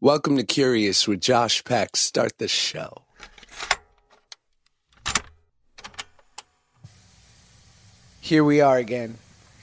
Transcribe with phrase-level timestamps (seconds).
[0.00, 1.96] Welcome to Curious with Josh Peck.
[1.96, 3.02] Start the show.
[8.20, 9.18] Here we are again.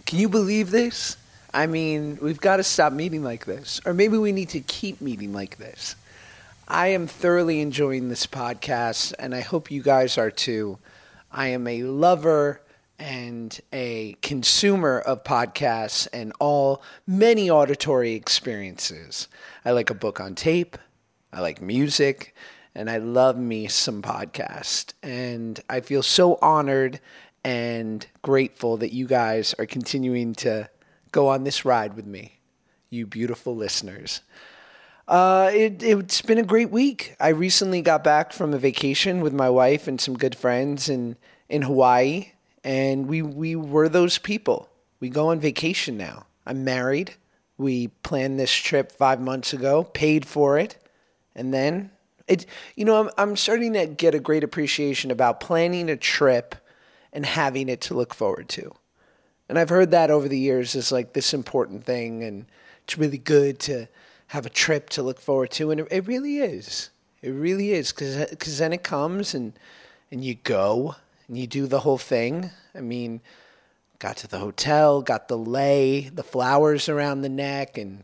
[0.06, 1.16] Can you believe this?
[1.54, 3.80] I mean, we've got to stop meeting like this.
[3.86, 5.96] Or maybe we need to keep meeting like this.
[6.68, 10.80] I am thoroughly enjoying this podcast, and I hope you guys are too.
[11.32, 12.60] I am a lover
[13.00, 19.28] and a consumer of podcasts and all many auditory experiences.
[19.64, 20.78] I like a book on tape,
[21.34, 22.36] I like music,
[22.74, 24.94] and I love me some podcast.
[25.04, 27.00] And I feel so honored
[27.44, 30.70] and grateful that you guys are continuing to
[31.12, 32.40] go on this ride with me,
[32.90, 34.22] you beautiful listeners.
[35.08, 37.16] Uh, it, it's been a great week.
[37.20, 41.16] I recently got back from a vacation with my wife and some good friends in,
[41.48, 42.32] in Hawaii
[42.66, 44.68] and we we were those people.
[45.00, 46.26] We go on vacation now.
[46.46, 47.14] I'm married.
[47.58, 50.76] We planned this trip five months ago, paid for it,
[51.36, 51.92] and then
[52.28, 52.48] it.
[52.76, 56.56] You know, I'm I'm starting to get a great appreciation about planning a trip
[57.14, 58.76] and having it to look forward to.
[59.48, 62.48] And I've heard that over the years is like this important thing, and
[62.84, 63.88] it's really good to
[64.28, 66.90] have a trip to look forward to, and it, it really is.
[67.22, 69.54] It really is because then it comes and
[70.12, 70.96] and you go
[71.28, 72.52] and you do the whole thing.
[72.74, 73.22] I mean,
[74.00, 78.04] got to the hotel, got the lei, the flowers around the neck, and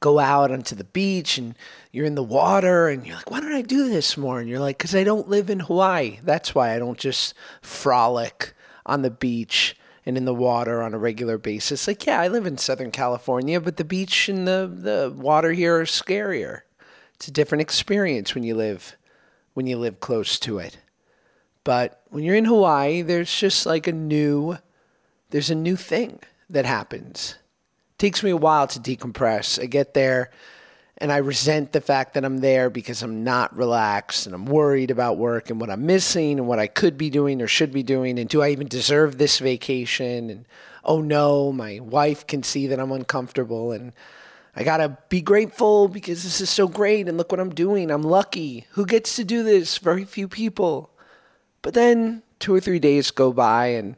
[0.00, 1.54] go out onto the beach and
[1.90, 4.40] you're in the water and you're like, why don't I do this more?
[4.40, 6.18] And you're like, because I don't live in Hawaii.
[6.22, 8.52] That's why I don't just frolic
[8.84, 11.88] on the beach and in the water on a regular basis.
[11.88, 15.80] Like, yeah, I live in Southern California, but the beach and the, the water here
[15.80, 16.60] are scarier.
[17.14, 18.96] It's a different experience when you live
[19.54, 20.76] when you live close to it.
[21.66, 24.56] But when you're in Hawaii, there's just like a new,
[25.30, 27.34] there's a new thing that happens.
[27.90, 29.60] It takes me a while to decompress.
[29.60, 30.30] I get there
[30.98, 34.92] and I resent the fact that I'm there because I'm not relaxed and I'm worried
[34.92, 37.82] about work and what I'm missing and what I could be doing or should be
[37.82, 38.20] doing.
[38.20, 40.30] And do I even deserve this vacation?
[40.30, 40.46] And
[40.84, 43.92] oh no, my wife can see that I'm uncomfortable and
[44.54, 47.90] I gotta be grateful because this is so great and look what I'm doing.
[47.90, 48.68] I'm lucky.
[48.70, 49.78] Who gets to do this?
[49.78, 50.92] Very few people.
[51.66, 53.96] But then two or three days go by and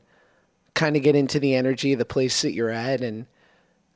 [0.73, 3.27] kind of get into the energy of the place that you're at and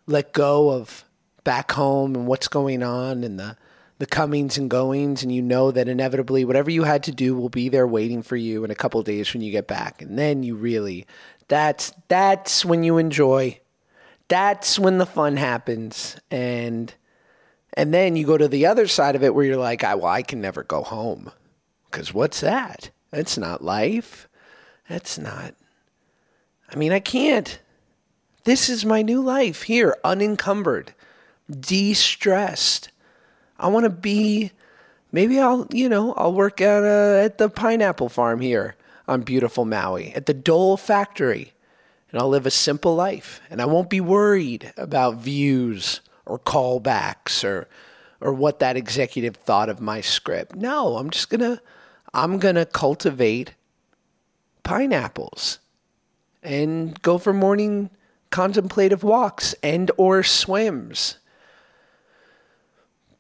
[0.06, 1.06] let go of
[1.42, 3.56] back home and what's going on and the
[3.96, 5.22] the comings and goings.
[5.22, 8.36] And you know that inevitably whatever you had to do will be there waiting for
[8.36, 10.02] you in a couple days when you get back.
[10.02, 11.06] And then you really
[11.48, 13.58] that's that's when you enjoy.
[14.28, 16.18] That's when the fun happens.
[16.30, 16.92] And
[17.72, 20.12] and then you go to the other side of it where you're like I, well
[20.12, 21.32] I can never go home.
[21.90, 24.28] Cuz what's that that's not life.
[24.88, 25.54] That's not.
[26.70, 27.60] I mean, I can't.
[28.44, 30.94] This is my new life here, unencumbered,
[31.48, 32.90] de stressed.
[33.58, 34.50] I want to be.
[35.12, 39.66] Maybe I'll, you know, I'll work at, uh, at the pineapple farm here on beautiful
[39.66, 41.52] Maui, at the Dole factory,
[42.10, 43.42] and I'll live a simple life.
[43.50, 47.68] And I won't be worried about views or callbacks or,
[48.22, 50.56] or what that executive thought of my script.
[50.56, 51.60] No, I'm just going to
[52.14, 53.54] I'm going to cultivate
[54.62, 55.58] pineapples
[56.42, 57.90] and go for morning
[58.30, 61.18] contemplative walks and or swims.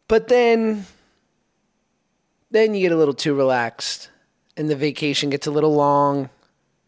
[0.08, 0.86] But then
[2.50, 4.10] then you get a little too relaxed
[4.58, 6.28] and the vacation gets a little long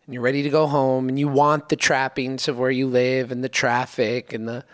[0.05, 3.33] and you're ready to go home and you want the trappings of where you live
[3.33, 4.65] and the traffic and the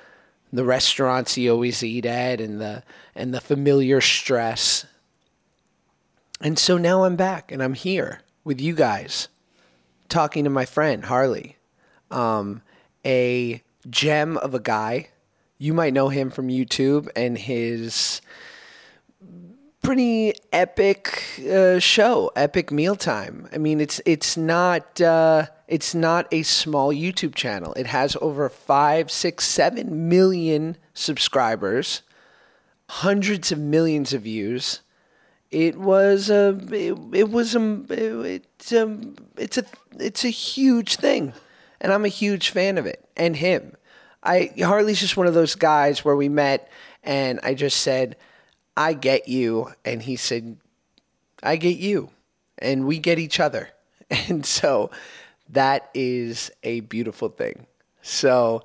[0.53, 2.83] the restaurants you always eat at and the
[3.15, 4.85] and the familiar stress
[6.41, 9.28] and so now I'm back and I'm here with you guys
[10.09, 11.56] talking to my friend Harley,
[12.11, 12.62] um,
[13.05, 15.09] a gem of a guy.
[15.59, 18.23] You might know him from YouTube and his
[19.83, 23.49] pretty epic uh, show, Epic Meal Time.
[23.53, 27.75] I mean, it's it's not uh, it's not a small YouTube channel.
[27.75, 32.03] It has over five, six, seven million subscribers,
[32.89, 34.81] hundreds of millions of views
[35.51, 38.99] it was a it, it was a it, it's a
[39.37, 39.65] it's a
[39.99, 41.33] it's a huge thing,
[41.81, 43.77] and I'm a huge fan of it and him.
[44.23, 46.71] I Harley's just one of those guys where we met
[47.03, 48.17] and I just said,
[48.77, 50.57] "I get you," and he said,
[51.43, 52.11] "I get you,"
[52.59, 53.71] and we get each other,
[54.11, 54.91] and so
[55.49, 57.67] that is a beautiful thing.
[58.03, 58.63] So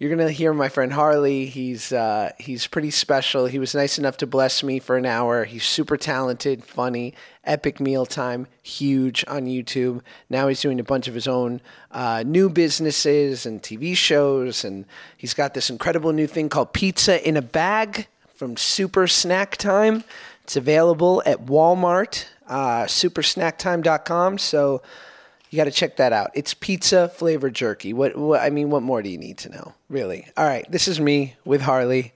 [0.00, 1.44] you're gonna hear my friend Harley.
[1.44, 3.44] He's uh, he's pretty special.
[3.44, 5.44] He was nice enough to bless me for an hour.
[5.44, 7.12] He's super talented, funny,
[7.44, 10.00] epic mealtime, huge on YouTube.
[10.30, 11.60] Now he's doing a bunch of his own
[11.90, 14.86] uh, new businesses and TV shows, and
[15.18, 20.02] he's got this incredible new thing called Pizza in a Bag from Super Snack Time.
[20.44, 24.38] It's available at Walmart, uh, supersnacktime.com.
[24.38, 24.80] So
[25.50, 26.30] you got to check that out.
[26.34, 27.92] It's pizza flavored jerky.
[27.92, 28.40] What, what?
[28.40, 30.26] I mean, what more do you need to know, really?
[30.36, 32.14] All right, this is me with Harley.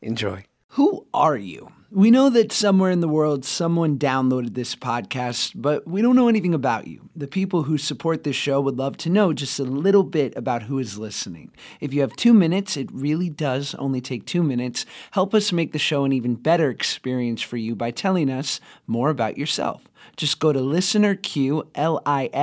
[0.00, 0.44] Enjoy.
[0.70, 1.72] Who are you?
[1.90, 6.28] We know that somewhere in the world someone downloaded this podcast, but we don't know
[6.28, 7.08] anything about you.
[7.16, 10.64] The people who support this show would love to know just a little bit about
[10.64, 11.52] who is listening.
[11.80, 14.84] If you have two minutes, it really does only take two minutes.
[15.12, 19.08] Help us make the show an even better experience for you by telling us more
[19.08, 19.82] about yourself.
[20.16, 22.34] Just go to listenerq, L-I-S-T-E-N-E-R-Q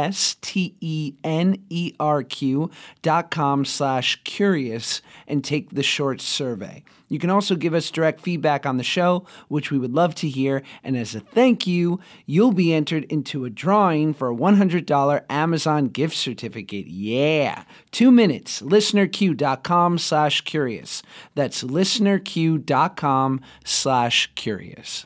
[3.02, 6.84] dot com slash curious and take the short survey.
[7.14, 10.28] You can also give us direct feedback on the show, which we would love to
[10.28, 10.64] hear.
[10.84, 15.90] And as a thank you, you'll be entered into a drawing for a $100 Amazon
[15.90, 16.88] gift certificate.
[16.88, 17.66] Yeah.
[17.92, 18.64] Two minutes.
[18.64, 21.04] Listenerq.com slash curious.
[21.36, 25.06] That's listenerq.com slash curious.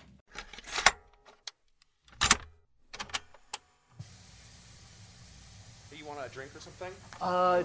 [5.93, 6.93] You want a drink or something?
[7.21, 7.63] Uh,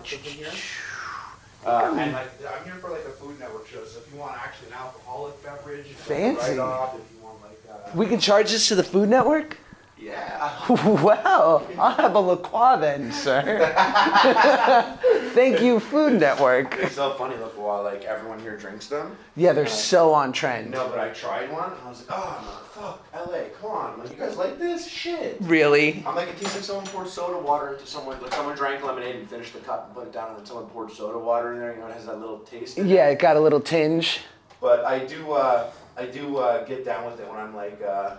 [1.64, 4.36] Uh, and like, I'm here for like a Food Network show, so if you want
[4.36, 6.58] actually an alcoholic beverage, if you want Fancy.
[6.58, 9.58] write-off, if you want like, uh, we can charge this to the Food Network?
[10.02, 10.52] Yeah.
[10.68, 13.40] Wow, I'll have a La Croix then, sir.
[15.34, 16.76] Thank you, Food Network.
[16.78, 19.16] It's so funny, while like everyone here drinks them.
[19.36, 20.70] Yeah, they're so on trend.
[20.70, 23.98] No, but I tried one, and I was like, oh no, fuck, LA, come on,
[24.00, 25.36] like you guys like this shit.
[25.40, 26.02] Really?
[26.06, 29.16] I'm like, it tastes like someone poured soda water into someone, like someone drank lemonade
[29.16, 31.60] and finished the cup and put it down, and then someone poured soda water in
[31.60, 31.74] there.
[31.74, 32.78] You know, it has that little taste.
[32.78, 32.90] in it.
[32.90, 34.20] Yeah, it got a little tinge.
[34.60, 38.16] But I do, uh, I do uh, get down with it when I'm like, uh.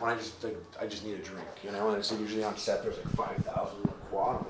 [0.00, 1.90] When I just, like, I just need a drink, you know.
[1.90, 2.82] And it's usually on set.
[2.82, 4.44] There's like five thousand quad.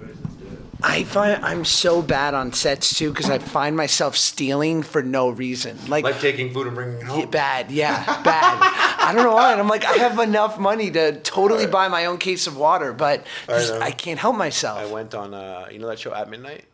[0.00, 0.58] Let's do it.
[0.80, 5.28] I find I'm so bad on sets too because I find myself stealing for no
[5.30, 5.76] reason.
[5.88, 7.30] Like, Like taking food and bringing it yeah, home.
[7.30, 8.58] bad, yeah, bad.
[9.00, 9.50] I don't know why.
[9.52, 12.92] And I'm like, I have enough money to totally buy my own case of water,
[12.92, 13.80] but I just, know.
[13.80, 14.78] I, can't help myself.
[14.78, 16.64] I went on, uh, you know that show at midnight.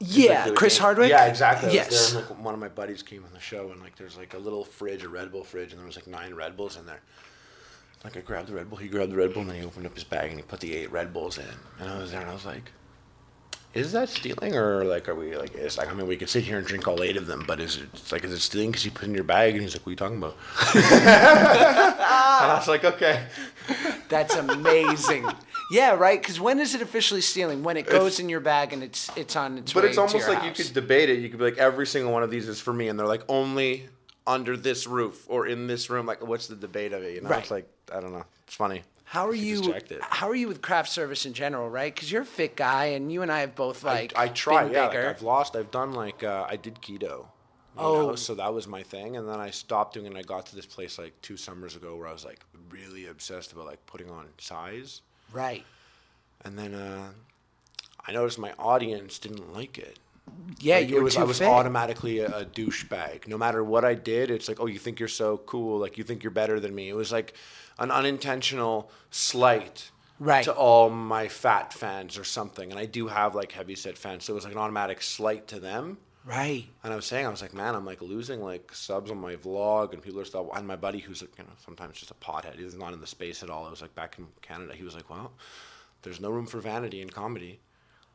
[0.00, 1.08] yeah, Like, Chris game- Hardwick.
[1.10, 1.70] Yeah, exactly.
[1.70, 2.10] I Yes.
[2.12, 4.34] there, and, like, one of my buddies came on the show, and like there's like
[4.34, 6.84] a little fridge, a Red Bull fridge, and there was like nine Red Bulls in
[6.86, 7.00] there.
[8.04, 9.86] Like I grabbed the Red Bull, he grabbed the Red Bull, and then he opened
[9.86, 11.44] up his bag and he put the eight Red Bulls in.
[11.80, 12.70] And I was there, and I was like,
[13.72, 15.54] "Is that stealing, or like are we like?
[15.54, 17.60] It's like I mean, we could sit here and drink all eight of them, but
[17.60, 19.62] is it it's like is it stealing because you put it in your bag?" And
[19.62, 20.36] he's like, "What are you talking about?"
[20.74, 20.84] and
[22.02, 23.26] I was like, "Okay."
[24.10, 25.26] That's amazing.
[25.70, 26.20] yeah, right.
[26.20, 27.62] Because when is it officially stealing?
[27.62, 30.38] When it goes in your bag and it's it's on its But it's almost like
[30.38, 30.58] house.
[30.58, 31.20] you could debate it.
[31.20, 33.22] You could be like, every single one of these is for me, and they're like
[33.30, 33.88] only
[34.26, 36.06] under this roof or in this room.
[36.06, 37.14] Like, what's the debate of it?
[37.14, 37.40] You know, Right.
[37.42, 38.24] it's like I don't know.
[38.46, 38.82] It's funny.
[39.04, 39.56] How are You you?
[39.58, 40.00] just checked it.
[40.02, 41.68] How are you with craft service in general?
[41.68, 41.94] Right?
[41.94, 44.64] Because you're a fit guy, and you and I have both like I, I try.
[44.64, 44.96] been Yeah, like.
[44.96, 45.56] I've lost.
[45.56, 47.26] I've done like uh, I did keto.
[47.76, 48.06] You Oh.
[48.10, 50.10] know, so that was my thing, and then I stopped doing it.
[50.10, 52.38] and I got to this place like two summers ago where I was like
[52.70, 55.64] really obsessed about like putting on size, right.
[56.44, 57.08] and then uh,
[58.06, 59.98] I noticed my audience didn't like it.
[60.60, 61.48] Yeah, Like, you it was, I was fit.
[61.48, 63.26] automatically a, a douchebag.
[63.28, 66.04] No matter what I did, it's like, oh, you think you're so cool, like you
[66.04, 66.88] think you're better than me.
[66.88, 67.34] It was like
[67.78, 69.90] an unintentional slight
[70.20, 70.44] Right.
[70.44, 72.70] to all my fat fans or something.
[72.70, 75.48] And I do have like heavy set fans, so it was like an automatic slight
[75.48, 75.98] to them.
[76.24, 76.66] Right.
[76.82, 79.34] And I was saying, I was like, man, I'm like losing like subs on my
[79.36, 80.50] vlog, and people are still.
[80.54, 83.06] And my buddy, who's like, you know, sometimes just a pothead, he's not in the
[83.06, 83.66] space at all.
[83.66, 84.72] I was like back in Canada.
[84.74, 85.32] He was like, well,
[86.02, 87.58] there's no room for vanity in comedy.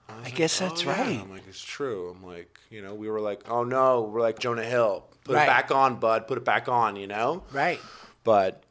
[0.09, 1.19] I, I like, guess that's "Oh, yeah." right.
[1.21, 2.09] I'm like, it's true.
[2.15, 5.05] I'm like, you know, we were like, oh no, we're like Jonah Hill.
[5.23, 5.43] Put Right.
[5.43, 6.27] it back on, bud.
[6.27, 6.95] Put it back on.
[6.95, 7.43] You know.
[7.51, 7.79] Right.
[8.23, 8.63] But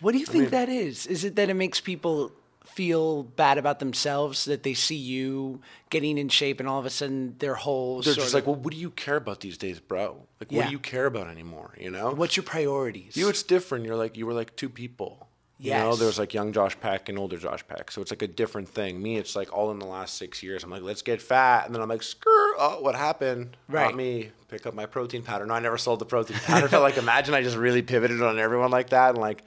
[0.00, 1.06] What do you think mean- that is?
[1.06, 2.32] Is it that it makes people
[2.64, 6.90] feel bad about themselves that they see you getting in shape and all of a
[6.90, 9.58] sudden their whole they're sort just of- like, well, what do you care about these
[9.58, 10.16] days, bro?
[10.40, 11.74] Like, what do you care about anymore?
[11.78, 12.12] You know.
[12.12, 13.16] what's your priorities?
[13.16, 13.84] You, it's different.
[13.84, 15.28] You're like you were like two people.
[15.62, 18.26] You know, there's like young Josh Peck and older Josh Peck, so it's like a
[18.26, 19.00] different thing.
[19.00, 20.64] Me, it's like all in the last six years.
[20.64, 23.56] I'm like, let's get fat, and then I'm like, skrr, oh, what happened?
[23.68, 23.84] Right.
[23.86, 24.30] Not me.
[24.48, 25.46] Pick up my protein powder.
[25.46, 26.68] No, I never sold the protein powder.
[26.68, 29.44] but like, imagine I just really pivoted on everyone like that, and like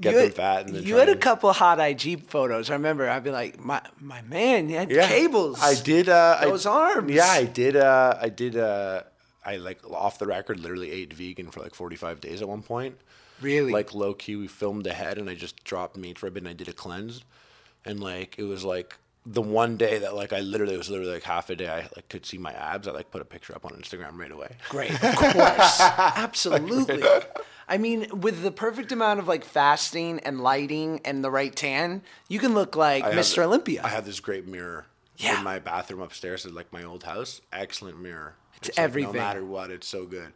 [0.00, 0.66] get you them had, fat.
[0.68, 2.70] And you had a couple hot IG photos.
[2.70, 5.06] I remember I'd be like, my my man, he had yeah.
[5.06, 5.60] cables.
[5.62, 6.08] I did.
[6.08, 7.10] Uh, I- Those arms.
[7.10, 7.76] Yeah, I did.
[7.76, 8.56] Uh, I did.
[8.56, 9.02] Uh,
[9.44, 12.96] I like off the record, literally ate vegan for like 45 days at one point.
[13.44, 13.72] Really?
[13.72, 16.48] Like low key, we filmed ahead, and I just dropped meat for a bit, and
[16.50, 17.22] I did a cleanse,
[17.84, 18.96] and like it was like
[19.26, 21.82] the one day that like I literally it was literally like half a day I
[21.96, 22.86] like could see my abs.
[22.88, 24.56] I like put a picture up on Instagram right away.
[24.68, 27.02] Great, of course, absolutely.
[27.66, 32.02] I mean, with the perfect amount of like fasting and lighting and the right tan,
[32.28, 33.36] you can look like I Mr.
[33.36, 33.80] the- Olympia.
[33.82, 34.84] I have this great mirror
[35.16, 35.38] Yeah.
[35.38, 37.40] in my bathroom upstairs at like my old house.
[37.52, 38.34] Excellent mirror.
[38.58, 39.14] It's like, everything.
[39.14, 40.32] no matter what, it's so good.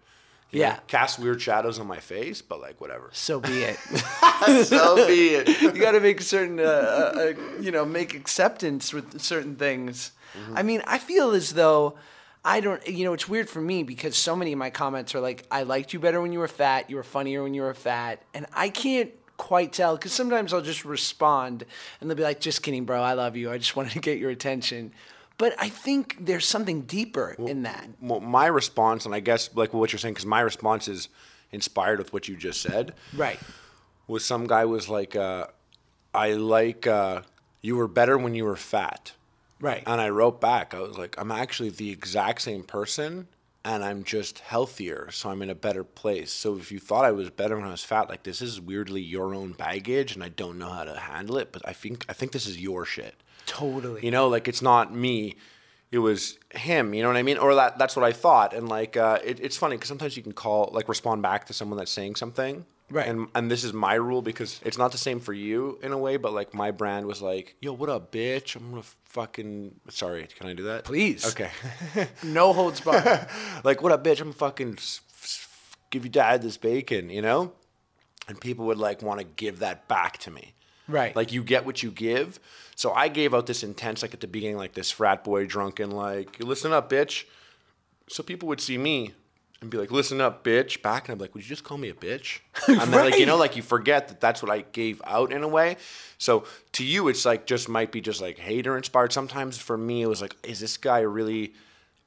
[0.51, 0.79] You know, Yeah.
[0.87, 3.11] cast weird shadows on my face, but like whatever.
[3.13, 3.77] So be it.
[4.65, 5.61] so be it.
[5.63, 10.13] you got to make certain, uh, uh, uh, you know, make acceptance with certain things.
[10.55, 11.97] I mean, I feel as though
[12.45, 15.21] I don't, you know, it's weird for me because so many of my comments are
[15.21, 17.75] like, I liked you better when you were fat, you were funnier when you were
[17.75, 18.23] fat.
[18.33, 21.65] And I can't quite tell because sometimes I'll just respond
[22.01, 23.51] and they'll be like, just kidding, bro, I love you.
[23.51, 24.93] I just wanted to get your attention.
[25.39, 27.89] But I think there's something deeper in that.
[28.01, 31.09] Well, my response, and I guess like what you're saying, because my response is
[31.53, 32.95] inspired with what you just said.
[33.15, 33.39] Right.
[34.09, 35.47] Was some guy was like, uh,
[36.13, 37.23] I like uh,
[37.63, 39.13] you were better when you were fat.
[39.61, 39.83] Right.
[39.87, 43.29] And I wrote back, I was like, I'm actually the exact same person
[43.65, 46.33] and I'm just healthier, so I'm in a better place.
[46.33, 49.03] So if you thought I was better when I was fat, like this is weirdly
[49.03, 52.13] your own baggage and I don't know how to handle it, but I think I
[52.13, 53.15] think this is your shit.
[53.49, 54.05] Totally.
[54.05, 55.37] You know, like it's not me.
[55.91, 57.39] It was him, you know what I mean?
[57.39, 58.53] Or that that's what I thought.
[58.53, 61.53] And like uh, it, it's funny because sometimes you can call like respond back to
[61.55, 62.65] someone that's saying something.
[62.91, 63.07] Right.
[63.09, 65.99] And and this is my rule because it's not the same for you in a
[65.99, 68.55] way, but like my brand was like, yo, what up, bitch?
[68.55, 70.85] I'm gonna fucking sorry, can I do that?
[70.85, 71.25] Please.
[71.27, 71.51] Okay.
[72.23, 73.27] no holds barred.
[73.65, 74.21] like, what up, bitch?
[74.21, 75.47] I'm fucking s- s-
[75.91, 77.53] give you dad this bacon, you know?
[78.29, 80.53] And people would like want to give that back to me.
[80.87, 81.17] Right.
[81.17, 82.39] Like you get what you give.
[82.79, 85.91] So I gave out this intense, like at the beginning, like this frat boy drunken,
[85.91, 87.25] like, listen up, bitch.
[88.09, 89.15] So people would see me
[89.61, 91.09] and be like, listen up, bitch, back.
[91.09, 92.39] And I'm like, would you just call me a bitch?
[92.69, 95.43] And then, like, you know, like you forget that that's what I gave out in
[95.43, 95.77] a way.
[96.19, 96.45] So
[96.75, 99.13] to you, it's like just might be just like hater inspired.
[99.13, 101.55] Sometimes for me, it was like, is this guy really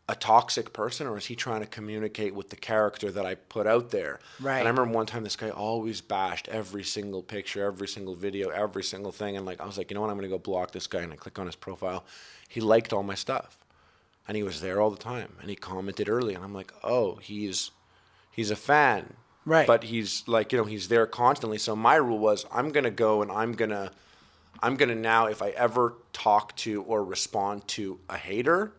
[0.10, 3.68] a toxic person or is he trying to communicate with the character that I put
[3.68, 4.20] out there?
[4.40, 4.60] Right.
[4.60, 8.50] And I remember one time this guy always bashed every single picture, every single video,
[8.50, 9.38] every single thing.
[9.38, 10.10] And like, I was like, you know what?
[10.10, 11.02] I'm going to go block this guy.
[11.02, 12.04] And I click on his profile.
[12.50, 13.58] He liked all my stuff
[14.28, 16.34] and he was there all the time and he commented early.
[16.34, 17.72] And I'm like, oh, he's,
[18.32, 19.14] he's a fan.
[19.46, 19.66] Right.
[19.66, 21.58] But he's like, you know, he's there constantly.
[21.58, 23.92] So my rule was I'm going to go and I'm going to,
[24.62, 28.74] I'm going to now, if I ever talk to or respond to a hater,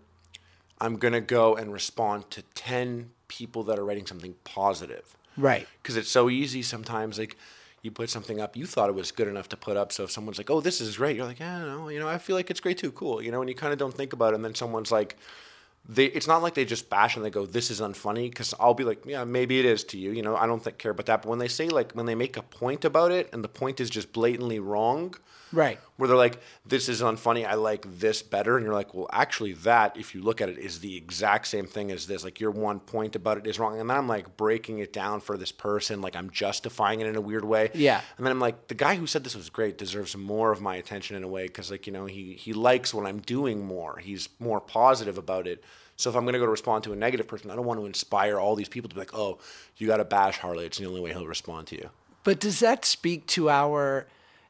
[0.83, 5.17] I'm going to go and respond to 10 people that are writing something positive.
[5.37, 5.69] Right.
[5.81, 7.21] Because it's so easy sometimes.
[7.21, 7.37] Like,
[7.83, 9.93] you put something up, you thought it was good enough to put up.
[9.93, 12.19] So if someone's like, oh, this is great, you're like, yeah, no, you know, I
[12.19, 12.91] feel like it's great too.
[12.91, 13.23] Cool.
[13.23, 14.37] You know, and you kind of don't think about it.
[14.37, 15.17] And then someone's like,
[15.89, 18.29] they, it's not like they just bash and they go, this is unfunny.
[18.29, 20.11] Because I'll be like, yeah, maybe it is to you.
[20.11, 21.23] You know, I don't think, care about that.
[21.23, 23.81] But when they say, like, when they make a point about it and the point
[23.81, 25.15] is just blatantly wrong,
[25.53, 25.79] Right.
[25.97, 27.47] where they're like, "This is unfunny.
[27.47, 30.59] I like this better," and you're like, "Well, actually, that if you look at it,
[30.59, 32.25] is the exact same thing as this.
[32.25, 35.21] Like your one point about it is wrong." And then I'm like breaking it down
[35.21, 37.71] for this person, like I'm justifying it in a weird way.
[37.75, 38.01] Yeah.
[38.17, 40.77] And then I'm like, the guy who said this was great deserves more of my
[40.77, 43.99] attention in a way because, like, you know, he he likes what I'm doing more.
[43.99, 45.63] He's more positive about it.
[45.97, 47.87] So if I'm gonna go to respond to a negative person, I don't want to
[47.87, 49.39] inspire all these people to be like, "Oh,
[49.77, 50.65] you got to bash Harley.
[50.67, 51.91] It's the only way he'll respond to you."
[52.25, 54.07] But does that speak to our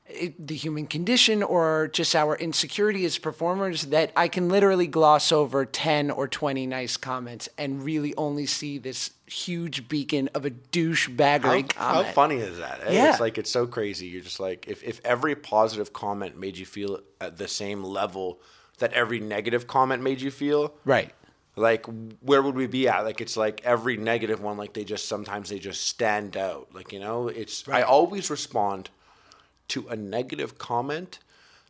[0.07, 5.33] it, the human condition or just our insecurity as performers that I can literally gloss
[5.33, 10.51] over 10 or 20 nice comments and really only see this huge beacon of a
[10.51, 12.81] douchebaggery How, how funny is that?
[12.85, 12.93] eh?
[12.93, 13.11] Yeah.
[13.11, 14.07] It's like it's so crazy.
[14.07, 18.41] You're just like if, if every positive comment made you feel at the same level
[18.79, 21.13] that every negative comment made you feel, Right.
[21.57, 21.87] like
[22.21, 23.05] where would we be at?
[23.05, 26.69] Like it's like every negative one, like they just sometimes they just stand out.
[26.75, 28.91] Like, you know, it's I always respond
[29.73, 31.19] to a negative comment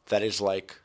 [0.06, 0.76] that is like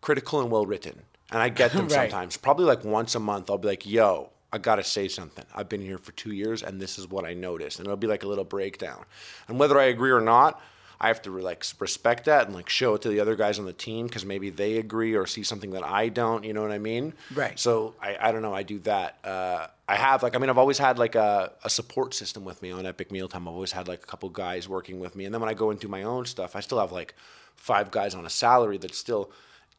[0.00, 1.02] critical and well written.
[1.32, 2.10] And I get them Right.
[2.10, 2.36] sometimes.
[2.36, 5.44] Probably like once a month I'll be like, yo, I gotta say something.
[5.54, 7.78] I've been here for two years and this is what I noticed.
[7.78, 9.04] And it'll be like a little breakdown.
[9.48, 10.60] And whether I agree or not,
[11.00, 13.66] I have to like respect that and like show it to the other guys on
[13.66, 16.44] the team because maybe they agree or see something that I don't.
[16.44, 17.14] You know what I mean?
[17.34, 17.58] Right.
[17.58, 18.54] So I, I don't know.
[18.54, 19.18] I do that.
[19.24, 22.62] Uh, I have like I mean I've always had like a, a support system with
[22.62, 23.46] me on Epic Meal Time.
[23.48, 25.70] I've always had like a couple guys working with me, and then when I go
[25.70, 27.14] and do my own stuff, I still have like
[27.56, 29.30] five guys on a salary that still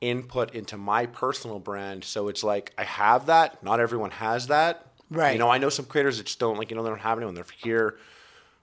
[0.01, 2.03] input into my personal brand.
[2.03, 3.63] So it's like I have that.
[3.63, 4.86] Not everyone has that.
[5.10, 5.34] Right.
[5.34, 7.17] You know, I know some creators that just don't like you know they don't have
[7.17, 7.34] anyone.
[7.34, 7.98] They're here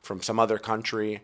[0.03, 1.23] from some other country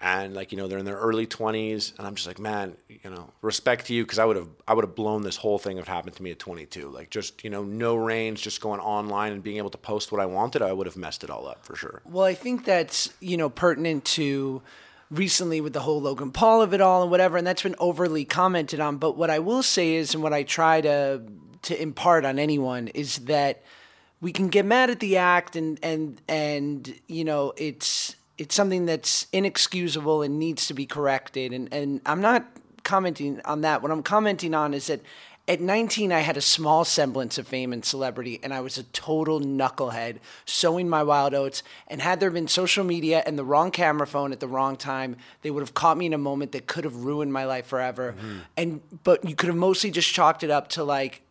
[0.00, 3.10] and like you know they're in their early 20s and i'm just like man you
[3.10, 5.76] know respect to you because i would have i would have blown this whole thing
[5.76, 8.80] if it happened to me at 22 like just you know no range just going
[8.80, 11.46] online and being able to post what i wanted i would have messed it all
[11.46, 14.62] up for sure Well, I think that's you know pertinent to
[15.10, 18.24] recently with the whole Logan Paul of it all and whatever, and that's been overly
[18.24, 18.96] commented on.
[18.98, 21.22] But what I will say is, and what I try to
[21.62, 23.62] to impart on anyone is that
[24.20, 28.86] we can get mad at the act, and and and you know it's it's something
[28.86, 31.52] that's inexcusable and needs to be corrected.
[31.52, 32.42] And and I'm not
[32.82, 33.82] commenting on that.
[33.82, 35.00] What I'm commenting on is that
[35.50, 38.84] At 19, I had a small semblance of fame and celebrity, and I was a
[38.84, 41.64] total knucklehead, sowing my wild oats.
[41.88, 45.16] And had there been social media and the wrong camera phone at the wrong time,
[45.42, 48.14] they would have caught me in a moment that could have ruined my life forever.
[48.16, 48.38] Mm-hmm.
[48.56, 51.22] And but you could have mostly just chalked it up to like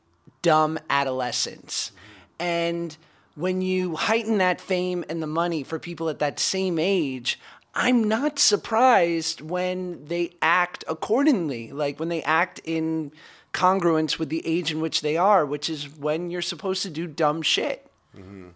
[0.41, 1.93] dumb adolescence.
[2.39, 2.97] And
[3.39, 7.39] when you heighten that fame and the money for people at that same age,
[7.73, 13.13] I'm not surprised when they act accordingly, like when they act in
[13.53, 17.07] congruence with the age in which they are, which is when you're supposed to do
[17.07, 17.89] dumb shit.
[18.17, 18.49] Mm-hmm.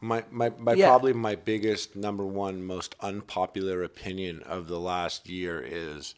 [0.00, 0.88] My my, my Yeah.
[0.88, 6.14] probably my biggest number one most unpopular opinion of the last year is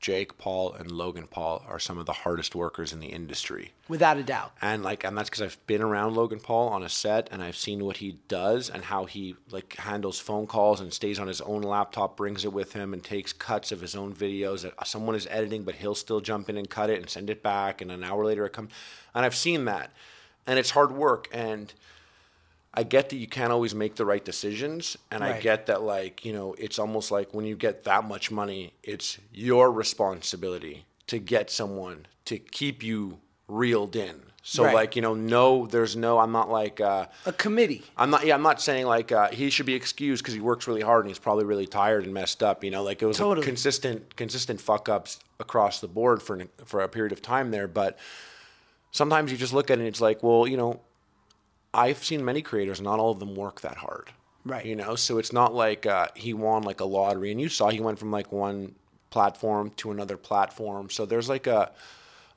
[0.00, 3.72] Jake Paul and Logan Paul are some of the hardest workers in the industry.
[3.88, 4.52] Without a doubt.
[4.60, 7.56] And like and that's because I've been around Logan Paul on a set and I've
[7.56, 11.40] seen what he does and how he like handles phone calls and stays on his
[11.40, 15.14] own laptop, brings it with him and takes cuts of his own videos that someone
[15.14, 17.90] is editing, but he'll still jump in and cut it and send it back and
[17.90, 18.70] an hour later it comes
[19.14, 19.90] and I've seen that.
[20.46, 21.72] And it's hard work and
[22.78, 26.24] I get that you can't always make the right decisions, and I get that like
[26.24, 31.18] you know it's almost like when you get that much money, it's your responsibility to
[31.18, 33.18] get someone to keep you
[33.48, 34.20] reeled in.
[34.42, 34.74] So Right.
[34.74, 36.18] like you know, no, there's no.
[36.18, 37.82] I'm not like uh, A committee.
[37.96, 38.24] I'm not.
[38.26, 41.04] Yeah, I'm not saying like uh, he should be excused because he works really hard
[41.04, 42.62] and he's probably really tired and messed up.
[42.62, 43.42] You know, like it was Totally.
[43.44, 47.66] a consistent, consistent fuck ups across the board for for a period of time there.
[47.66, 47.98] But
[48.92, 50.80] sometimes you just look at it and it's like, well, you know,
[51.76, 54.10] I've seen many creators, not all of them work that hard.
[54.44, 54.64] Right.
[54.64, 57.68] You know, so it's not like uh, he won like a lottery, and you saw
[57.68, 58.74] he went from like one
[59.10, 60.88] platform to another platform.
[60.90, 61.70] So there's like a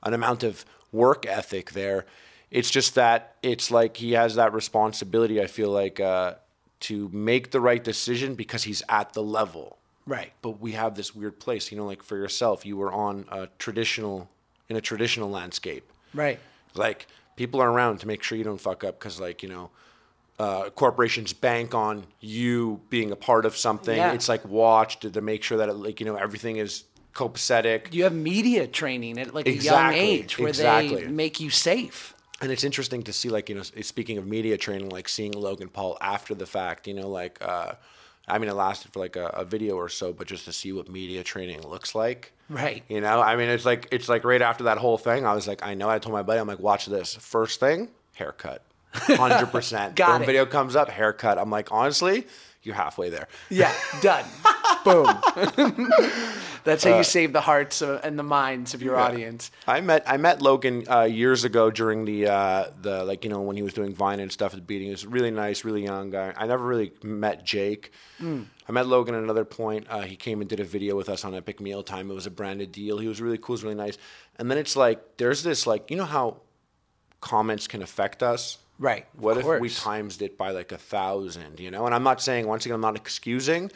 [0.02, 2.06] an amount of work ethic there.
[2.50, 5.40] It's just that it's like he has that responsibility.
[5.40, 6.34] I feel like uh,
[6.80, 9.76] to make the right decision because he's at the level.
[10.06, 10.32] Right.
[10.42, 13.48] But we have this weird place, you know, like for yourself, you were on a
[13.58, 14.28] traditional
[14.68, 16.38] in a traditional landscape Right.
[16.74, 17.06] like
[17.40, 19.70] people are around to make sure you don't fuck up because like you know
[20.38, 24.12] uh, corporations bank on you being a part of something Yeah.
[24.12, 26.84] it's like watched to, to make sure that it, like you know everything is
[27.14, 31.04] copacetic You have media training at like a young Exactly, age where exactly.
[31.04, 31.98] they make you safe.
[32.42, 33.62] and it's interesting to see like you know
[33.94, 37.72] speaking of media training like seeing logan paul after the fact you know like uh,
[38.30, 40.72] i mean it lasted for like a, a video or so but just to see
[40.72, 42.82] what media training looks like Right.
[42.88, 45.46] You know, I mean, it's like it's like right after that whole thing, I was
[45.46, 45.88] like, I know.
[45.88, 47.14] I told my buddy, I'm like, watch this.
[47.14, 49.94] First thing, haircut, hundred percent.
[49.94, 50.26] Got Boom, it.
[50.26, 51.38] Video comes up, haircut.
[51.38, 52.26] I'm like, honestly,
[52.62, 53.28] you're halfway there.
[53.48, 54.24] Yeah, done.
[54.84, 55.06] Boom.
[56.64, 59.50] That's Uh, how you save the hearts of, and the minds of your audience.
[59.66, 63.40] I met I met Logan uh, years ago during the uh, the like you know
[63.40, 64.86] when he was doing Vine and stuff at the beating.
[64.86, 66.32] He was really nice, really young guy.
[66.36, 67.92] I never really met Jake.
[68.22, 69.86] I met Logan at another point.
[69.88, 72.10] Uh, he came and did a video with us on Epic Meal Time.
[72.10, 72.98] It was a branded deal.
[72.98, 73.46] He was really cool.
[73.56, 73.96] He was really nice.
[74.38, 76.42] And then it's like there's this like you know how
[77.20, 78.58] comments can affect us.
[78.80, 79.78] Right, What if we course.
[79.82, 81.60] times it by like a thousand?
[81.60, 83.70] You know, and I'm not saying once again I'm not excusing,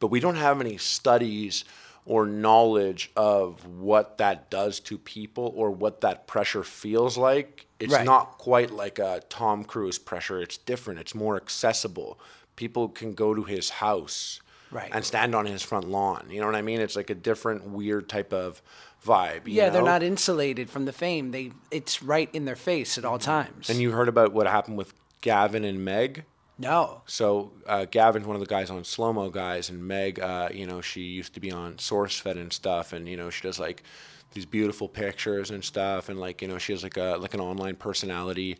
[0.00, 1.64] but we don't have any studies
[2.04, 7.66] or knowledge of what that does to people or what that pressure feels like.
[7.78, 8.04] It's Right.
[8.04, 10.40] not quite like a Tom Cruise pressure.
[10.42, 10.98] It's different.
[10.98, 12.18] It's more accessible.
[12.56, 14.40] People can go to his house
[14.72, 14.90] Right.
[14.92, 16.26] and stand on his front lawn.
[16.30, 16.80] You know what I mean?
[16.80, 18.60] It's like a different, weird type of
[19.04, 19.46] vibe.
[19.46, 21.30] you Yeah, they're not insulated from the fame.
[21.30, 23.70] They it's right in their face at all times.
[23.70, 26.24] And you heard about what happened with Gavin and Meg?
[26.58, 27.02] no.
[27.06, 30.66] So uh, Gavin's one of the guys on Slow Mo Guys, and Meg, uh, you
[30.66, 33.84] know, she used to be on SourceFed and stuff, and you know, she does like
[34.32, 37.40] these beautiful pictures and stuff, and like you know, she has like a like an
[37.40, 38.58] online personality,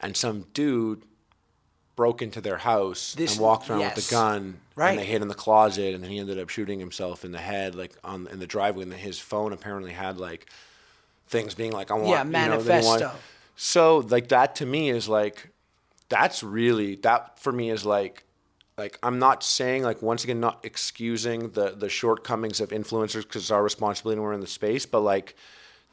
[0.00, 1.02] and some dude
[1.96, 4.90] broke into their house This- and walked around with a gun, Right.
[4.92, 7.38] and they hid in the closet, and then he ended up shooting himself in the
[7.38, 10.46] head, like on in the driveway, and his phone apparently had like
[11.28, 13.12] things being like, I want, Yeah, you know, that he want- manifesto.
[13.56, 15.50] so like that to me is like
[16.08, 18.24] that's really that for me is like
[18.78, 23.42] like I'm not saying like once again not excusing the the shortcomings of influencers because
[23.42, 25.36] it's our responsibility when we're in the space, but like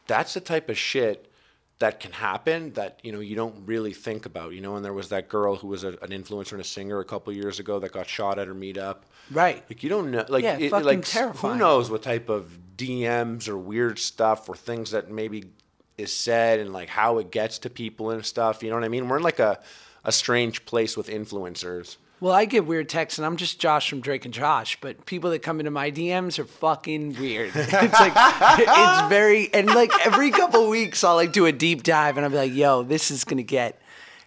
[0.07, 1.29] that's the type of shit
[1.79, 4.93] that can happen that you know you don't really think about you know and there
[4.93, 7.79] was that girl who was a, an influencer and a singer a couple years ago
[7.79, 8.97] that got shot at her meetup
[9.31, 9.63] Right.
[9.69, 11.53] like you don't know like Yeah, it, fucking like terrifying.
[11.53, 15.51] who knows what type of dms or weird stuff or things that maybe
[15.97, 18.89] is said and like how it gets to people and stuff you know what i
[18.89, 19.59] mean we're in like a
[20.03, 24.01] a strange place with influencers Well, I get weird texts, and I'm just Josh from
[24.01, 27.51] Drake and Josh, but people that come into my DMs are fucking weird.
[27.55, 32.17] it's like, it's very, and like every couple weeks, I'll like do a deep dive,
[32.17, 33.79] and I'll be like, yo, this is to get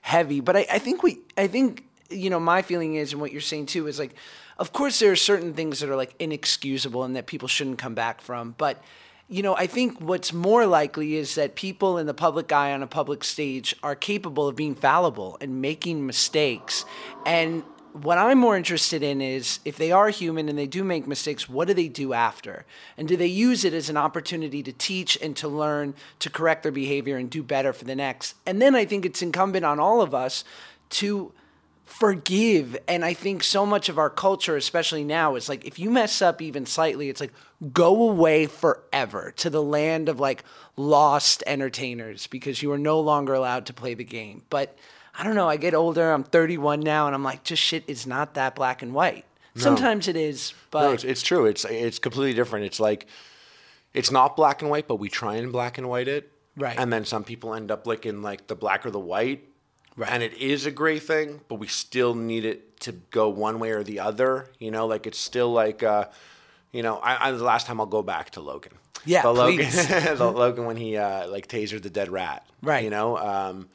[0.03, 0.39] heavy.
[0.41, 3.41] But I, I think we, I think, you know, my feeling is, and what you're
[3.41, 4.15] saying too, is like,
[4.57, 7.95] of course, there are certain things that are like inexcusable and that people shouldn't come
[7.95, 8.81] back from, but
[9.31, 12.83] you know, I think what's more likely is that people in the public eye on
[12.83, 16.85] a public stage are capable of being fallible and making mistakes.
[17.25, 21.07] And what I'm more interested in is if they are human and they do make
[21.07, 22.65] mistakes, what do they do after?
[22.97, 26.63] And do they use it as an opportunity to teach and to learn to correct
[26.63, 28.35] their behavior and do better for the next?
[28.47, 30.45] And then I think it's incumbent on all of us
[30.91, 31.33] to
[31.85, 32.79] forgive.
[32.87, 36.23] And I think so much of our culture, especially now, is like if you mess
[36.23, 37.33] up even slightly, it's like
[37.73, 40.45] go away forever to the land of like
[40.77, 44.43] lost entertainers because you are no longer allowed to play the game.
[44.49, 44.79] But
[45.19, 48.07] I don't know, I get older, I'm 31 now, and I'm like, just shit is
[48.07, 49.25] not that black and white.
[49.57, 51.47] Sometimes it is, but No, it's, it's true.
[51.47, 52.67] It's it's completely different.
[52.67, 53.07] It's like
[53.93, 56.33] it's not black and white, but we try and black and white it.
[56.57, 56.79] Right.
[56.79, 59.47] And then some people end up like in like the black or the white.
[59.97, 60.11] Right.
[60.11, 63.73] And it is a gray thing, but we still need it to go one way
[63.73, 64.47] or the other.
[64.59, 66.07] You know, like it's still like uh
[66.73, 68.73] you know, I, I the last time I'll go back to Logan.
[69.05, 69.89] Yeah, the Logan, please.
[70.19, 72.47] the Logan when he uh, like tasered the dead rat.
[72.63, 72.85] Right.
[72.85, 73.69] You know, um,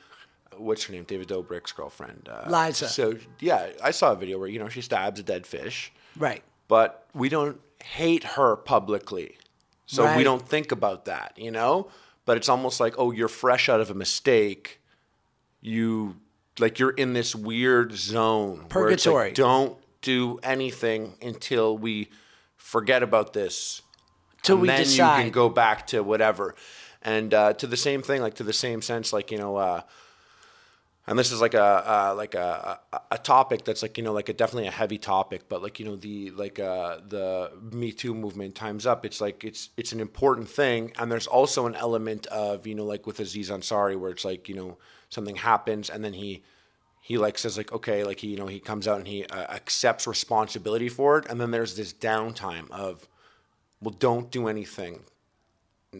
[0.57, 1.03] what's her name?
[1.03, 2.29] David Dobrik's girlfriend.
[2.31, 2.87] Uh, Liza.
[2.89, 6.43] So yeah, I saw a video where you know she stabs a dead fish right.
[6.67, 9.37] but we don't hate her publicly.
[9.85, 10.17] So Right.
[10.17, 11.89] we don't think about that, you know?
[12.25, 14.81] But it's almost like, oh, you're fresh out of a mistake.
[15.61, 16.15] You
[16.57, 19.31] like you're in this weird zone where it's like, Purgatory.
[19.33, 22.09] don't do anything until we
[22.55, 23.81] forget about this.
[24.41, 26.55] Till we then you can go back to whatever.
[27.01, 29.81] And uh, to the same thing, like to the same sense, like, you know, uh,
[31.07, 34.29] and this is like a like a, a a topic that's like you know like
[34.29, 38.13] a definitely a heavy topic but like you know the like uh the me too
[38.13, 40.91] movement times up it's like it's it's an important thing.
[40.97, 44.49] And there's also an element of you know like with aziz ansari where it's like
[44.49, 44.77] you know
[45.09, 46.43] something happens and then he
[47.01, 49.53] he like says like okay like he you know he comes out and he uh,
[49.59, 51.25] accepts responsibility for it.
[51.29, 53.07] And then there's this downtime of
[53.81, 55.01] well don't do anything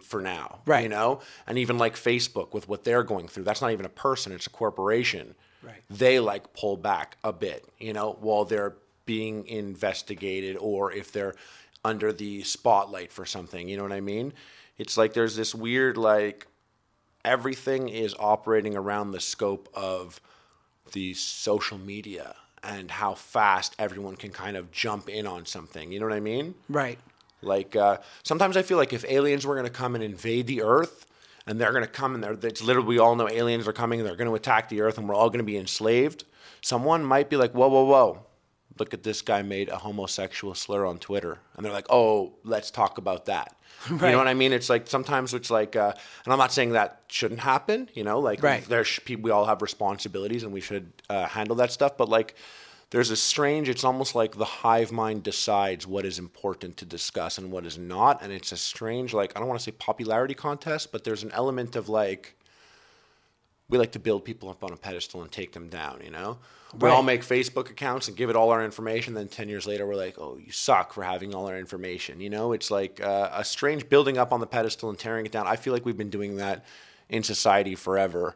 [0.02, 0.84] for now Right.
[0.84, 3.90] you know and even like facebook with what they're going through that's not even a
[3.90, 5.82] person it's a corporation Right.
[5.90, 11.36] they like pull back a bit you know while they're being investigated or if they're
[11.84, 14.34] under the spotlight for something you know what i mean
[14.78, 16.48] it's like there's this weird like
[17.24, 20.20] everything is operating around the scope of
[20.94, 26.00] the social media and how fast everyone can kind of jump in on something you
[26.00, 27.00] know what i mean Right.
[27.42, 30.62] Like uh, sometimes I feel like if aliens were going to come and invade the
[30.62, 31.06] Earth,
[31.48, 34.00] and they're going to come and they're it's literally we all know aliens are coming
[34.00, 36.24] and they're going to attack the Earth and we're all going to be enslaved.
[36.62, 38.26] Someone might be like, whoa, whoa, whoa,
[38.80, 42.72] look at this guy made a homosexual slur on Twitter, and they're like, oh, let's
[42.72, 43.56] talk about that.
[43.92, 44.52] You know what I mean?
[44.54, 45.94] It's like sometimes it's like, uh,
[46.24, 47.88] and I'm not saying that shouldn't happen.
[47.94, 48.64] You know, like Right.
[48.66, 52.34] there sh- we all have responsibilities and we should uh, handle that stuff, but like
[52.92, 57.38] there's a strange it's almost like the hive mind decides what is important to discuss
[57.38, 58.22] and what is not.
[58.22, 61.32] And it's a strange like i don't want to say popularity contest but there's an
[61.32, 62.36] element of like
[63.68, 66.38] we like to build people up on a pedestal and take them down you know?
[66.80, 69.86] We all make facebook accounts and give it all our information then 10 years later
[69.88, 72.54] we're like oh you suck for having all our information you know?
[72.54, 75.48] It's like uh, a strange building up on the pedestal and tearing it down.
[75.48, 76.66] I feel like we've been doing that
[77.10, 78.36] in society forever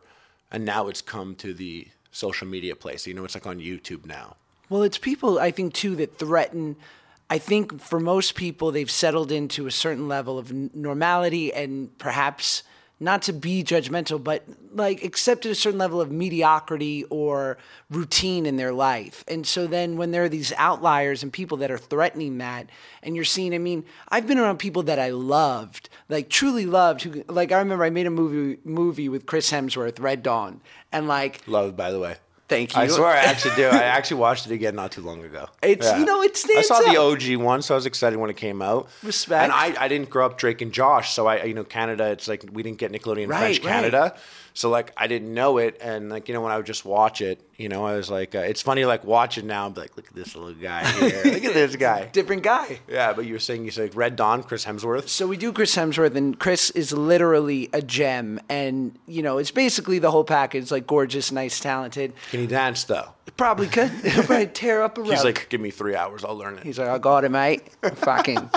[0.51, 4.05] and now it's come to the social media place you know it's like on youtube
[4.05, 4.35] now
[4.69, 6.75] Well, it's people, I think, too, that threaten.
[7.27, 12.61] I think for most people, they've settled into a certain level of normality and perhaps
[12.99, 17.57] not to be judgmental, but like accepted a certain level of mediocrity or
[17.89, 19.23] routine in their life.
[19.27, 22.69] And so then when there are these outliers and people that are threatening that,
[23.01, 27.03] and you're seeing, I mean, I've been around people that I loved, like truly loved,
[27.03, 31.07] who, like, I remember I made a movie, movie with Chris Hemsworth, Red Dawn, and
[31.07, 32.15] like, Love, by the way.
[32.49, 32.81] Thank you.
[32.81, 33.67] I swear I actually do.
[33.67, 35.47] I actually watched it again not too long ago.
[35.61, 36.97] It's- you know, it I saw the.
[36.97, 38.89] OG one, so I was excited when it came out.
[39.03, 39.43] Respect.
[39.43, 42.07] And I, I didn't grow up Drake and Josh, so I you know Canada.
[42.11, 44.13] It's like we didn't get Nickelodeon Right, French right.
[44.59, 47.21] So like I didn't know it, and like you know when I would just watch
[47.21, 49.95] it, you know I was like, uh, it's funny like watch it now, be like,
[49.95, 52.07] look at this little guy here, look at this guy.
[52.11, 52.79] different guy.
[52.89, 55.07] Yeah, but you were saying you said Red Dawn, Chris Hemsworth.
[55.07, 59.51] So we do Chris Hemsworth, and Chris is literally a gem, and you know it's
[59.51, 62.11] basically the whole package, like gorgeous, nice, talented.
[62.29, 63.13] Can he dance though?
[63.37, 63.93] Probably could,
[64.25, 65.11] probably tear up a rug.
[65.11, 66.65] He's like, give me three hours, I'll learn it.
[66.65, 67.61] he's like, I got it, mate.
[67.81, 68.49] Fucking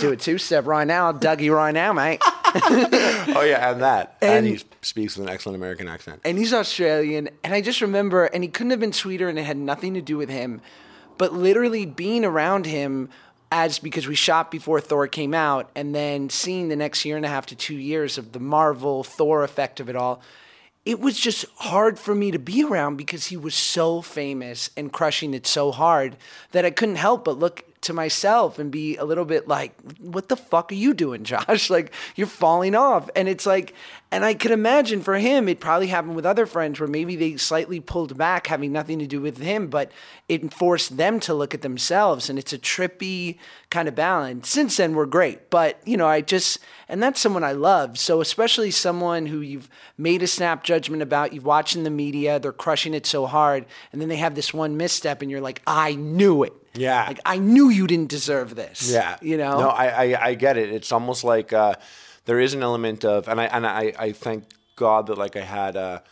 [0.00, 2.20] do a two step right now, Dougie right now, mate.
[3.36, 6.20] oh yeah, and that, and, And- he speaks with an excellent American accent.
[6.24, 7.28] and he's Australian.
[7.42, 10.00] And I just remember, and he couldn't have been sweeter, and it had nothing to
[10.02, 10.60] do with him,
[11.18, 13.08] but literally being around him
[13.52, 17.24] as because we shot before Thor came out, and then seeing the next year and
[17.26, 20.20] a half to two years of the Marvel Thor effect of it all.
[20.84, 24.92] It was just hard for me to be around because he was so famous and
[24.92, 26.16] crushing it so hard
[26.52, 30.28] that I couldn't help but look to myself and be a little bit like, what
[30.28, 31.70] the fuck are you doing, Josh?
[31.70, 33.08] Like, you're falling off.
[33.16, 33.74] And it's like,
[34.14, 37.36] and I could imagine for him, it probably happened with other friends where maybe they
[37.36, 39.90] slightly pulled back, having nothing to do with him, but
[40.28, 42.30] it forced them to look at themselves.
[42.30, 43.38] And it's a trippy
[43.70, 44.48] kind of balance.
[44.48, 45.50] Since then, we're great.
[45.50, 47.98] But, you know, I just, and that's someone I love.
[47.98, 52.38] So, especially someone who you've made a snap judgment about, you've watched in the media,
[52.38, 55.60] they're crushing it so hard, and then they have this one misstep, and you're like,
[55.66, 56.52] I knew it.
[56.74, 57.04] Yeah.
[57.08, 58.92] Like, I knew you didn't deserve this.
[58.92, 59.16] Yeah.
[59.20, 59.58] You know?
[59.58, 60.70] No, I, I, I get it.
[60.70, 61.74] It's almost like uh,
[62.24, 64.44] there is an element of, and I and I, I thank
[64.76, 66.02] God that like I had a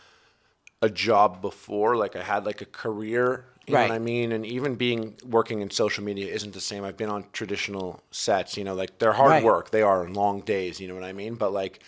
[0.81, 3.45] a job before, like I had like a career.
[3.65, 3.83] You Right.
[3.83, 4.33] know what I mean?
[4.33, 6.83] And even being working in social media isn't the same.
[6.83, 9.43] I've been on traditional sets, you know, like they're hard Right.
[9.43, 9.69] work.
[9.71, 11.35] They are long days, you know what I mean?
[11.35, 11.79] But like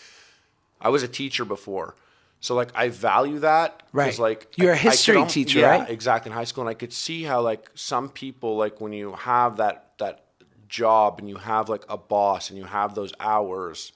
[0.79, 1.95] I was a teacher before.
[2.39, 3.83] So like I value that.
[3.91, 4.17] Right.
[4.17, 5.89] Like You're a I- could history al- teacher, yeah, right?
[5.89, 9.11] exactly in high school and I could see how like some people like when you
[9.13, 10.23] have that that
[10.69, 13.91] job and you have like a boss and you have those hours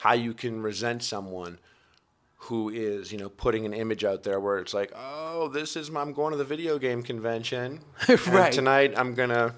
[0.00, 1.58] how you can resent someone
[2.42, 5.90] who is you know putting an image out there where it's like oh this is
[5.90, 7.80] my, I'm going to the video game convention
[8.28, 8.52] Right.
[8.52, 9.54] tonight I'm gonna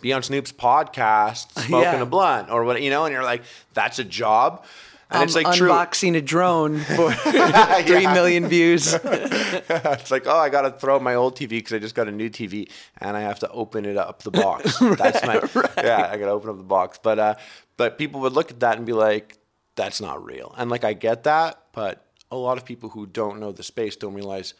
[0.00, 2.02] be on Snoop's podcast smoking Yeah.
[2.02, 3.42] a blunt or what you know and you're like
[3.74, 4.64] that's a job
[5.12, 8.94] and I'm it's like true unboxing a drone for three million views.
[8.94, 12.12] it's like, oh, I got to throw my old TV because I just got a
[12.12, 14.78] new TV and I have to open it up the box.
[14.78, 15.42] That's my
[15.82, 16.08] yeah.
[16.12, 17.34] I got to open up the box, but uh,
[17.76, 19.36] but people would look at that and be like,
[19.80, 20.54] that's not real.
[20.58, 23.96] And like I get that, but a lot of people who don't know the space
[23.96, 24.52] don't realize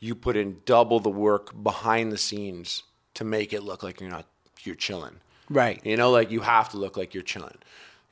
[0.00, 2.82] you put in double the work behind the scenes
[3.14, 4.24] to make it look like you're not
[4.62, 5.16] you're chilling.
[5.50, 5.78] Right.
[5.84, 7.58] You know, like you have to look like you're chilling.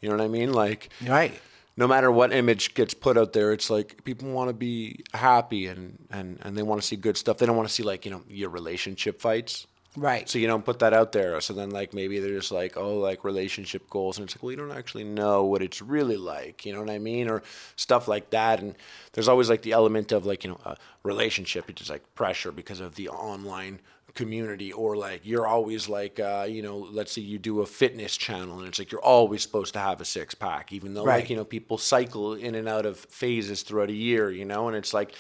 [0.02, 0.52] You know what I mean?
[0.52, 1.32] Like Right.
[1.78, 5.66] no matter what image gets put out there, it's like people want to be happy
[5.66, 7.38] and, and, and they want to see good stuff.
[7.38, 9.66] They don't want to see like, you know, your relationship fights.
[9.96, 10.28] Right.
[10.28, 11.40] So you don't put that out there.
[11.40, 14.18] So then like maybe they're just like, oh, like relationship goals.
[14.18, 16.64] And it's like, well, you don't actually know what it's really like.
[16.64, 17.28] You know what I mean?
[17.28, 17.42] Or
[17.74, 18.60] stuff like that.
[18.60, 18.76] And
[19.12, 22.52] there's always like the element of like, you know, a relationship, which is like pressure
[22.52, 23.80] because of the online
[24.14, 28.16] community or like you're always like uh, you know let's say you do a fitness
[28.16, 31.20] channel and it's like you're always supposed to have a six pack even though Right.
[31.20, 34.66] like you know people cycle in and out of phases throughout a year you know
[34.66, 35.14] and it's like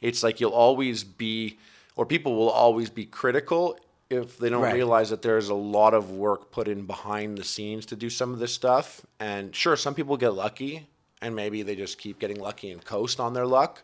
[0.00, 1.58] it's like you'll always be
[1.96, 3.76] or people will always be critical
[4.08, 4.74] if they don't Right.
[4.74, 8.32] realize that there's a lot of work put in behind the scenes to do some
[8.32, 10.86] of this stuff and sure some people get lucky
[11.20, 13.82] and maybe they just keep getting lucky and coast on their luck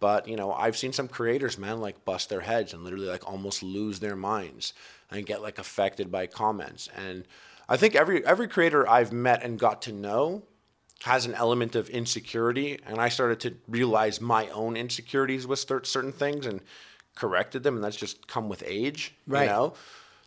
[0.00, 3.28] but you know, I've seen some creators, man, like bust their heads and literally like
[3.30, 4.72] almost lose their minds
[5.10, 6.88] and get like affected by comments.
[6.96, 7.24] And
[7.68, 10.42] I think every every creator I've met and got to know
[11.04, 16.12] has an element of insecurity, and I started to realize my own insecurities with certain
[16.12, 16.60] things and
[17.20, 19.42] corrected them, and that's just come with age, Right.
[19.44, 19.74] you know.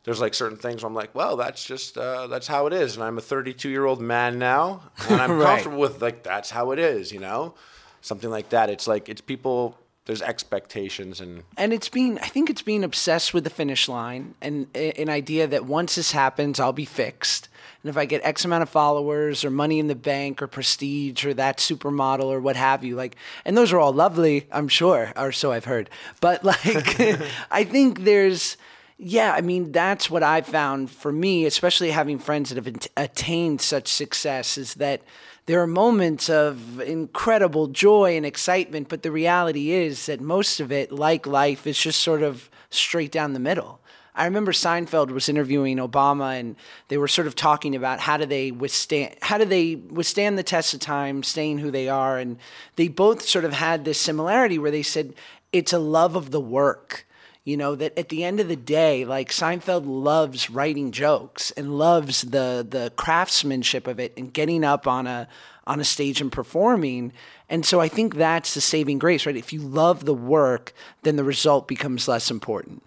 [0.05, 2.95] There's like certain things where I'm like, well, that's just uh, that's how it is,
[2.95, 5.47] and I'm a 32 year old man now, and I'm Right.
[5.47, 7.55] comfortable with like that's how it is, you know,
[8.01, 8.69] something like that.
[8.69, 9.77] It's like it's people.
[10.05, 14.35] There's expectations and and it's being i think it's being obsessed with the finish line
[14.41, 17.47] and an idea that once this happens i'll be fixed
[17.83, 21.25] and if i get x amount of followers or money in the bank or prestige
[21.25, 23.15] or that supermodel or what have you like
[23.45, 25.89] and those are all lovely i'm sure or so i've heard
[26.21, 26.99] but like
[27.51, 28.57] i think there's
[28.97, 32.87] yeah, I mean that's what I found for me, especially having friends that have at-
[32.95, 35.01] attained such success, is that
[35.45, 40.71] there are moments of incredible joy and excitement, but the reality is that most of
[40.71, 43.81] it, like life, is just sort of straight down the middle.
[44.15, 46.55] I remember Seinfeld was interviewing Obama, and
[46.87, 50.43] they were sort of talking about how do they withstand how do they withstand the
[50.43, 52.37] test of time, staying who they are, and
[52.75, 55.13] they both sort of had this similarity where they said
[55.51, 57.05] it's a love of the work
[57.43, 61.77] you know that at the end of the day like seinfeld loves writing jokes and
[61.77, 65.27] loves the the craftsmanship of it and getting up on a
[65.65, 67.13] on a stage and performing.
[67.49, 69.35] And so i think that's the saving grace right?
[69.35, 70.73] If you love the work
[71.03, 72.81] then the result becomes less important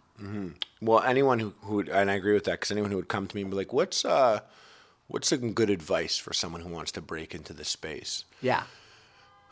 [0.80, 3.26] Well, anyone who, who would, and I agree with that, because anyone who would come
[3.26, 4.40] to me and be like, "What's uh,
[5.08, 8.64] what's some good advice for someone who wants to break into this space?" yeah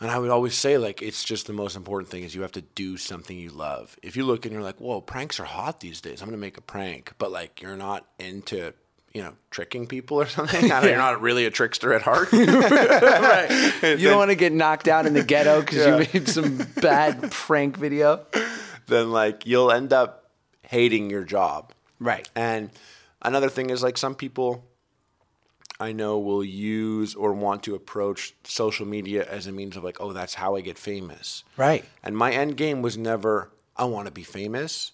[0.01, 2.53] And I would always say, like, it's just the most important thing is you have
[2.53, 3.97] to do something you love.
[4.03, 6.21] If you look and you're like, "Whoa, pranks are hot these days.
[6.21, 8.73] I'm gonna make a prank," but like you're not into
[9.13, 10.69] you know tricking people or something.
[10.69, 12.33] Don't- You're not really a trickster at heart.
[12.33, 12.47] you
[14.09, 17.77] don't want to get knocked out in the ghetto because you made some bad prank
[17.77, 18.27] video
[18.87, 20.24] then like you'll end up
[20.69, 21.73] hating your job.
[21.99, 22.71] right And
[23.23, 24.65] another thing is like some people
[25.81, 30.01] I know will use or want to approach social media as a means of like,
[30.01, 31.45] oh, that's how I get famous.
[31.57, 34.93] right And my end game was never I want to be famous.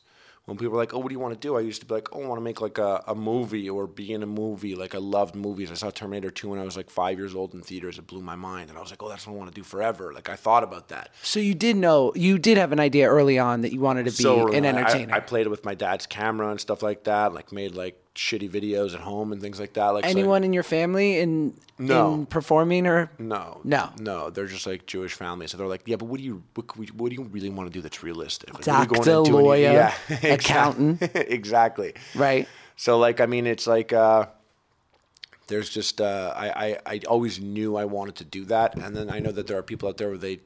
[0.50, 1.94] When people were like, "Oh, what do you want to do?" I used to be
[1.94, 4.74] like, "Oh, I want to make like a, a movie or be in a movie."
[4.74, 5.70] Like I loved movies.
[5.70, 7.98] I saw Terminator 2 when I was like five years old in theaters.
[7.98, 9.62] It blew my mind, and I was like, "Oh, that's what I want to do
[9.62, 11.10] forever." Like I thought about that.
[11.22, 14.10] So you did know you did have an idea early on that you wanted to
[14.10, 15.14] be so an I- entertainer.
[15.14, 17.32] I, I played it with my dad's camera and stuff like that.
[17.32, 19.88] Like made like shitty videos at home and things like that.
[19.94, 22.12] Like so- Anyone in your family in No.
[22.14, 23.88] in performing or No, No.
[23.98, 24.28] no.
[24.30, 26.66] They're just like Jewish families, so they're like, yeah, but what do you what,
[26.98, 28.48] what do you really want to do that's realistic?
[28.52, 29.72] Like, what are you Doctor, going to do any- lawyer,
[30.10, 31.02] yeah, accountant.
[31.14, 31.94] exactly.
[32.14, 32.46] right?
[32.76, 34.26] So like, I mean, it's like uh,
[35.46, 39.10] there's just uh, I, I I always knew I wanted to do that, and then
[39.10, 40.40] I know that there are people out there where they,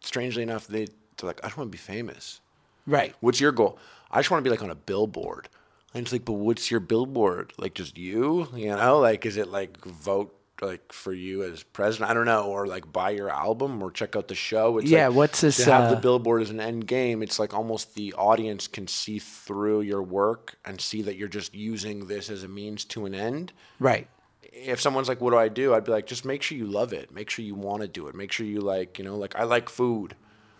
[0.00, 2.40] strangely enough, they they're like, I just want to be famous.
[2.86, 3.14] Right.
[3.20, 3.78] What's your goal?
[4.10, 5.48] I just want to be like on a billboard.
[5.94, 7.52] And it's like, but what's your billboard?
[7.58, 8.48] Like just you?
[8.54, 12.10] You know, like is it like vote like for you as president?
[12.10, 14.78] I don't know, or like buy your album or check out the show.
[14.78, 17.38] It's Yeah, like, what's this, To have the uh, billboard as an end game, it's
[17.38, 22.06] like almost the audience can see through your work and see that you're just using
[22.06, 24.08] this as a means to an end Right.
[24.42, 26.92] if someone's like, "What do I do?" I'd be like, "Just make sure you love
[26.92, 27.12] it.
[27.12, 28.14] Make sure you want to do it.
[28.14, 30.14] Make sure you like, you know, like I like food.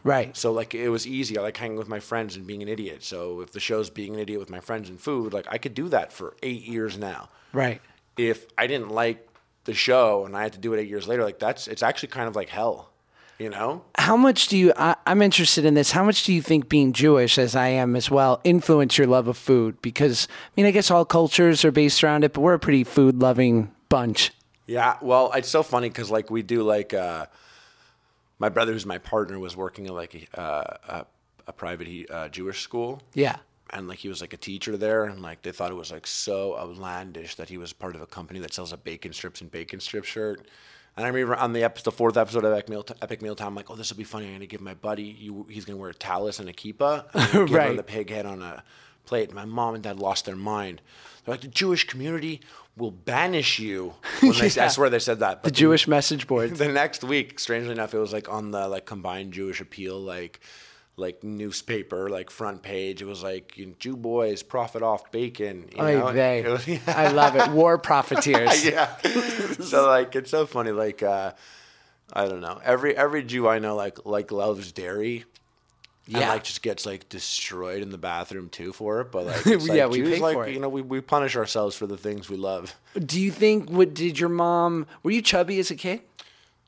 [0.05, 0.37] Right.
[0.37, 1.39] So like it was easy.
[1.39, 3.05] I like hanging with my friends and being an idiot.
[3.05, 5.75] So if the show's being an idiot with my friends and food, like I could
[5.75, 7.29] do that for eight years now.
[7.53, 7.81] Right.
[8.17, 9.29] If I didn't like
[9.65, 12.09] the show and I had to do it eight years later, like that's it's actually
[12.09, 12.91] kind of like hell,
[13.39, 13.85] you know?
[13.97, 14.73] How much do you?
[14.77, 15.93] I, I'm interested in this.
[15.93, 19.29] How much do you think being Jewish, as I am as well, influence your love
[19.29, 19.81] of food?
[19.83, 22.83] Because I mean, I guess all cultures are based around it, but we're a pretty
[22.85, 24.33] food-loving bunch.
[24.67, 24.97] Yeah.
[25.01, 27.27] Well, it's so funny because like we do like uh,
[28.43, 31.07] my brother, who's my partner, was working at like a, uh, a,
[31.51, 33.01] a private uh, Jewish school.
[33.15, 33.37] Yeah.
[33.71, 36.07] and like he was like a teacher there and like they thought it was like
[36.07, 39.51] so outlandish that he was part of a company that sells a bacon strips and
[39.51, 40.39] bacon strip shirt
[40.97, 43.49] and I remember on the episode, the fourth episode of Epic Meal, Epic Meal Time,
[43.49, 44.27] I'm like, oh, this will be funny.
[44.27, 47.33] I'm gonna give my buddy, you, he's gonna wear a tallis and a kippah, and
[47.49, 47.71] give Right.
[47.71, 48.63] him the pig head on a
[49.07, 49.29] plate.
[49.31, 50.83] And my mom and dad lost their mind.
[51.25, 52.43] They're like, the Jewish community
[52.77, 53.95] will banish you.
[54.21, 54.65] When they, Yeah.
[54.65, 55.43] I swear they said that.
[55.43, 56.51] The But Jewish message board.
[56.57, 60.41] the next week, strangely enough, it was like on the like combined Jewish appeal, like
[60.97, 63.01] like newspaper, like front page.
[63.03, 65.69] It was like you know, Jew boys profit off bacon.
[65.75, 66.09] You Oy know?
[66.09, 66.79] It was- yeah.
[66.87, 67.51] I love it.
[67.51, 68.65] War profiteers.
[68.65, 68.97] yeah.
[69.61, 70.71] so like it's so funny.
[70.71, 71.33] Like uh,
[72.13, 72.61] I don't know.
[72.63, 75.25] Every every Jew I know like like loves dairy.
[76.07, 76.29] And Yeah.
[76.31, 79.85] like just gets like destroyed in the bathroom too for it, but like it's Yeah,
[79.85, 80.53] like, we Jews, pay like for it.
[80.55, 82.75] you know we, we punish ourselves for the things we love.
[82.99, 83.71] Do you think?
[83.71, 84.87] What did your mom?
[85.03, 86.01] Were you chubby as a kid?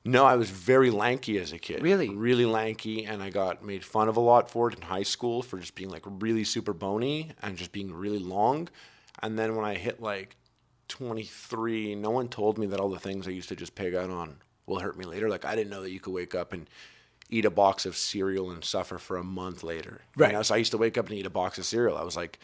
[0.07, 1.83] No, I was very lanky as a kid.
[1.83, 2.11] Really?
[2.11, 5.43] Really lanky, and I got made fun of a lot for it in high school
[5.43, 8.69] for just being like really super bony and just being really long.
[9.23, 10.37] And then when I hit like
[10.89, 14.11] 23, no one told me that all the things I used to just pig out
[14.11, 15.29] on will hurt me later.
[15.29, 16.69] Like I didn't know that you could wake up and
[17.31, 20.03] eat a box of cereal and suffer for a month later.
[20.17, 20.29] Right.
[20.31, 20.43] You know?
[20.43, 21.97] So I used to wake up and eat a box of cereal.
[21.97, 22.39] I was like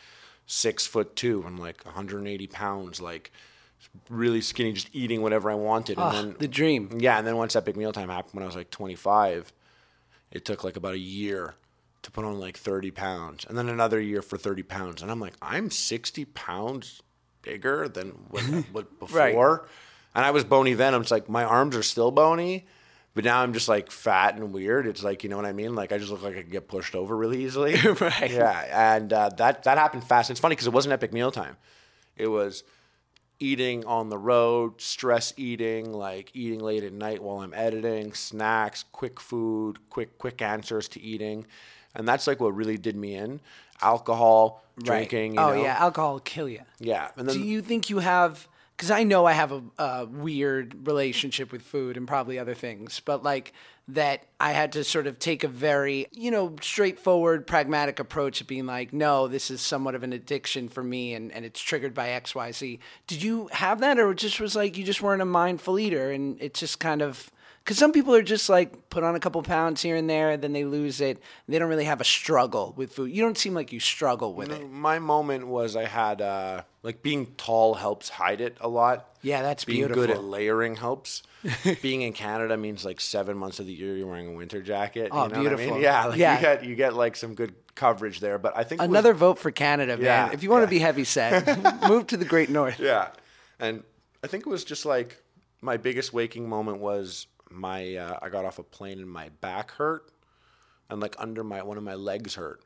[0.46, 3.30] six foot two and like 180 pounds, like
[4.08, 5.98] really skinny, just eating whatever I wanted.
[5.98, 6.98] Ah, and then the dream.
[6.98, 9.52] yeah, and then once Epic Meal Time happened when I was like 25,
[10.32, 11.54] it took like about a year
[12.02, 15.20] to put on like 30 pounds, and then another year for 30 pounds, and I'm
[15.20, 17.02] like, I'm 60 pounds
[17.42, 19.68] bigger than what, what before, Right.
[20.14, 20.94] and I was bony then.
[20.94, 22.66] I'm just like, my arms are still bony.
[23.12, 24.86] But now I'm just like fat and weird.
[24.86, 25.74] It's like you know what I mean.
[25.74, 27.74] Like I just look like I could get pushed over really easily.
[28.00, 28.30] Right.
[28.30, 30.30] Yeah, and uh, that that happened fast.
[30.30, 31.56] It's funny because it wasn't epic meal time.
[32.16, 32.62] It was
[33.40, 38.84] eating on the road, stress eating, like eating late at night while I'm editing, snacks,
[38.92, 41.46] quick food, quick quick answers to eating,
[41.94, 43.40] and that's like what really did me in.
[43.82, 45.34] Alcohol, drinking.
[45.34, 45.62] You oh know?
[45.62, 46.60] yeah, alcohol will kill you.
[46.78, 47.08] yeah.
[47.16, 48.46] And then Do you think you have?
[48.80, 53.02] Because I know I have a, a weird relationship with food and probably other things,
[53.04, 53.52] but like
[53.88, 58.46] that, I had to sort of take a very, you know, straightforward, pragmatic approach of
[58.46, 61.92] being like, no, this is somewhat of an addiction for me, and and it's triggered
[61.92, 62.78] by X, Y, Z.
[63.06, 66.10] Did you have that, or it just was like you just weren't a mindful eater,
[66.10, 67.30] and it just kind of.
[67.64, 70.52] Because some people are just like put on a couple pounds here and there, then
[70.52, 71.22] they lose it.
[71.46, 73.12] They don't really have a struggle with food.
[73.12, 74.68] You don't seem like you struggle with it.
[74.70, 79.06] my moment was I had uh, like being tall helps hide it a lot.
[79.22, 81.22] Yeah, that's being good at layering helps.
[81.82, 85.10] being in Canada means like seven months of the year you're wearing a winter jacket.
[85.12, 85.74] Oh, you know What I beautiful.
[85.74, 85.82] mean?
[85.82, 86.34] Yeah, like Yeah.
[86.36, 88.38] you get you get like some good coverage there.
[88.38, 90.04] But I think was- Another vote for Canada, man.
[90.04, 90.66] Yeah, if you want yeah.
[90.66, 91.46] to be heavy set,
[91.88, 92.80] move to the Great North.
[92.80, 93.08] yeah,
[93.60, 93.84] and
[94.24, 95.22] I think it was just like
[95.60, 99.72] my biggest waking moment was my uh, I got off a plane and my back
[99.72, 100.10] hurt,
[100.88, 102.62] and like under my one of my legs hurt.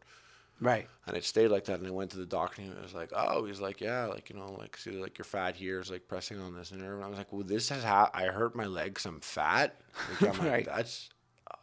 [0.61, 0.89] Right.
[1.07, 1.81] And it stayed like that.
[1.81, 4.31] And I went to the doctor and he was like, oh, he's like, yeah, like,
[4.31, 6.95] you know, like, see, like your fat here is like pressing on this nerve.
[6.95, 9.81] And I was like, well, this has ha- I hurt my leg I'm fat.
[10.21, 10.65] Like, I'm like, Right.
[10.65, 11.11] that's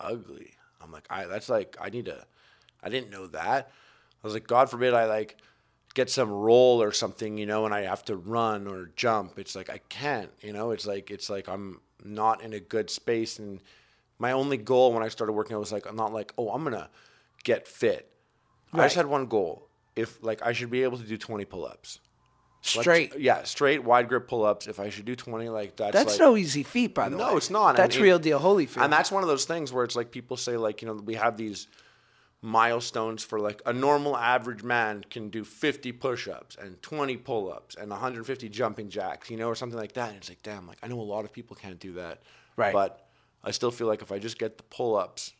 [0.01, 0.51] ugly.
[0.81, 2.25] I'm like, I, that's like, I need to,
[2.83, 3.71] I didn't know that.
[4.23, 5.37] I was like, God forbid I like
[5.93, 9.39] get some roll or something, you know, and I have to run or jump.
[9.39, 10.71] It's like I can't, you know.
[10.71, 13.59] It's like it's like I'm not in a good space, and
[14.19, 16.63] my only goal when I started working, I was like, I'm not like, oh, I'm
[16.63, 16.89] gonna
[17.43, 18.07] get fit.
[18.73, 19.67] I just had one goal.
[19.95, 21.99] If like I should be able to do 20 pull-ups.
[22.63, 23.17] Straight.
[23.19, 24.67] yeah, straight wide grip pull-ups.
[24.67, 27.23] If I should do 20, like that's That's like, no easy feat, by the way.
[27.23, 27.75] no, it's not.
[27.75, 28.83] That's And it- real deal Holyfield.
[28.83, 31.15] And that's one of those things where it's like people say like, you know, we
[31.15, 31.67] have these
[32.41, 37.89] milestones for like a normal average man can do 50 push-ups and 20 pull-ups and
[37.91, 40.09] 150 jumping jacks, you know, or something like that.
[40.09, 42.21] And it's like, damn, like I know a lot of people can't do that.
[42.57, 42.73] Right.
[42.73, 43.07] But
[43.43, 45.33] I still feel like if I just get the pull-ups,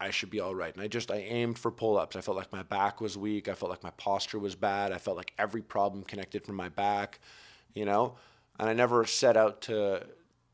[0.00, 0.74] I should be all right.
[0.74, 2.16] And I just I aimed for pull-ups.
[2.16, 3.48] I felt like my back was weak.
[3.48, 4.92] I felt like my posture was bad.
[4.92, 7.20] I felt like every problem connected from my back,
[7.74, 8.16] you know.
[8.58, 10.04] And I never set out to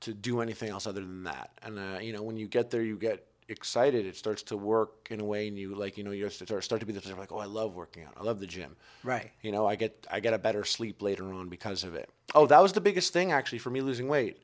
[0.01, 1.51] to do anything else other than that.
[1.63, 4.07] And uh, you know, when you get there, you get excited.
[4.07, 6.81] It starts to work in a way, and you like you know you start start
[6.81, 8.15] to be the like, oh, I love working out.
[8.19, 8.77] I love the gym.
[9.03, 9.31] Right.
[9.43, 12.09] You know, I get I get a better sleep later on because of it.
[12.35, 14.39] Oh, that was the biggest thing actually for me losing weight,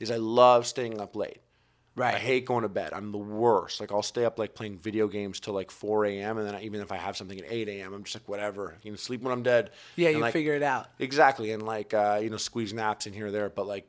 [0.00, 1.38] is I love staying up late.
[1.94, 2.14] Right.
[2.14, 2.94] I hate going to bed.
[2.94, 3.78] I'm the worst.
[3.78, 6.38] Like I'll stay up like playing video games till like 4 a.m.
[6.38, 8.78] and then I, even if I have something at 8 a.m., I'm just like whatever.
[8.82, 9.70] You know, sleep when I'm dead.
[9.96, 10.88] Yeah, And, you like, figure it out.
[10.98, 13.86] Exactly, and like uh, you know, squeeze naps in here or there, but like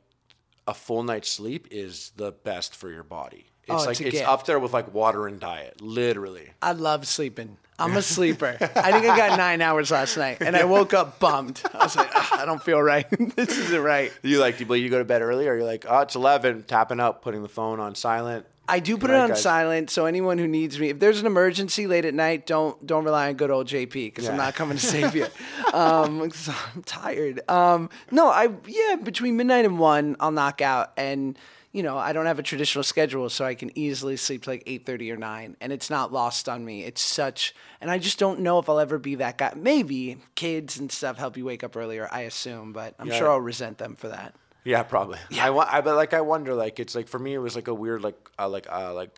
[0.66, 3.46] a full night's sleep is the best for your body.
[3.66, 4.28] It's Oh, it's like a it's gift.
[4.28, 6.50] up there with like water and diet, literally.
[6.62, 7.56] I love sleeping.
[7.78, 8.56] I'm a sleeper.
[8.60, 11.60] I think I got nine hours last night, and I woke up bummed.
[11.74, 13.06] I was like, "Ugh, I don't feel right.
[13.36, 14.12] this isn't right.
[14.22, 16.64] You like do you, you go to bed early, or you're like, oh, it's 11,
[16.64, 18.46] tapping up, putting the phone on silent.
[18.66, 19.42] I do put it on guys.
[19.42, 23.04] silent, so anyone who needs me, if there's an emergency late at night, don't don't
[23.04, 25.26] rely on good old JP because I'm not coming to save you.
[25.74, 27.40] um, I'm tired.
[27.50, 31.36] Um, no, I yeah, between midnight and one, I'll knock out, and
[31.74, 34.86] you know I don't have a traditional schedule, so I can easily sleep like eight
[34.86, 36.84] thirty or nine, and it's not lost on me.
[36.84, 39.52] It's such, and I just don't know if I'll ever be that guy.
[39.54, 43.18] Maybe kids and stuff help you wake up earlier, I assume, but I'm Yeah.
[43.18, 44.34] sure I'll resent them for that.
[44.64, 45.18] Yeah, probably.
[45.38, 45.50] I.
[45.50, 46.54] I but like I wonder.
[46.54, 49.10] Like it's like for me, it was like a weird like uh, like uh, like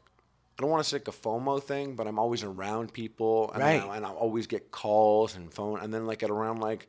[0.58, 3.62] I don't want to say like a FOMO thing, but I'm always around people, and
[3.62, 3.82] Right.
[3.82, 6.88] I, and I always get calls and phone, and then like at around like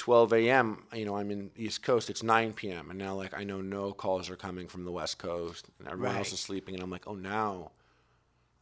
[0.00, 0.82] 12 a.m.
[0.94, 2.08] You know, I'm in East Coast.
[2.08, 2.88] It's 9 p.m.
[2.88, 6.16] and now like I know no calls are coming from the West Coast, and everyone
[6.16, 7.70] else is sleeping, and I'm like, oh, now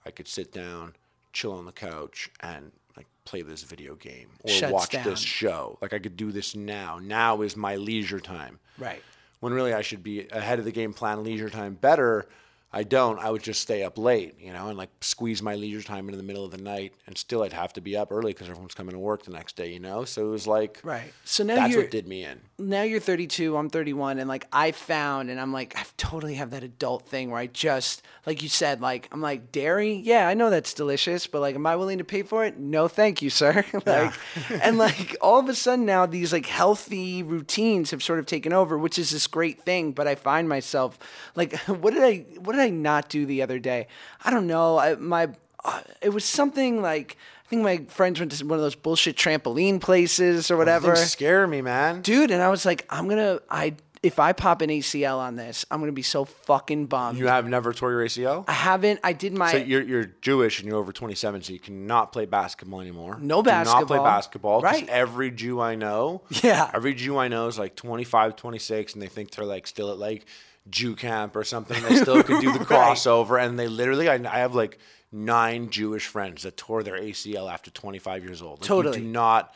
[0.05, 0.95] I could sit down,
[1.33, 5.05] chill on the couch, and like play this video game or Shuts watch down.
[5.05, 5.79] this show.
[5.81, 6.99] Like I could do this now.
[7.01, 9.01] Now is my leisure time Right.
[9.39, 12.27] when really I should be ahead of the game, plan leisure time better.
[12.73, 13.19] I don't.
[13.19, 16.19] I would just stay up late, you know, and like squeeze my leisure time into
[16.19, 18.75] the middle of the night, and still I'd have to be up early because everyone's
[18.75, 20.05] coming to work the next day, you know.
[20.05, 21.13] So it was like, Right.
[21.25, 22.41] So now that's you're what did me in.
[22.59, 26.51] now you're 32 i'm 31 and like i found and i'm like i totally have
[26.51, 30.35] that adult thing where i just like you said like i'm like dairy yeah i
[30.35, 33.31] know that's delicious but like am i willing to pay for it no thank you
[33.31, 34.13] sir like
[34.51, 38.53] and like all of a sudden now these like healthy routines have sort of taken
[38.53, 40.99] over which is this great thing but i find myself
[41.37, 43.87] like what did i what did i not do the other day
[44.25, 45.29] i don't know I, my
[45.65, 49.17] uh, it was something like I think my friends went to one of those bullshit
[49.17, 52.03] trampoline places or whatever scare me, man.
[52.03, 55.65] dude and i was like i'm gonna i if i pop an acl on this
[55.71, 58.45] i'm gonna be so fucking bummed You have never tore your ACL.
[58.47, 61.59] i haven't i did my So you're you're Jewish and you're over 27, so you
[61.59, 63.17] cannot play basketball anymore.
[63.21, 64.05] No Do Not play basketball.
[64.05, 64.63] basketball.
[64.63, 64.89] 'cause Right.
[64.89, 66.23] Every Jew I know.
[66.45, 66.71] Yeah.
[66.75, 69.99] Every Jew I know is like 25, 26, and they think they're like still at
[69.99, 70.27] like
[70.71, 71.83] Jew camp or something.
[71.83, 72.69] They still could do the Right.
[72.97, 74.09] crossover, and they literally.
[74.09, 74.79] I, I have like
[75.13, 78.61] nine Jewish friends that tore their ACL after 25 years old.
[78.61, 78.99] Like, Totally.
[78.99, 79.55] You do not.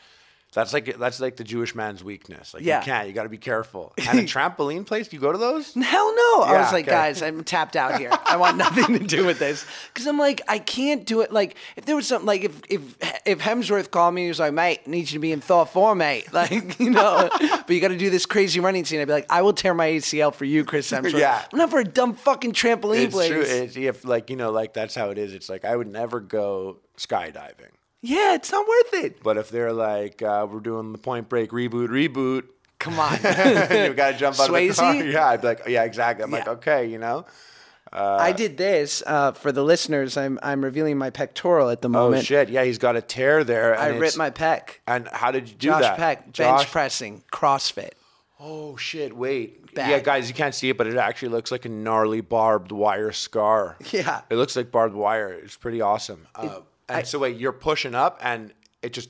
[0.53, 2.53] That's like that's like the Jewish man's weakness.
[2.53, 2.79] Like Yeah.
[2.79, 3.07] you can't.
[3.07, 3.93] You got to be careful.
[4.07, 5.07] And a trampoline place.
[5.07, 5.73] Do you go to those?
[5.73, 6.41] Hell no.
[6.43, 6.91] I was like, okay.
[6.91, 8.11] guys, I'm tapped out here.
[8.25, 9.65] I want nothing to do with this.
[9.91, 11.31] Because I'm like, I can't do it.
[11.31, 12.81] Like, if there was something, like, if if
[13.25, 15.65] if Hemsworth called me, he was like, mate, I need you to be in Thor
[15.65, 16.27] 4, mate.
[16.33, 18.99] Like, you know, but you got to do this crazy running scene.
[18.99, 21.17] I'd be like, I will tear my ACL for you, Chris Hemsworth.
[21.17, 21.43] Yeah.
[21.51, 23.29] I'm not for a dumb fucking trampoline It's place.
[23.29, 23.41] true.
[23.41, 25.33] It's, if like you know, like that's how it is.
[25.33, 27.71] It's like I would never go skydiving.
[28.03, 29.23] Yeah, it's not worth it.
[29.23, 32.43] But if they're like, uh, we're doing the Point Break reboot, reboot,
[32.79, 33.13] Come on.
[33.13, 34.95] you've got to jump out of the car.
[35.03, 36.23] Yeah, I'd be like, yeah, exactly.
[36.25, 37.25] I'm like, okay, you know.
[37.93, 40.17] I did this uh, for the listeners.
[40.17, 42.03] I'm I'm revealing my pectoral at the moment.
[42.03, 42.25] Oh moment.
[42.25, 43.77] shit, yeah, he's got a tear there.
[43.77, 44.77] I ripped my pec.
[44.87, 45.97] And how did you do Josh that?
[45.97, 47.91] Peck, bench pressing, CrossFit.
[48.39, 49.73] Oh shit, wait.
[49.73, 49.89] Bad.
[49.89, 53.11] Yeah, guys, you can't see it, but it actually looks like a gnarly barbed wire
[53.11, 53.77] scar.
[53.91, 54.21] Yeah.
[54.29, 55.31] It looks like barbed wire.
[55.31, 56.27] It's pretty awesome.
[56.35, 59.09] Uh, and so wait, you're pushing up, and it just.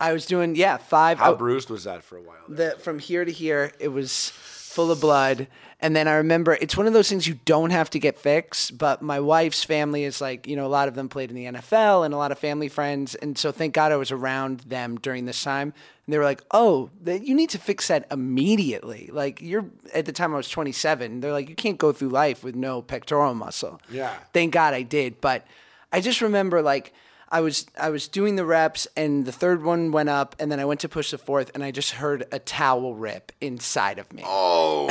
[0.00, 1.18] I was doing yeah five.
[1.18, 2.36] How I- bruised was that for a while?
[2.48, 2.74] there?
[2.74, 5.46] the from here to here it was full of blood
[5.80, 8.76] and then i remember it's one of those things you don't have to get fixed
[8.76, 11.44] but my wife's family is like you know a lot of them played in the
[11.44, 14.96] nfl and a lot of family friends and so thank god i was around them
[14.96, 15.72] during this time
[16.06, 20.12] and they were like oh you need to fix that immediately like you're at the
[20.12, 23.80] time i was 27 they're like you can't go through life with no pectoral muscle
[23.88, 24.12] Yeah.
[24.32, 25.46] thank god i did but
[25.92, 26.92] i just remember like
[27.34, 30.60] I was I was doing the reps and the third one went up and then
[30.60, 34.12] I went to push the fourth and I just heard a towel rip inside of
[34.12, 34.22] me.
[34.24, 34.88] oh,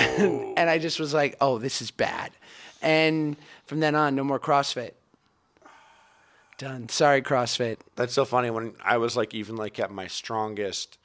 [0.58, 2.32] And I just was like, "Oh, this is bad."
[2.82, 4.92] And from then on, no more CrossFit.
[6.58, 6.90] Done.
[6.90, 7.78] Sorry, CrossFit.
[7.96, 8.50] that's so funny.
[8.50, 10.98] When I was like even like at my strongest,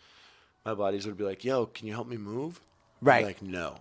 [0.67, 2.61] my buddies would be like, "Yo, can you help me move?"
[3.01, 3.25] Right.
[3.25, 3.77] like, no.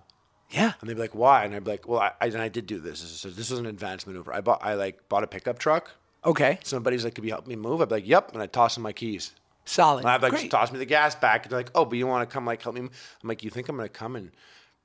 [0.52, 0.74] Yeah.
[0.80, 2.68] And they'd be like, "Why?" And I'd be like, "Well, I, I and I did
[2.68, 3.02] do this.
[3.02, 4.32] This is, this is an advanced maneuver.
[4.32, 5.90] I bought I like bought a pickup truck.
[6.28, 6.60] Okay.
[6.64, 8.84] Somebody's like, "Could you help me move?" I'd be like, "Yep." And I toss them
[8.84, 9.32] my keys.
[9.66, 10.02] Solid.
[10.02, 10.42] And I'd like, Great.
[10.42, 11.44] just toss me the gas back.
[11.46, 12.90] And they're like, "Oh, but you want to come like help me?" I'm
[13.24, 14.32] like, "You think I'm gonna come and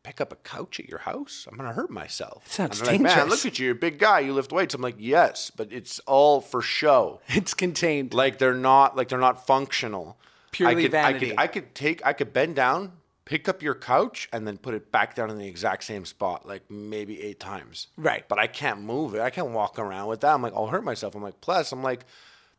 [0.03, 1.47] pick up a couch at your house?
[1.51, 3.66] I'm gonna hurt myself." Sounds and they're like, Man, look at you.
[3.66, 4.20] You're a big guy.
[4.20, 4.74] You lift weights.
[4.74, 8.14] I'm like, "Yes, but it's all for show." It's contained.
[8.14, 10.16] like they're not like they're not functional.
[10.53, 11.26] Purely I could, vanity.
[11.26, 12.93] I could I could take I could bend down,
[13.25, 16.47] pick up your couch, and then put it back down in the exact same spot,
[16.47, 17.89] like maybe eight times.
[17.97, 18.27] Right.
[18.29, 19.20] But I can't move it.
[19.20, 20.35] I can't walk around with that.
[20.35, 21.14] I'm like, I'll hurt myself.
[21.14, 22.05] I'm like, plus, I'm like,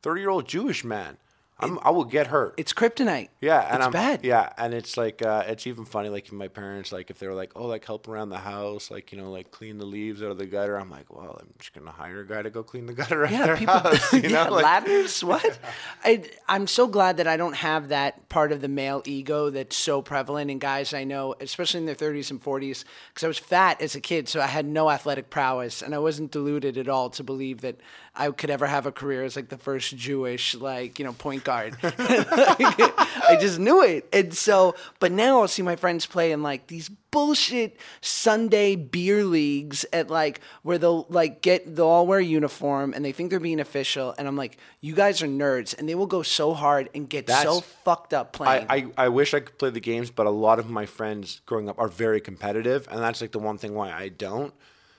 [0.01, 1.17] thirty year old Jewish man.
[1.63, 2.55] I'm, I will get hurt.
[2.57, 3.29] It's kryptonite.
[3.41, 4.23] Yeah, and it's I'm bad.
[4.23, 6.09] Yeah, and it's like uh, it's even funny.
[6.09, 9.11] Like my parents, like if they were like, "Oh, like help around the house, like
[9.11, 11.73] you know, like clean the leaves out of the gutter." I'm like, "Well, I'm just
[11.73, 13.73] gonna hire a guy to go clean the gutter Yeah, their people.
[13.79, 15.23] house." You yeah, know, like, ladders.
[15.23, 15.59] What?
[16.03, 19.75] I, I'm so glad that I don't have that part of the male ego that's
[19.75, 22.83] so prevalent in guys I know, especially in their 30s and 40s.
[23.09, 25.99] Because I was fat as a kid, so I had no athletic prowess, and I
[25.99, 27.77] wasn't deluded at all to believe that
[28.15, 31.43] I could ever have a career as like the first Jewish, like you know, point
[31.43, 31.52] guard.
[31.83, 34.75] I just knew it, and so.
[34.99, 40.09] But now I'll see my friends play in like these bullshit Sunday beer leagues at
[40.09, 43.59] like where they'll like get they'll all wear a uniform and they think they're being
[43.59, 47.07] official and I'm like you guys are nerds and they will go so hard and
[47.07, 48.65] get so fucked up playing.
[48.67, 51.41] I, I, I wish I could play the games, but a lot of my friends
[51.45, 54.53] growing up are very competitive, and that's like the one thing why I don't.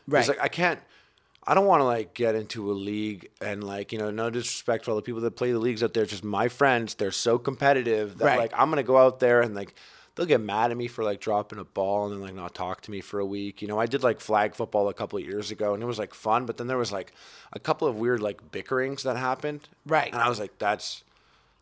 [0.07, 0.21] Right.
[0.21, 0.81] It's like I can't.
[1.47, 4.85] I don't want to like get into a league and like you know no disrespect
[4.85, 6.03] for all the people that play the leagues out there.
[6.05, 8.39] It's just my friends, they're so competitive that Right.
[8.39, 9.75] like I'm gonna go out there and like
[10.15, 12.81] they'll get mad at me for like dropping a ball and then like not talk
[12.83, 13.61] to me for a week.
[13.61, 15.99] You know, I did like flag football a couple of years ago and it was
[15.99, 17.13] like fun, but then there was like
[17.53, 19.69] a couple of weird like bickerings that happened.
[19.85, 20.13] Right.
[20.13, 21.03] And I was like, that's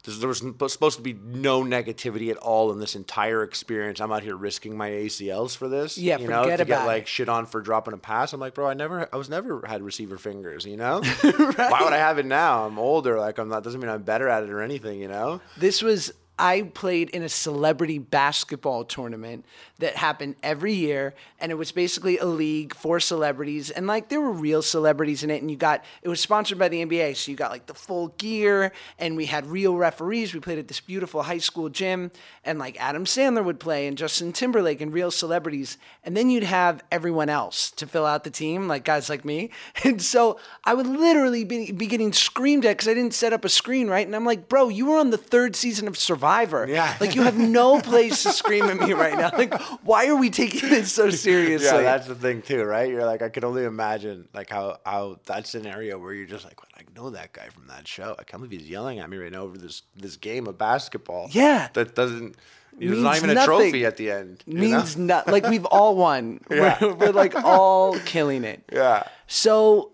[0.04, 0.38] there was
[0.72, 4.00] supposed to be no negativity at all in this entire experience.
[4.00, 5.96] I'm out here risking my ACLs for this.
[5.96, 7.08] Yeah, you know, forget to get like it.
[7.08, 8.32] shit on for dropping a pass.
[8.32, 10.66] I'm like, bro, I never, I was never had receiver fingers.
[10.66, 12.66] You know, why would I have it now?
[12.66, 13.18] I'm older.
[13.18, 13.62] Like I'm not.
[13.62, 15.00] Doesn't mean I'm better at it or anything.
[15.00, 15.40] You know.
[15.56, 19.44] This was I played in a celebrity basketball tournament
[19.78, 24.20] that happened every year, and it was basically a league for celebrities, and like there
[24.20, 27.30] were real celebrities in it, and you got it was sponsored by the NBA, so
[27.30, 30.34] you got like the full gear, and we had real referees.
[30.34, 32.10] We played at this beautiful high school gym,
[32.44, 36.42] and like Adam Sandler would play, and Justin Timberlake, and real celebrities, and then you'd
[36.42, 39.50] have everyone else to fill out the team, like guys like me,
[39.84, 43.44] and so I would literally be, be getting screamed at because I didn't set up
[43.44, 46.31] a screen right, and I'm like, bro, you were on the third season of Survivor.
[46.68, 46.96] Yeah.
[47.00, 49.30] Like you have no place to scream at me right now.
[49.36, 51.66] Like, why are we taking this so seriously?
[51.66, 52.88] Yeah, that's the thing too, right?
[52.88, 56.58] You're like, I could only imagine like how how that scenario where you're just like,
[56.76, 58.14] I know that guy from that show.
[58.18, 61.28] I can't believe he's yelling at me right now over this this game of basketball.
[61.30, 61.68] Yeah.
[61.74, 62.36] that doesn't.
[62.78, 63.46] There's not even a nothing.
[63.46, 64.42] trophy at the end.
[64.46, 66.40] means not like we've all won.
[66.50, 66.78] Yeah.
[66.80, 68.64] We're, we're like all killing it.
[68.72, 69.04] Yeah.
[69.26, 69.92] So,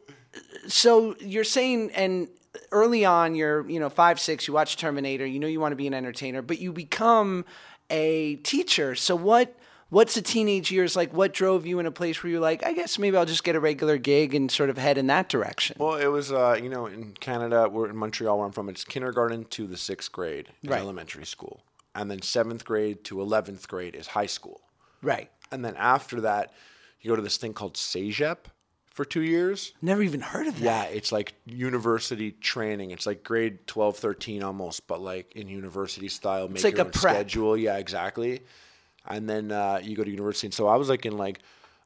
[0.69, 2.29] so you're saying, and
[2.73, 5.77] early on, you're you know five six, you watch Terminator, you know you want to
[5.77, 7.45] be an entertainer, but you become
[7.91, 8.95] a teacher.
[8.95, 9.55] So what?
[9.91, 11.15] What's the teenage years like?
[11.15, 13.57] What drove you in a place where you're like, I guess maybe I'll just get
[13.57, 15.77] a regular gig and sort of head in that direction?
[15.81, 18.69] Well, it was, uh, you know, in Canada, we're in Montreal, where I'm from.
[18.69, 20.81] It's kindergarten to the sixth grade is Right.
[20.83, 21.63] elementary school,
[21.95, 24.61] and then seventh grade to eleventh grade is high school,
[25.01, 25.31] right.
[25.51, 26.53] and then after that,
[27.01, 28.37] you go to this thing called CEGEP
[28.99, 29.75] for two years.
[29.81, 30.65] Never even heard of that.
[30.91, 32.91] Yeah, it's like university training.
[32.91, 36.49] It's like grade 12, 13 almost, but like in university style.
[36.49, 37.15] Make like your a own prep.
[37.15, 37.57] schedule.
[37.57, 38.41] Yeah, exactly.
[39.07, 40.49] And then uh, you go to university.
[40.49, 41.39] And so I was like in like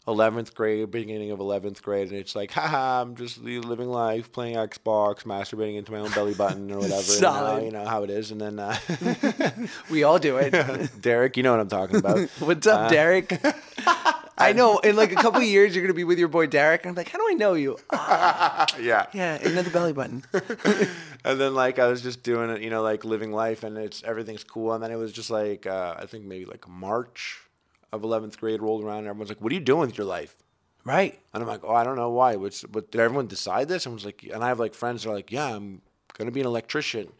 [0.08, 4.56] 11th grade, beginning of 11th grade, and it's like, haha, I'm just living life, playing
[4.56, 6.94] Xbox, masturbating into my own belly button or whatever.
[6.94, 7.64] you know, Solid.
[7.64, 8.30] You know, how it is.
[8.30, 8.74] And then uh,
[9.90, 10.90] We all do it.
[11.02, 12.30] Derek, you know what I'm talking about.
[12.40, 13.38] What's up, Derek?
[14.42, 14.78] I know.
[14.78, 16.94] In like a couple of years, you're gonna be with your boy Derek, and I'm
[16.96, 17.78] like, how do I know you?
[17.90, 19.06] Ah, yeah.
[19.12, 20.24] yeah, another belly button.
[21.24, 24.02] and then like I was just doing it, you know, like living life, and it's
[24.02, 24.72] everything's cool.
[24.72, 27.40] And then it was just like uh, I think maybe like March
[27.92, 30.36] of eleventh grade rolled around, and everyone's like, "What are you doing with your life?"
[30.84, 31.18] Right.
[31.32, 32.36] And I'm like, "Oh, I don't know why.
[32.36, 35.02] What's but did everyone decide this?" And I was like, and I have like friends
[35.04, 35.80] that are like, "Yeah, I'm
[36.18, 37.12] gonna be an electrician."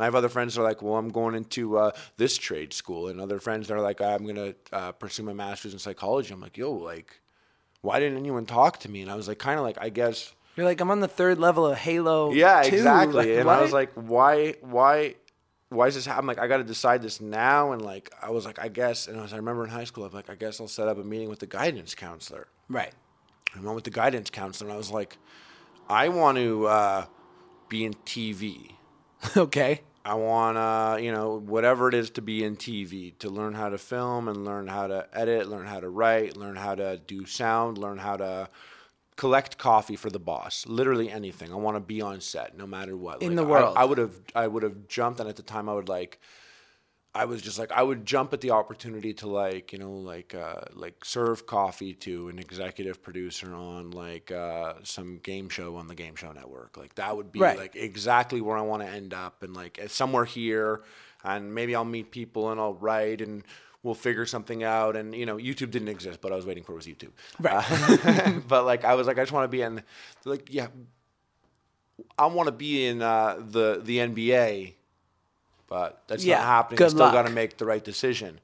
[0.00, 2.72] And I have other friends that are like, well, I'm going into uh, this trade
[2.72, 3.08] school.
[3.08, 6.32] And other friends that are like, I'm going to uh, pursue my master's in psychology.
[6.32, 7.20] I'm like, yo, like,
[7.82, 9.02] why didn't anyone talk to me?
[9.02, 11.38] And I was like, kind of like, I guess, You're like, I'm on the third
[11.38, 12.32] level of Halo.
[12.32, 12.76] yeah, 2.
[12.76, 13.14] exactly.
[13.14, 15.16] Like, and I was like, why, why,
[15.68, 16.06] why is this?
[16.06, 17.72] hap- I'm like, I got to decide this now.
[17.72, 19.06] And like, I was like, I guess.
[19.06, 21.04] And as I remember in high school, I'm like, I guess I'll set up a
[21.04, 22.48] meeting with the guidance counselor.
[22.70, 22.94] right.
[23.54, 25.18] I went with the guidance counselor, and I was like,
[25.90, 27.04] I want to uh,
[27.68, 28.70] be in TV.
[29.36, 29.82] okay.
[30.04, 33.68] I want to, you know, whatever it is to be in TV, to learn how
[33.68, 37.26] to film and learn how to edit, learn how to write, learn how to do
[37.26, 38.48] sound, learn how to
[39.16, 40.64] collect coffee for the boss.
[40.66, 41.52] Literally anything.
[41.52, 43.20] I want to be on set, no matter what.
[43.20, 43.76] In Like, the world.
[43.76, 46.18] I, I would have, I would have jumped, and at the time, I would like.
[47.12, 50.34] I was just like I would jump at the opportunity to like you know like
[50.34, 55.88] uh, like serve coffee to an executive producer on like uh, some game show on
[55.88, 56.76] the Game Show Network.
[56.76, 57.58] Like that would be Right.
[57.58, 60.82] like exactly where I want to end up, and like somewhere here,
[61.24, 63.42] and maybe I'll meet people and I'll write and
[63.82, 64.94] we'll figure something out.
[64.94, 67.10] And you know YouTube didn't exist, but I was waiting for it was YouTube.
[67.40, 67.56] Right.
[68.16, 69.82] Uh, but like I was like I just want to be in
[70.24, 70.68] like yeah
[72.18, 74.74] I want to be in uh, the the NBA,
[75.70, 76.76] but that's Yeah, not happening.
[76.76, 78.40] I good still got to make the right decision.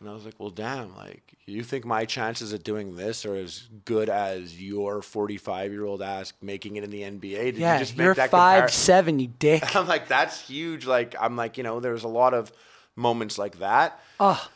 [0.00, 3.34] And I was like, well, damn, like you think my chances of doing this are
[3.36, 7.52] as good as your 45 year old ass making it in the NBA?
[7.52, 9.74] Did Yeah, you just make you're that five compar- seven, you dick.
[9.76, 10.86] I'm like, that's huge.
[10.86, 12.52] Like, I'm like, you know, there's a lot of
[12.96, 14.00] moments like that.
[14.20, 14.48] Oh,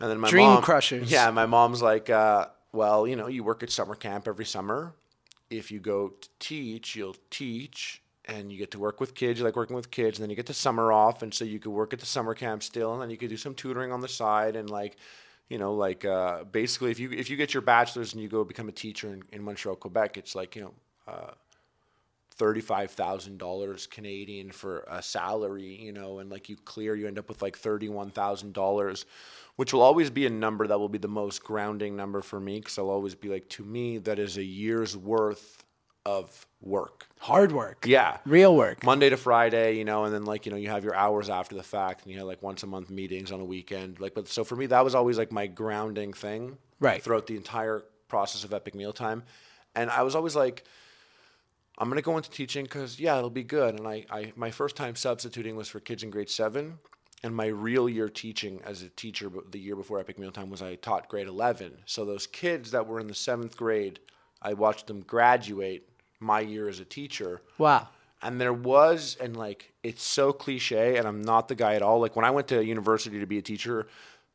[0.00, 1.10] And then my Dream mom, crushers.
[1.10, 4.94] Yeah, my mom's like, uh, well, you know, you work at summer camp every summer.
[5.50, 9.38] If you go to teach, you'll teach, and you get to work with kids.
[9.38, 11.58] You like working with kids, and then you get the summer off, and so you
[11.58, 14.00] could work at the summer camp still, and then you could do some tutoring on
[14.00, 14.96] the side, and like,
[15.48, 18.44] you know, like uh, basically, if you if you get your bachelor's and you go
[18.44, 20.74] become a teacher in, in Montreal, Quebec, it's like you know.
[21.06, 21.30] Uh,
[22.36, 27.16] thirty-five thousand dollars Canadian for a salary, you know, and like you clear, you end
[27.16, 29.06] up with like thirty-one thousand dollars,
[29.54, 32.58] which will always be a number that will be the most grounding number for me,
[32.58, 35.63] because I'll always be like, to me, that is a year's worth
[36.06, 37.06] of work.
[37.18, 37.84] hard work.
[37.86, 38.84] Yeah, Real work.
[38.84, 41.54] Monday to Friday, you know, and then like you know you have your hours after
[41.54, 44.00] the fact, and you have like once a month meetings on a weekend.
[44.00, 47.02] Like, but so for me, that was always like my grounding thing, Right.
[47.02, 49.22] Throughout the entire process of Epic Meal Time,
[49.74, 50.64] and I was always like,
[51.78, 53.78] I'm gonna go into teaching because yeah, it'll be good.
[53.78, 56.78] And I, I, my first time substituting was for kids in grade seven,
[57.22, 60.60] and my real year teaching as a teacher, the year before Epic Meal Time was
[60.60, 61.78] I taught grade eleven.
[61.86, 64.00] So those kids that were in the seventh grade,
[64.42, 65.88] I watched them graduate
[66.20, 67.42] my year as a teacher.
[67.58, 67.88] Wow.
[68.22, 72.00] And there was, and like, it's so cliche, and I'm not the guy at all.
[72.00, 73.86] Like, when I went to university to be a teacher,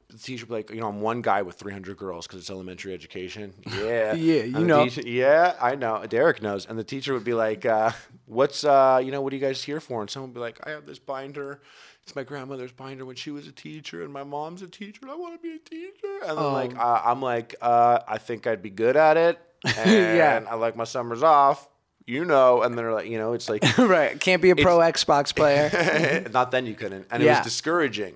[0.09, 2.49] the teacher would be like, you know, I'm one guy with 300 girls because it's
[2.51, 3.53] elementary education.
[3.79, 4.13] Yeah.
[4.13, 4.83] Yeah, you know.
[4.87, 6.05] teacher- yeah, I know.
[6.07, 6.65] Derek knows.
[6.67, 7.91] And the teacher would be like, uh,
[8.27, 10.01] what's, uh, you know, what are you guys here for?
[10.01, 11.59] And someone would be like, I have this binder.
[12.03, 15.11] It's my grandmother's binder when she was a teacher, and my mom's a teacher, and
[15.11, 16.19] I want to be a teacher.
[16.27, 19.39] And then, like, uh, I'm like, uh, I think I'd be good at it.
[19.77, 20.45] And Yeah.
[20.49, 21.67] I like my summers off.
[22.05, 24.19] You know, and they're like, you know, it's like right.
[24.19, 26.25] Can't be a pro Xbox player.
[26.33, 28.15] not then you couldn't, and it was discouraging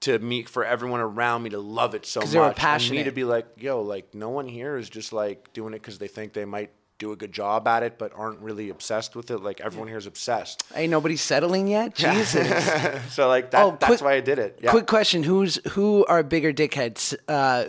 [0.00, 2.58] to me for everyone around me to love it so much, they were and me
[2.58, 3.04] passionate.
[3.04, 6.08] to be like, yo, like no one here is just like doing it because they
[6.08, 9.42] think they might do a good job at it, but aren't really obsessed with it.
[9.42, 10.64] Like everyone here is obsessed.
[10.74, 11.94] Ain't nobody settling yet.
[11.94, 13.12] Jesus.
[13.12, 14.60] so like that, Oh, that's quick- why I did it.
[14.62, 14.70] Yeah.
[14.70, 17.14] Quick question: Who's who are bigger dickheads?
[17.28, 17.64] Uh,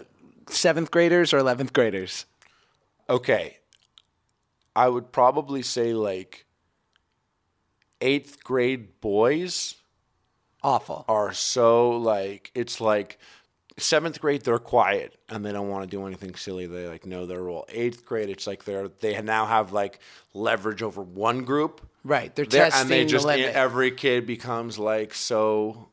[0.48, 2.26] seventh graders or eleventh graders?
[3.12, 3.58] Okay.
[4.76, 6.46] I would probably say like
[8.00, 9.76] eighth grade boys
[10.64, 11.06] Awful.
[11.08, 13.20] are so like it's like
[13.78, 17.26] seventh grade they're quiet and they don't want to do anything silly they like know
[17.26, 20.00] their role eighth grade it's like they're they now have like
[20.34, 22.36] leverage over one group Right.
[22.36, 23.54] They're They're- testing and they just the limit.
[23.56, 25.90] every kid becomes like so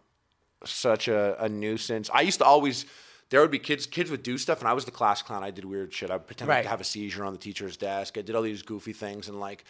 [0.65, 2.85] such a, a nuisance i used to always
[3.31, 5.51] there would be kids kids would do stuff and i was the class clown i
[5.51, 6.63] did weird shit i would pretend like Right.
[6.63, 9.39] to have a seizure on the teacher's desk i did all these goofy things and
[9.41, 9.65] like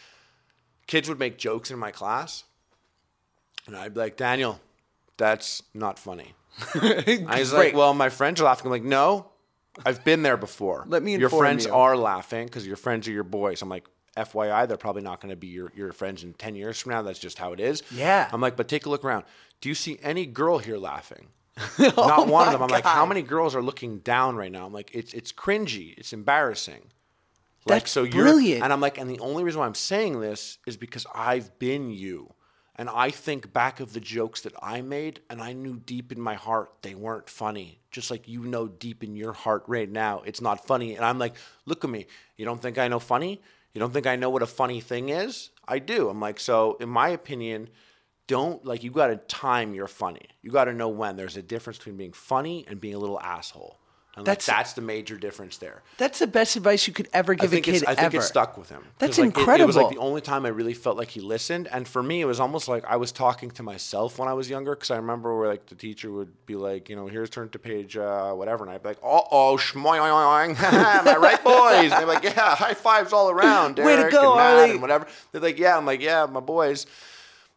[0.86, 2.44] kids would make jokes in my class
[3.66, 4.60] and i'd be like daniel
[5.16, 6.34] that's not funny
[6.74, 8.66] I was like, well, my friends are laughing.
[8.66, 9.26] I'm like, no,
[9.86, 10.84] I've been there before.
[10.88, 11.72] Let me Your friends you.
[11.72, 13.62] are laughing because your friends are your boys.
[13.62, 13.86] I'm like,
[14.16, 17.02] FYI, they're probably not going to be your, your friends in 10 years from now.
[17.02, 17.84] That's just how it is.
[17.92, 18.28] Yeah.
[18.32, 19.24] I'm like, but take a look around.
[19.60, 21.28] Do you see any girl here laughing?
[21.78, 22.62] Not oh one of them.
[22.62, 24.66] I'm like, how many girls are looking down right now?
[24.66, 25.94] I'm like, it's it's cringy.
[25.96, 26.82] It's embarrassing.
[27.66, 28.62] Like That's so you're brilliant.
[28.62, 31.90] and I'm like, and the only reason why I'm saying this is because I've been
[31.90, 32.32] you.
[32.76, 36.20] And I think back of the jokes that I made, and I knew deep in
[36.20, 37.80] my heart they weren't funny.
[37.90, 40.94] Just like you know deep in your heart right now, it's not funny.
[40.94, 41.34] And I'm like,
[41.66, 42.06] look at me.
[42.36, 43.42] You don't think I know funny?
[43.74, 45.50] You don't think I know what a funny thing is?
[45.66, 46.08] I do.
[46.08, 47.68] I'm like, so in my opinion,
[48.28, 50.26] don't like you got to time your funny.
[50.42, 51.16] You got to know when.
[51.16, 53.76] There's a difference between being funny and being a little asshole.
[54.16, 55.82] And like, That's- that's the major difference there.
[55.96, 58.16] That's the best advice you could ever give a kid I think ever.
[58.18, 58.82] it stuck with him.
[58.98, 61.68] That's like, it- It, was like the only time I really felt like he listened.
[61.70, 64.50] And for me, it was almost like I was talking to myself when I was
[64.50, 64.74] younger.
[64.74, 67.58] Because I remember where like the teacher would be like, you know, here's turn to
[67.60, 71.92] page uh, whatever, and I'd be like, uh oh, shmoing, am I right, boys?
[71.92, 75.06] And they're like, yeah, high fives all around, Way to go, and and whatever.
[75.32, 76.86] They're like, yeah, I'm like, yeah, my boys.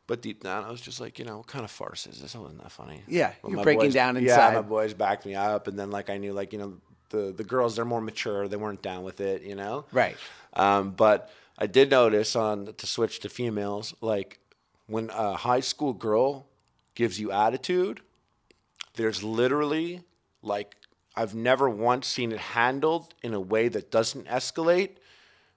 [0.07, 2.33] But deep down, I was just like, you know, what kind of farce is this?
[2.33, 3.01] That wasn't that funny.
[3.07, 4.53] Yeah, you're breaking boys- down Yeah, inside.
[4.55, 6.73] my boys backed me up, and then like I knew, like you know,
[7.09, 8.47] the the girls they're more mature.
[8.47, 9.85] They weren't down with it, you know.
[9.91, 10.17] Right.
[10.53, 14.39] Um, but I did notice on to switch to females, like
[14.87, 16.47] when a high school girl
[16.95, 18.01] gives you attitude,
[18.95, 20.03] there's literally
[20.41, 20.75] like
[21.15, 24.91] I've never once seen it handled in a way that doesn't escalate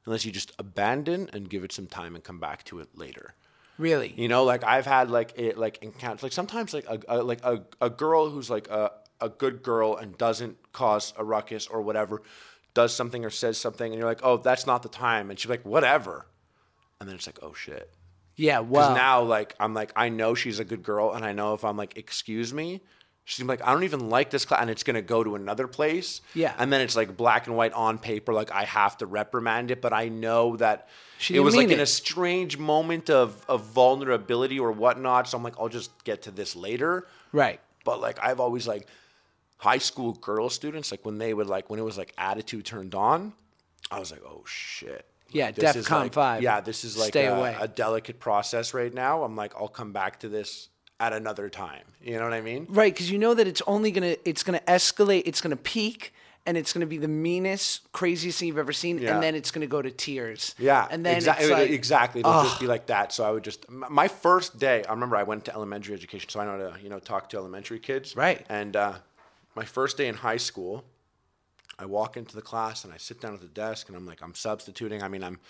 [0.06, 3.34] unless you just abandon and give it some time and come back to it later.
[3.78, 4.14] Really?
[4.16, 7.44] You know, like I've had like it like encounters like sometimes like a, a like
[7.44, 11.82] a, a girl who's like a, a good girl and doesn't cause a ruckus or
[11.82, 12.22] whatever,
[12.74, 15.50] does something or says something and you're like, oh, that's not the time, and she's
[15.50, 16.26] like, whatever,
[17.00, 17.90] and then it's like, oh shit,
[18.36, 18.60] Yeah.
[18.60, 21.64] Well, now like I'm like I know she's a good girl and I know if
[21.64, 22.80] I'm like excuse me.
[23.26, 26.20] She's like, I don't even like this class, and it's gonna go to another place.
[26.34, 26.54] Yeah.
[26.58, 29.80] and then it's like black and white on paper, like I have to reprimand it,
[29.80, 33.62] but I know that She it was like mean in a strange moment of, of
[33.64, 35.28] vulnerability or whatnot.
[35.28, 37.06] So I'm like, I'll just get to this later.
[37.32, 37.60] right.
[37.84, 38.86] But like, I've always like
[39.58, 42.94] high school girl students, like when they would like, when it was like attitude turned
[42.94, 43.32] on,
[43.90, 45.06] I was like, oh shit.
[45.30, 46.42] Yeah, This is DEFCON like- 5.
[46.42, 47.56] Yeah, this is like Stay a, away.
[47.58, 49.22] a delicate process right now.
[49.24, 50.68] I'm like, I'll come back to this
[51.00, 51.84] at another time.
[52.00, 52.66] You know what I mean?
[52.68, 56.14] Right, because you know that it's only gonna it's gonna escalate, it's gonna peak,
[56.46, 59.14] and it's gonna be the meanest, craziest thing you've ever seen, Yeah.
[59.14, 60.54] and then it's gonna go to tears.
[60.58, 61.46] Yeah, and then exactly.
[61.46, 62.20] it's like, exactly.
[62.20, 63.12] It'll just be like that.
[63.12, 64.84] So I would just my first day.
[64.88, 67.36] I remember I went to elementary education, so I know to you know talk to
[67.36, 68.16] elementary kids.
[68.16, 68.44] Right.
[68.48, 68.94] And uh,
[69.54, 70.84] my first day in high school,
[71.78, 74.22] I walk into the class and I sit down at the desk and I'm like
[74.22, 75.02] I'm substituting.
[75.02, 75.40] I mean I'm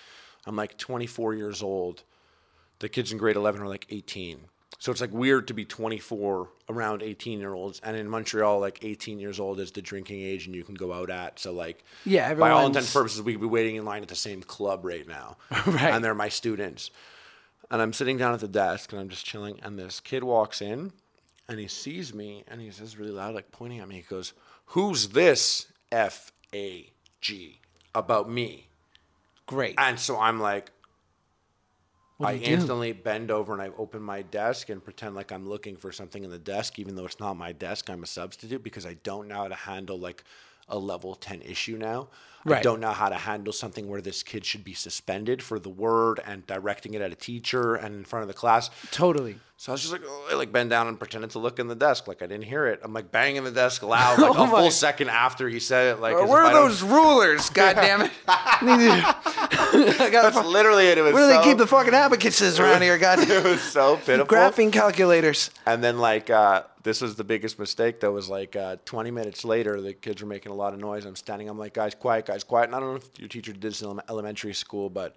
[0.46, 2.02] I'm like 24 years old.
[2.80, 4.40] The kids in grade 11 are like 18.
[4.78, 8.84] So it's like weird to be 24 around 18 year olds, and in Montreal, like
[8.84, 11.38] 18 years old is the drinking age, and you can go out at.
[11.38, 14.08] So like, Yeah, by all intents and purposes, we could be waiting in line at
[14.08, 15.94] the same club right now, Right.
[15.94, 16.90] And they're my students,
[17.70, 20.60] and I'm sitting down at the desk and I'm just chilling, and this kid walks
[20.60, 20.92] in,
[21.48, 24.32] and he sees me, and he says really loud, like pointing at me, he goes,
[24.66, 27.60] "Who's this F A G
[27.94, 28.68] about me?"
[29.46, 29.74] great.
[29.78, 30.70] And so I'm like,
[32.18, 32.44] What I do?
[32.44, 36.22] instantly bend over and I open my desk and pretend like I'm looking for something
[36.22, 37.90] in the desk, even though it's not my desk.
[37.90, 40.22] I'm a substitute because I don't know how to handle like
[40.68, 42.08] a level 10 issue now.
[42.46, 45.70] I don't know how to handle something where this kid should be suspended for the
[45.70, 48.70] word and directing it at a teacher and in front of the class.
[48.90, 49.36] Totally.
[49.56, 51.68] So I was just like, oh, I like bend down and pretended to look in
[51.68, 52.80] the desk like I didn't hear it.
[52.82, 56.00] I'm like banging the desk loud, like Oh a full second after he said it.
[56.00, 57.50] Like, Where are those rulers?
[57.50, 58.10] God damn it!
[58.26, 59.14] I
[60.10, 60.98] That's literally it.
[60.98, 62.98] It was Where do they keep the fucking abacuses around here?
[62.98, 64.26] God, It was so pitiful.
[64.26, 65.50] graphing calculators.
[65.66, 69.44] And then like uh, this was the biggest mistake though was like uh, 20 minutes
[69.44, 71.04] later the kids were making a lot of noise.
[71.04, 71.48] I'm standing.
[71.48, 72.64] I'm like guys, quiet, guys, quiet.
[72.66, 75.14] And I don't know if your teacher did this in elementary school, but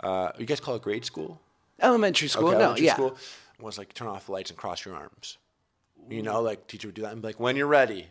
[0.00, 1.40] uh, you guys call it grade school?
[1.80, 2.94] Elementary school, Okay, no, elementary yeah.
[2.94, 3.16] school
[3.60, 5.38] was like turn off the lights and cross your arms.
[6.10, 8.06] You know, like teacher would do that and be like, when you're ready,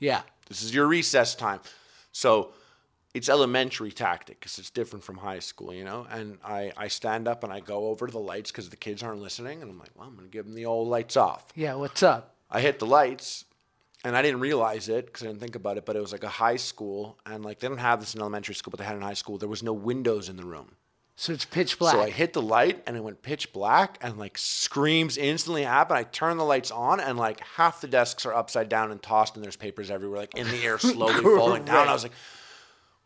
[0.00, 0.22] Yeah.
[0.48, 1.60] this is your recess time.
[2.12, 2.52] So
[3.14, 6.06] it's elementary tactic because it's different from high school, you know.
[6.10, 9.02] And I, I stand up and I go over to the lights because the kids
[9.02, 11.46] aren't listening, and I'm like, well, I'm gonna give them the old lights off.
[11.54, 12.34] Yeah, what's up?
[12.50, 13.44] I hit the lights,
[14.06, 15.84] and I didn't realize it because I didn't think about it.
[15.84, 18.54] But it was like a high school, and like they don't have this in elementary
[18.54, 19.38] school, but they had it in high school.
[19.38, 20.76] There was no windows in the room.
[21.18, 21.94] So it's pitch black.
[21.94, 25.96] So I hit the light and it went pitch black and like screams instantly happen.
[25.96, 29.34] I turn the lights on and like half the desks are upside down and tossed
[29.34, 31.88] and there's papers everywhere, like in the air, slowly falling down.
[31.88, 32.12] I was like,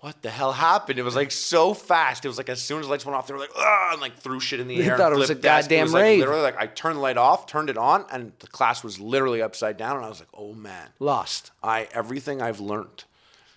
[0.00, 0.98] what the hell happened?
[0.98, 2.24] It was like so fast.
[2.24, 4.00] It was like as soon as the lights went off, they were like, ah, and
[4.00, 4.96] like threw shit in the They air.
[4.96, 5.66] thought it was a desks.
[5.68, 6.18] goddamn was, like, rave.
[6.20, 9.42] Literally, like I turned the light off, turned it on, and the class was literally
[9.42, 9.96] upside down.
[9.96, 11.50] And I was like, oh man, Lost.
[11.62, 13.04] I everything I've learned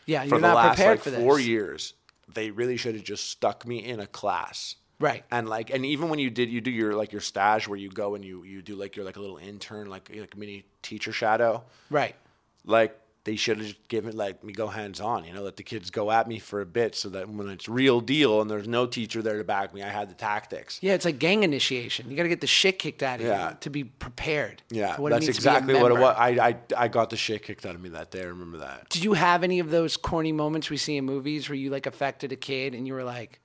[0.05, 1.19] Yeah, you're not last prepared like for this.
[1.19, 1.93] four years,
[2.33, 5.25] they really should have just stuck me in a class Right.
[5.31, 7.89] And like, and even when you did, you do your like your stage where you
[7.89, 11.11] go and you you do like your like a little intern, like like mini teacher
[11.11, 11.63] shadow.
[11.89, 12.15] Right.
[12.63, 15.63] Like they should have just given like me go hands on, you know, let the
[15.63, 18.67] kids go at me for a bit, so that when it's real deal and there's
[18.67, 20.78] no teacher there to back me, I had the tactics.
[20.82, 22.09] Yeah, it's like gang initiation.
[22.09, 23.51] You got to get the shit kicked out of Yeah.
[23.51, 24.61] you to be prepared.
[24.69, 26.15] Yeah, that's means to be a exactly what it was.
[26.17, 28.21] I, I I got the shit kicked out of me that day.
[28.21, 28.89] I remember that.
[28.89, 31.86] Did you have any of those corny moments we see in movies where you like
[31.86, 33.39] affected a kid and you were like,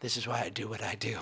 [0.00, 1.18] "This is why I do what I do."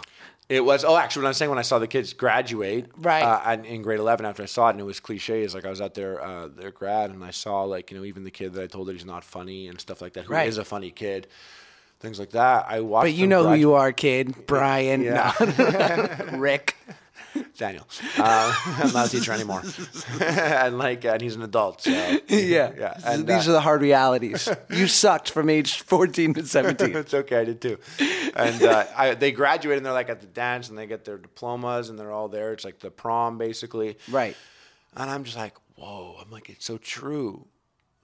[0.53, 3.23] It was oh actually when I was saying when I saw the kids graduate Right.
[3.23, 5.65] uh, and in grade eleven after I saw it and it was cliche is like
[5.65, 8.31] I was at their uh, their grad and I saw like you know even the
[8.31, 10.63] kid that I told that he's not funny and stuff like that who is Right.
[10.63, 11.27] a funny kid
[12.01, 14.47] things like that I watched But you know who you are, kid.
[14.47, 15.03] Brian.
[15.03, 15.33] Yeah.
[16.37, 16.77] Rick.
[17.57, 17.87] Daniel
[18.19, 19.63] uh, I'm not a teacher anymore
[20.21, 22.19] and like and he's an adult so Yeah.
[22.29, 24.49] yeah These- and, These uh, are the hard realities.
[24.71, 26.97] You sucked from age 14 to 17.
[26.97, 27.41] it's okay.
[27.41, 27.79] I did too.
[28.35, 31.19] And uh, I, they graduate and they're like at the dance and they get their
[31.19, 32.53] diplomas and they're all there.
[32.53, 33.99] It's like the prom basically.
[34.11, 34.37] right.
[34.97, 36.17] And I'm just like, whoa.
[36.23, 37.47] I'm like, it's so true.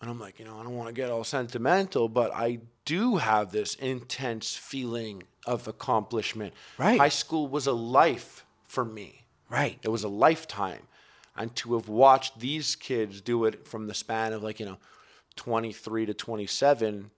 [0.00, 3.16] And I'm like, you know, I don't want to get all sentimental, but I do
[3.16, 6.54] have this intense feeling of accomplishment.
[6.78, 6.98] Right.
[6.98, 9.17] High school was a life for me.
[9.48, 9.78] Right.
[9.82, 10.82] It was a lifetime.
[11.36, 14.78] And to have watched these kids do it from the span of like, you know,
[15.36, 17.10] 23 to 27,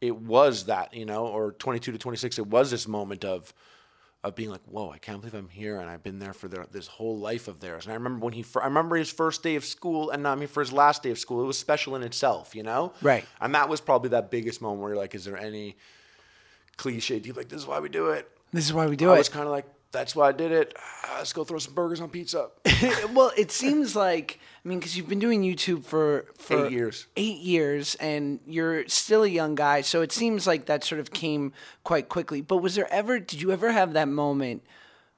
[0.00, 3.52] it was that, you know, or 22 to 26, it was this moment of,
[4.24, 6.66] of being like, whoa, I can't believe I'm here and I've been there for their,
[6.72, 7.84] this whole life of theirs.
[7.84, 10.34] And I remember when he, fir- I remember his first day of school and I
[10.34, 12.94] mean for his last day of school, it was special in itself, you know?
[13.02, 13.26] Right.
[13.40, 15.76] And that was probably that biggest moment where you're like, is there any
[16.78, 17.18] cliche?
[17.18, 18.28] Do you like, this is why we do it?
[18.52, 19.12] This is why we do it.
[19.12, 19.18] I it.
[19.18, 20.74] was kind of like, that's why I did it.
[21.04, 22.48] Ah, Let's go throw some burgers on pizza.
[23.14, 27.06] well, it seems like I mean, because you've been doing YouTube for for Eight years.
[27.16, 29.80] eight years, and you're still a young guy.
[29.80, 31.52] So it seems like that sort of came
[31.84, 32.40] quite quickly.
[32.40, 33.18] But was there ever?
[33.18, 34.62] Did you ever have that moment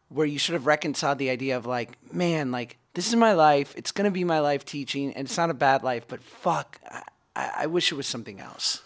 [0.09, 3.75] where you sort of reconciled the idea of like, man, like this is my life.
[3.77, 6.05] It's gonna be my life teaching, and it's not a bad life.
[6.09, 6.81] But fuck,
[7.35, 8.83] I, I wish it was something else.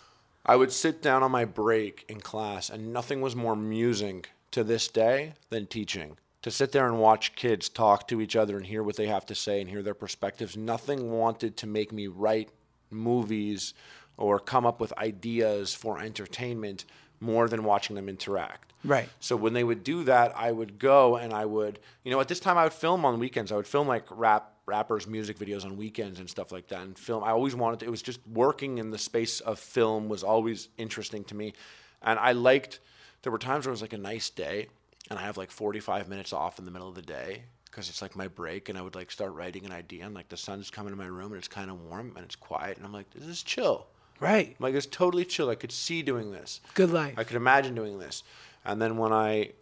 [0.46, 4.24] I would sit down on my break in class, and nothing was more amusing
[4.54, 6.16] to this day than teaching.
[6.42, 9.26] To sit there and watch kids talk to each other and hear what they have
[9.26, 10.56] to say and hear their perspectives.
[10.56, 12.50] Nothing wanted to make me write
[12.88, 13.74] movies
[14.16, 16.84] or come up with ideas for entertainment
[17.18, 18.72] more than watching them interact.
[18.84, 19.08] Right.
[19.18, 22.28] So when they would do that, I would go and I would, you know, at
[22.28, 23.50] this time I would film on weekends.
[23.50, 26.96] I would film like rap rappers music videos on weekends and stuff like that and
[26.96, 27.24] film.
[27.24, 30.68] I always wanted to, it was just working in the space of film was always
[30.78, 31.54] interesting to me.
[32.02, 32.78] And I liked
[33.24, 34.68] there were times where it was like a nice day
[35.10, 38.02] and I have like 45 minutes off in the middle of the day because it's
[38.02, 40.70] like my break and I would like start writing an idea and like the sun's
[40.70, 43.10] coming in my room and it's kind of warm and it's quiet and I'm like
[43.10, 43.86] this is chill.
[44.20, 44.54] Right.
[44.60, 45.48] Like it's totally chill.
[45.48, 46.60] I could see doing this.
[46.74, 47.14] Good life.
[47.16, 48.22] I could imagine doing this.
[48.64, 49.52] And then when I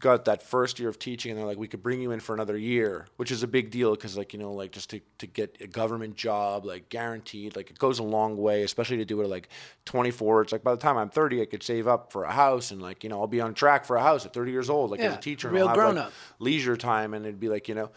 [0.00, 2.34] got that first year of teaching, and they're like, we could bring you in for
[2.34, 5.26] another year, which is a big deal because, like, you know, like just to, to
[5.26, 9.20] get a government job, like guaranteed, like it goes a long way, especially to do
[9.20, 9.48] it at like
[9.86, 10.42] 24.
[10.42, 12.80] It's like by the time I'm 30, I could save up for a house and,
[12.80, 15.00] like, you know, I'll be on track for a house at 30 years old, like
[15.00, 15.48] as a teacher.
[15.48, 16.12] real have, like, grown-up.
[16.38, 17.90] leisure time, and it'd be like, you know,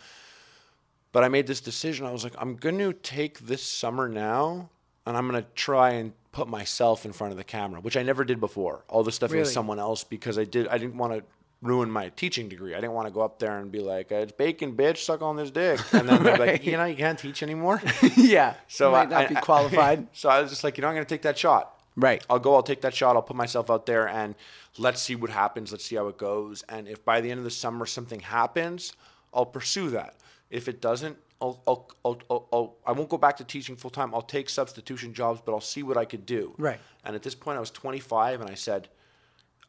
[1.12, 2.06] but I made this decision.
[2.06, 4.70] I was like, I'm going to take this summer now
[5.06, 8.04] and I'm going to try and put myself in front of the camera, which I
[8.04, 8.86] never did before.
[8.88, 9.42] All the stuff Really?
[9.42, 11.24] was someone else because I did I didn't want to
[11.62, 12.74] ruin my teaching degree.
[12.74, 15.36] I didn't want to go up there and be like, "It's bacon, bitch, suck on
[15.36, 17.82] this dick." And then they're like, "You know, you can't teach anymore."
[18.18, 18.56] yeah.
[18.68, 20.08] So you might I- not be I- qualified.
[20.14, 22.26] so I was just like, "You know, I'm going to take that shot." Right.
[22.30, 24.34] I'll go, I'll take that shot, I'll put myself out there and
[24.78, 26.64] let's see what happens, let's see how it goes.
[26.70, 28.94] And if by the end of the summer something happens,
[29.34, 30.16] I'll pursue that.
[30.50, 34.16] If it doesn't, I'll, I'll, I'll, I'll I won't go back to teaching full time.
[34.16, 36.56] I'll take substitution jobs, but I'll see what I could do.
[36.58, 36.80] Right.
[37.04, 38.88] And at this point, I was 25 and I said,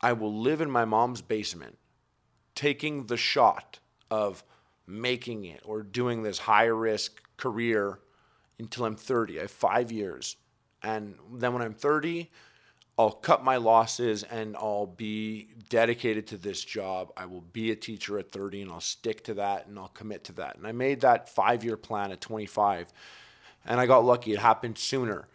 [0.00, 1.76] I will live in my mom's basement,
[2.54, 3.78] taking the shot
[4.10, 4.44] of
[4.86, 7.98] making it or doing this high risk career
[8.58, 9.38] until I'm 30.
[9.38, 10.36] I have five years.
[10.82, 12.30] And then when I'm 30,
[12.98, 17.10] I'll cut my losses and I'll be dedicated to this job.
[17.16, 20.24] I will be a teacher at 30 and I'll stick to that and I'll commit
[20.24, 20.56] to that.
[20.56, 22.92] And I made that five year plan at 25.
[23.64, 24.32] And I got lucky.
[24.32, 25.26] It happened sooner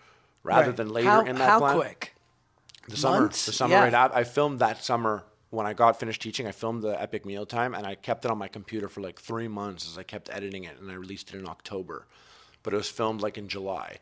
[0.44, 0.78] rather Right.
[0.78, 1.76] than later how, in that how plan.
[1.78, 2.14] quick?
[2.90, 3.46] The summer, Months?
[3.48, 3.84] the summer Yeah.
[3.84, 4.16] right out.
[4.16, 6.48] I filmed that summer when I got finished teaching.
[6.48, 9.20] I filmed the epic meal time, and I kept it on my computer for like
[9.20, 12.06] three months as I kept editing it, and I released it in October.
[12.64, 13.98] But it was filmed like in July.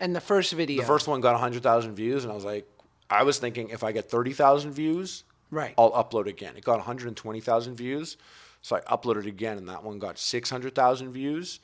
[0.00, 0.80] And the first video.
[0.80, 2.68] The first one got hundred thousand views, and I was like,
[3.08, 5.74] I was thinking if I get thirty thousand views, Right.
[5.76, 6.56] I'll upload again.
[6.56, 8.16] It got one hundred and twenty thousand views,
[8.62, 11.60] so I uploaded again, and that one got six hundred thousand views.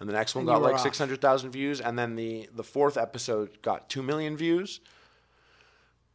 [0.00, 2.64] And the next one And got like six hundred thousand views, and then the the
[2.64, 4.80] fourth episode got two million views.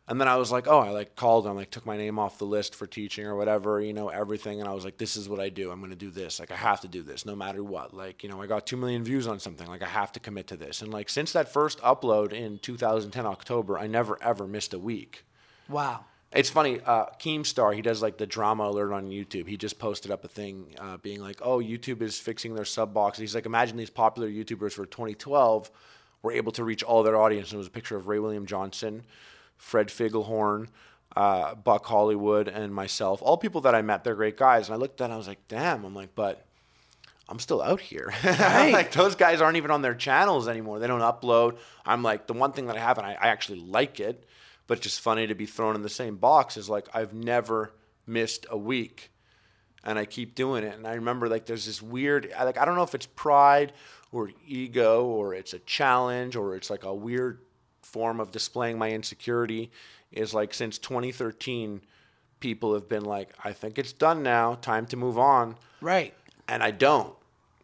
[0.08, 2.38] And then I was like, oh, I like called and like took my name off
[2.38, 4.60] the list for teaching or whatever, you know, everything.
[4.60, 5.72] And I was like, this is what I do.
[5.72, 6.40] I'm going to do this.
[6.40, 7.94] Like, I have to do this no matter what.
[7.94, 9.68] Like, you know, I got 2 million views on something.
[9.68, 10.82] Like, I have to commit to this.
[10.82, 15.24] And like, since that first upload in 2010 October, I never ever missed a week.
[15.70, 16.06] Wow.
[16.34, 19.48] It's funny, uh, Keemstar, he does like the drama alert on YouTube.
[19.48, 22.94] He just posted up a thing uh, being like, oh, YouTube is fixing their sub
[22.94, 23.18] box.
[23.18, 25.70] He's like, imagine these popular YouTubers for 2012
[26.22, 27.50] were able to reach all their audience.
[27.50, 29.04] And it was a picture of Ray William Johnson,
[29.62, 30.68] Fred Figglehorn,
[31.16, 33.22] uh, Buck Hollywood, and myself.
[33.22, 34.68] All people that I met, they're great guys.
[34.68, 35.86] And I looked at and I was like, damn.
[35.86, 36.44] I'm like, but
[37.30, 38.12] I'm still out here.
[38.24, 38.74] Right.
[38.74, 40.80] like those guys aren't even on their channels anymore.
[40.80, 41.58] They don't upload.
[41.86, 44.26] I'm like the one thing that I have, and I, I actually like it,
[44.66, 46.58] but it's just funny to be thrown in the same box.
[46.58, 47.72] Is like I've never
[48.08, 49.12] missed a week,
[49.84, 50.76] and I keep doing it.
[50.76, 53.74] And I remember like there's this weird, like I don't know if it's pride
[54.12, 57.40] or ego or it's a challenge or it's like a weird
[57.92, 59.72] form of displaying my insecurity.
[60.12, 61.82] Is like since 2013,
[62.42, 66.14] people have been like, I think it's done now, time to move on, Right.
[66.50, 67.16] and I don't.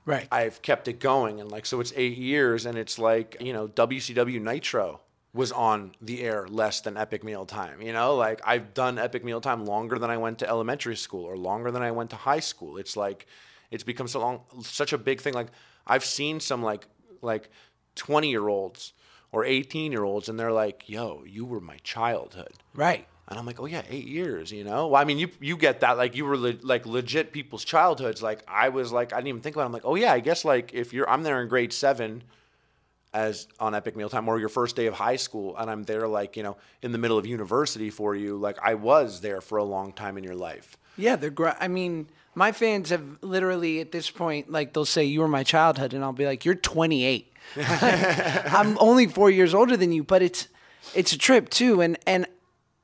[0.06, 0.28] Right.
[0.32, 3.68] I've kept it going, and like so, it's eight years, and it's like you know,
[3.68, 5.02] WCW Nitro
[5.34, 7.82] was on the air less than Epic Meal Time.
[7.82, 11.26] You know, like I've done Epic Meal Time longer than I went to elementary school
[11.26, 12.78] or longer than I went to high school.
[12.78, 13.28] It's like
[13.72, 15.34] it's become so long, such a big thing.
[15.34, 15.48] Like
[15.86, 16.88] I've seen some like
[17.22, 17.50] like
[17.96, 18.94] twenty year olds
[19.32, 23.08] or eighteen year olds, and they're like, "Yo, you were my childhood." right.
[23.30, 24.88] And I'm like, oh yeah, eight years, you know.
[24.88, 28.24] Well, I mean, you you get that, like you were le- like legit people's childhoods.
[28.24, 29.64] Like I was like, I didn't even think about.
[29.64, 29.66] it.
[29.66, 32.24] I'm like, oh yeah, I guess like if you're, I'm there in grade seven,
[33.14, 36.08] as on Epic Meal Time, or your first day of high school, and I'm there
[36.08, 38.38] like you know in the middle of university for you.
[38.38, 40.78] Like I was there for a long time in your life.
[40.96, 41.56] Yeah, they're great.
[41.60, 42.08] I mean,
[42.38, 45.96] my fans have literally at this point, like, they'll say, You were my childhood.
[45.96, 47.34] And I'll be like, You're 28.
[47.58, 50.48] I'm only four years older than you, but it's
[50.94, 51.82] it's a trip too.
[51.82, 52.28] And and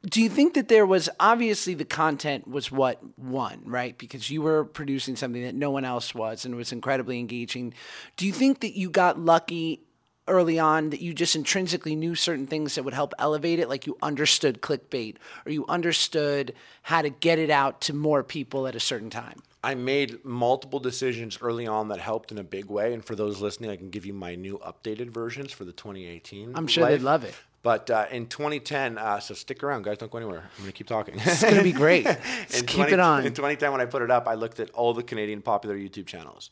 [0.09, 3.95] do you think that there was obviously the content was what won, right?
[3.95, 7.75] Because you were producing something that no one else was and it was incredibly engaging.
[8.17, 9.81] Do you think that you got lucky
[10.27, 13.85] early on that you just intrinsically knew certain things that would help elevate it like
[13.85, 15.15] you understood clickbait
[15.45, 16.53] or you understood
[16.83, 19.41] how to get it out to more people at a certain time?
[19.63, 22.93] I made multiple decisions early on that helped in a big way.
[22.93, 26.53] And for those listening, I can give you my new updated versions for the 2018.
[26.55, 27.33] I'm sure they'd love it.
[27.63, 29.97] But uh, in 2010, uh, so stick around, guys.
[29.97, 30.39] Don't go anywhere.
[30.57, 31.15] I'm going to keep talking.
[31.17, 32.05] It's going to be great.
[32.67, 33.25] keep it on.
[33.25, 36.05] In 2010, when I put it up, I looked at all the Canadian popular YouTube
[36.05, 36.51] channels.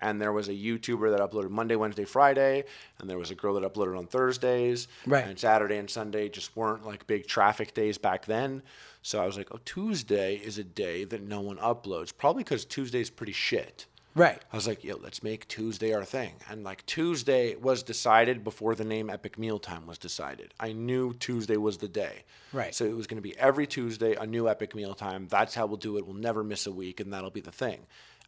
[0.00, 2.64] And there was a YouTuber that uploaded Monday, Wednesday, Friday.
[2.98, 4.88] And there was a girl that uploaded on Thursdays.
[5.06, 5.26] Right.
[5.26, 8.62] And Saturday and Sunday just weren't like big traffic days back then.
[9.02, 12.12] So I was like, oh, Tuesday is a day that no one uploads.
[12.16, 13.86] Probably because Tuesday's pretty shit.
[14.18, 14.42] Right.
[14.52, 16.32] I was like, yo, let's make Tuesday our thing.
[16.50, 20.52] And like Tuesday was decided before the name Epic Meal Time was decided.
[20.58, 22.24] I knew Tuesday was the day.
[22.52, 22.74] Right.
[22.74, 25.28] So it was going to be every Tuesday, a new Epic Meal Time.
[25.28, 26.04] That's how we'll do it.
[26.04, 27.78] We'll never miss a week, and that'll be the thing.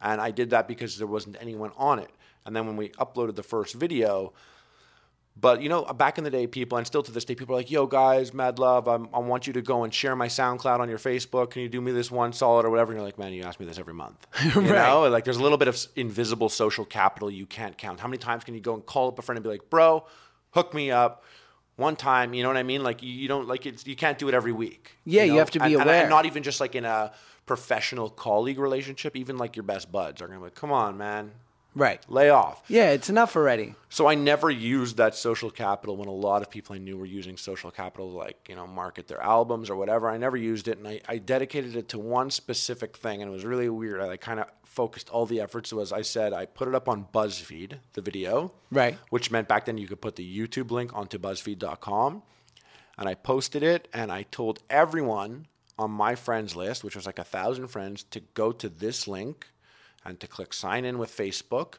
[0.01, 2.11] And I did that because there wasn't anyone on it.
[2.45, 4.31] And then when we uploaded the first video,
[5.39, 7.59] but you know, back in the day, people, and still to this day, people are
[7.59, 8.87] like, "Yo, guys, mad love.
[8.87, 11.51] I'm, I want you to go and share my SoundCloud on your Facebook.
[11.51, 13.59] Can you do me this one solid or whatever?" And you're like, "Man, you ask
[13.59, 14.69] me this every month." You Right.
[14.89, 17.99] know, like there's a little bit of invisible social capital you can't count.
[17.99, 20.05] How many times can you go and call up a friend and be like, "Bro,
[20.51, 21.23] hook me up."
[21.77, 22.83] One time, you know what I mean?
[22.83, 24.91] Like you, you don't like it's you can't do it every week.
[25.05, 25.39] Yeah, you know?
[25.39, 26.01] have to be And- and- aware.
[26.01, 27.11] and not even just like in a
[27.47, 29.15] professional colleague relationship.
[29.15, 31.31] Even like your best buds are gonna be like, "Come on, man,
[31.75, 32.01] Right.
[32.09, 33.75] lay off." Yeah, it's enough already.
[33.89, 37.05] So I never used that social capital when a lot of people I knew were
[37.05, 40.09] using social capital to like, you know, market their albums or whatever.
[40.09, 43.33] I never used it and I, I dedicated it to one specific thing and it
[43.33, 43.99] was really weird.
[43.99, 46.87] I like kind of focused all the efforts was I said I put it up
[46.87, 48.53] on BuzzFeed, the video.
[48.71, 48.97] Right.
[49.09, 52.23] Which meant back then you could put the YouTube link onto BuzzFeed.com.
[52.97, 55.47] And I posted it and I told everyone
[55.77, 59.47] on my friends list, which was like a thousand friends, to go to this link
[60.05, 61.75] and to click sign in with Facebook.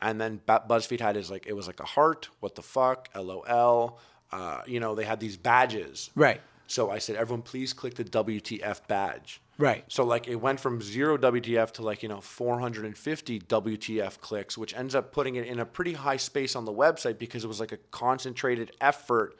[0.00, 3.98] And then BuzzFeed had his like it was like a heart, what the fuck, LOL.
[4.32, 6.10] Uh, you know, they had these badges.
[6.14, 6.40] Right.
[6.66, 9.40] So I said, everyone, please click the WTF badge.
[9.58, 9.84] Right.
[9.88, 14.74] So like it went from zero WTF to like you know 450 WTF clicks, which
[14.74, 17.60] ends up putting it in a pretty high space on the website because it was
[17.60, 19.36] like a concentrated effort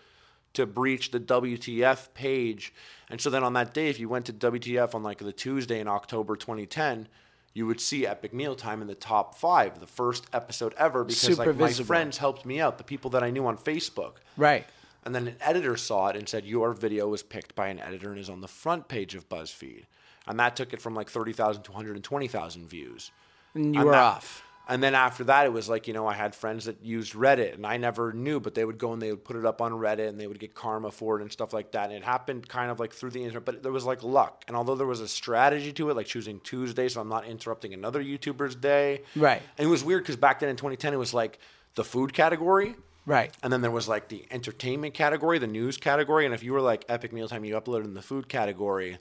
[0.52, 2.72] to breach the WTF page.
[3.10, 5.80] And so then on that day, if you went to WTF on like the Tuesday
[5.80, 7.08] in October 2010,
[7.54, 11.20] you would see Epic Meal Time in the top five, the first episode ever, because
[11.20, 14.14] Super like my friends helped me out, the people that I knew on Facebook.
[14.36, 14.66] Right.
[15.04, 18.10] And then an editor saw it and said, Your video was picked by an editor
[18.10, 19.84] and is on the front page of BuzzFeed.
[20.26, 23.10] And that took it from like 30,000 to 120,000 views.
[23.54, 24.43] And you And were that- off.
[24.66, 27.54] And then after that, it was like, you know, I had friends that used Reddit
[27.54, 29.72] and I never knew, but they would go and they would put it up on
[29.72, 31.90] Reddit and they would get karma for it and stuff like that.
[31.90, 34.44] And it happened kind of like through the internet, but there was like luck.
[34.48, 37.74] And although there was a strategy to it, like choosing Tuesday, so I'm not interrupting
[37.74, 39.02] another YouTuber's day.
[39.14, 39.42] Right.
[39.58, 41.38] And it was weird because back then in 2010, it was like
[41.74, 42.74] the food category.
[43.06, 43.34] Right.
[43.42, 46.24] And then there was like the entertainment category, the news category.
[46.24, 48.98] And if you were like Epic Meal Time, you uploaded in the food category.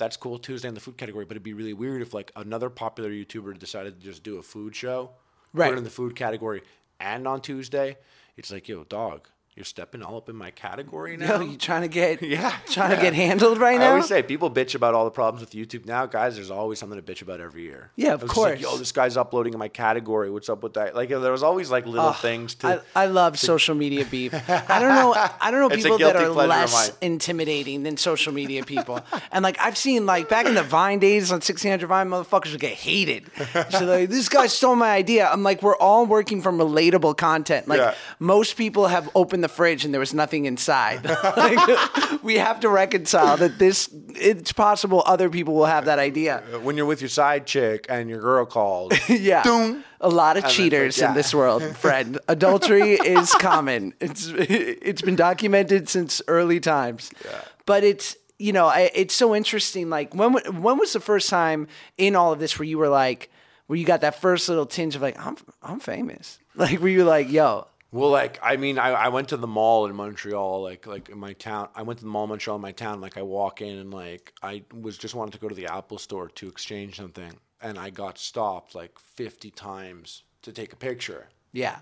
[0.00, 2.70] That's cool Tuesday in the food category, but it'd be really weird if like another
[2.70, 5.10] popular YouTuber decided to just do a food show,
[5.52, 5.76] Right.
[5.76, 6.62] in the food category,
[6.98, 7.98] and on Tuesday,
[8.36, 9.28] it's like, yo, dog,
[9.60, 11.34] you're stepping all up in my category now.
[11.34, 13.84] Yo, you trying to get Yeah, trying to get handled right I now?
[13.84, 16.36] I always say people bitch about all the problems with YouTube now, guys.
[16.36, 17.90] There's always something to bitch about every year.
[17.94, 18.60] Yeah, of just like, course.
[18.62, 20.30] Yo, this guy's uploading in my category.
[20.30, 20.94] What's up with that?
[20.96, 22.82] Like there was always like little Ugh, things to.
[22.96, 24.32] I, I love social media beef.
[24.48, 25.12] I don't know.
[25.14, 28.98] I don't know people that are less intimidating than social media people.
[29.30, 32.60] and like I've seen like back in the Vine days on 1600 Vine, motherfuckers would
[32.60, 33.30] get hated.
[33.70, 35.28] So like this guy stole my idea.
[35.28, 37.68] I'm like, we're all working from relatable content.
[37.68, 37.94] Like Yeah.
[38.18, 41.04] most people have opened the fridge and there was nothing inside.
[41.40, 43.88] Like, we have to reconcile that this.
[44.14, 46.42] It's possible other people will have that idea.
[46.52, 48.92] Uh, when you're with your side chick and your girl calls.
[49.08, 49.42] yeah.
[49.42, 49.84] Doom.
[50.00, 51.08] A lot of And cheaters like, yeah.
[51.10, 52.18] in this world, friend.
[52.28, 53.94] Adultery is common.
[54.00, 57.10] It's it's been documented since early times.
[57.24, 57.40] Yeah.
[57.66, 59.90] But it's you know I, it's so interesting.
[59.90, 63.30] Like when when was the first time in all of this where you were like
[63.66, 66.38] where you got that first little tinge of like I'm I'm famous.
[66.56, 69.86] Like were you like yo Well, like I mean, I, I went to the mall
[69.86, 71.68] in Montreal, like like in my town.
[71.74, 73.00] I went to the mall in Montreal in my town.
[73.00, 75.98] Like I walk in and like I was just wanted to go to the Apple
[75.98, 81.28] store to exchange something, and I got stopped like fifty times to take a picture.
[81.52, 81.80] yeah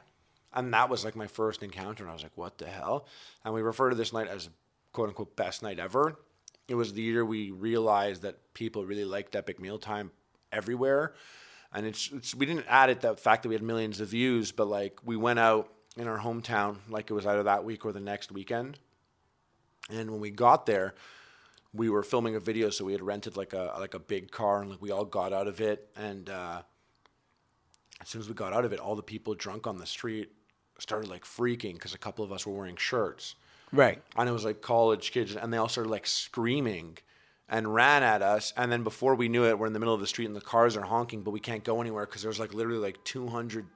[0.54, 3.06] And that was like my first encounter, and I was like, "What the hell?"
[3.44, 4.48] And we refer to this night as
[4.92, 6.16] "quote unquote" best night ever.
[6.68, 10.10] It was the year we realized that people really liked Epic Meal Time
[10.52, 11.14] everywhere,
[11.72, 14.52] and it's, it's we didn't add it the fact that we had millions of views,
[14.52, 17.92] but like we went out in our hometown, like it was either that week or
[17.92, 18.78] the next weekend,
[19.90, 20.94] and when we got there,
[21.74, 24.62] we were filming a video, so we had rented like a like a big car,
[24.62, 26.30] and like we all got out of it, and.
[26.30, 26.62] uh
[28.00, 30.30] as soon as we got out of it, all the people drunk on the street
[30.78, 33.34] started like freaking because a couple of us were wearing shirts.
[33.72, 36.98] right And it was like college kids, and they all started like screaming
[37.48, 38.52] and ran at us.
[38.56, 40.40] And then before we knew it, we're in the middle of the street and the
[40.40, 43.66] cars are honking, but we can't go anywhere because there's like literally like 200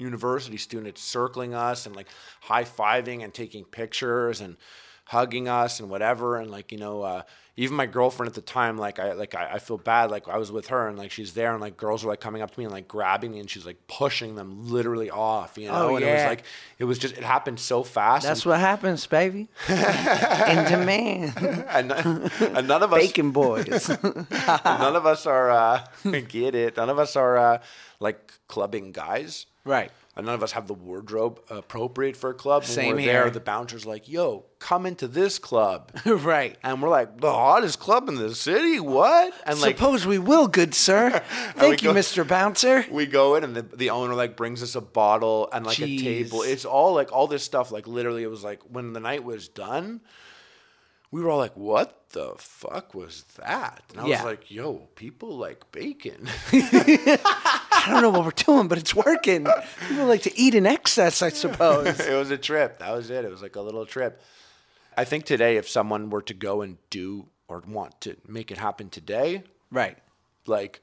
[0.00, 2.08] university students circling us and like
[2.40, 4.56] high fiving and taking pictures and
[5.04, 6.36] hugging us and whatever.
[6.36, 7.22] And like, you know, uh,
[7.56, 10.10] even my girlfriend at the time, like I like I, I feel bad.
[10.10, 12.40] Like I was with her and like she's there and like girls were like coming
[12.40, 15.66] up to me and like grabbing me and she's like pushing them literally off, you
[15.66, 15.90] know.
[15.90, 16.44] Oh, and it was like
[16.78, 18.24] it was just it happened so fast.
[18.24, 21.36] that's and, what happens baby in demand
[21.68, 23.88] and, and none of us bacon boys
[24.64, 25.84] none of us are uh,
[26.28, 26.76] get it.
[26.76, 27.58] None of us are uh,
[27.98, 29.46] like clubbing guys.
[29.64, 32.62] Right And none of us have the wardrobe appropriate for a club.
[32.62, 33.12] When Same we're here.
[33.22, 37.78] there, the bouncer's like, "Yo, come into this club," right and we're like, "The hottest
[37.78, 38.80] club in the city?
[38.80, 41.10] What?" And like, Suppose we will, good sir.
[41.56, 42.26] Thank you, go- Mr.
[42.26, 42.84] Bouncer.
[42.90, 46.00] we go in, and the, the owner like brings us a bottle and like Jeez.
[46.00, 46.42] a table.
[46.42, 47.70] It's all like all this stuff.
[47.70, 50.00] Like literally, it was like when the night was done,
[51.10, 54.16] we were all like, "What the fuck was that?" And I Yeah.
[54.18, 59.46] was like, "Yo, people like bacon." I don't know what we're doing, but it's working.
[59.88, 61.98] People like to eat in excess, I suppose.
[62.00, 62.78] it was a trip.
[62.78, 63.24] That was it.
[63.24, 64.20] It was like a little trip.
[64.96, 68.58] I think today, if someone were to go and do or want to make it
[68.58, 69.96] happen today, right.
[70.46, 70.80] like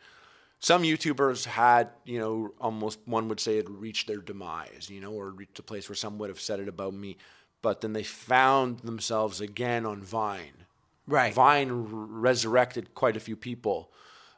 [0.59, 5.11] some YouTubers had, you know, almost one would say had reached their demise, you know,
[5.13, 7.17] or reached a place where some would have said it about me,
[7.61, 10.65] but then they found themselves again on Vine.
[11.07, 11.33] Right.
[11.33, 13.91] Vine r- resurrected quite a few people.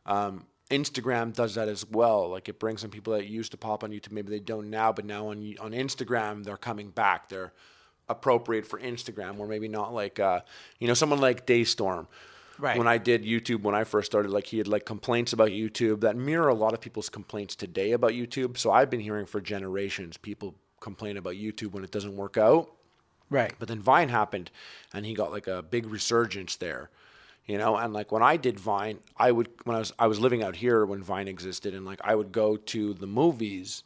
[0.05, 2.29] Um, Instagram does that as well.
[2.29, 4.91] Like it brings some people that used to pop on YouTube, maybe they don't now,
[4.91, 7.29] but now on on Instagram they're coming back.
[7.29, 7.53] They're
[8.07, 10.41] appropriate for Instagram, or maybe not like uh,
[10.79, 12.07] you know someone like DeStorm.
[12.59, 12.77] Right.
[12.77, 16.01] When I did YouTube when I first started, like he had like complaints about YouTube
[16.01, 18.57] that mirror a lot of people's complaints today about YouTube.
[18.57, 22.69] So I've been hearing for generations people complain about YouTube when it doesn't work out.
[23.29, 23.53] Right.
[23.59, 24.51] But then Vine happened,
[24.93, 26.89] and he got like a big resurgence there,
[27.45, 27.75] you know.
[27.75, 30.55] And like when I did Vine, I would when I was I was living out
[30.55, 33.83] here when Vine existed, and like I would go to the movies,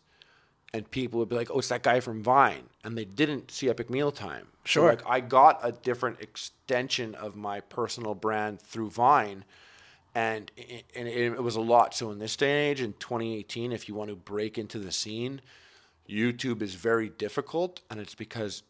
[0.73, 3.69] and people would be like, "Oh, it's that guy from Vine," and they didn't see
[3.69, 4.47] Epic Meal Time.
[4.65, 4.89] So Sure.
[4.89, 9.43] like I got a different extension of my personal brand through Vine.
[10.15, 11.95] And it, and it, it was a lot.
[11.95, 14.91] So in this day and age, in 2018, if you want to break into the
[14.91, 15.41] scene,
[16.07, 18.61] YouTube is very difficult, and it's because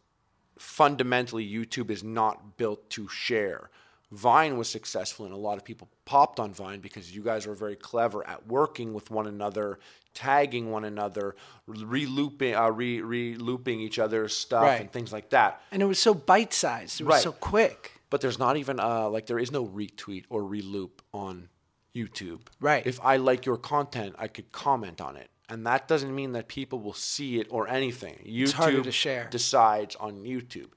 [0.58, 3.70] fundamentally YouTube is not built to share.
[4.12, 7.56] Vine was successful and a lot of people popped on Vine because you guys were
[7.56, 9.80] very clever at working with one another,
[10.14, 11.36] tagging one another,
[11.66, 14.82] re-looping, uh, re- re-looping each other's stuff Right.
[14.82, 15.62] and things like that.
[15.72, 17.02] And it was so bite sized.
[17.02, 17.24] It was Right.
[17.24, 17.92] so quick.
[18.12, 21.50] But there's not even uh, like there is no retweet or reloop on
[21.96, 22.42] YouTube.
[22.60, 22.86] Right.
[22.86, 26.48] If I like your content, I could comment on it, and that doesn't mean that
[26.48, 28.20] people will see it or anything.
[28.26, 29.28] YouTube harder to share.
[29.30, 30.70] decides on YouTube.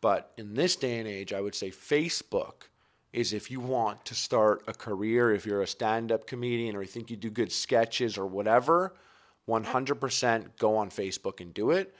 [0.00, 2.68] But in this day and age, I would say Facebook
[3.12, 6.88] is if you want to start a career, if you're a stand-up comedian or you
[6.88, 8.94] think you do good sketches or whatever,
[9.48, 11.94] 100% go on Facebook and do it.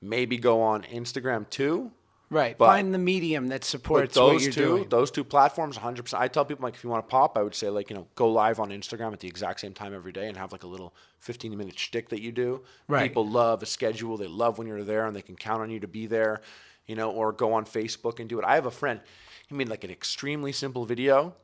[0.00, 1.92] Maybe go on Instagram too.
[2.30, 2.56] Right.
[2.58, 4.88] But- Find the medium that supports what those two, doing.
[4.88, 6.14] those two platforms, 100%.
[6.18, 8.06] I tell people like if you want to pop, I would say like you know
[8.14, 10.66] go live on Instagram at the exact same time every day and have like a
[10.66, 12.62] little 15 minute shtick that you do.
[12.86, 13.08] Right.
[13.08, 14.16] People love a schedule.
[14.16, 16.42] They love when you're there and they can count on you to be there.
[16.86, 18.44] You know, or go on Facebook and do it.
[18.46, 19.00] I have a friend.
[19.46, 21.34] He made like an extremely simple video,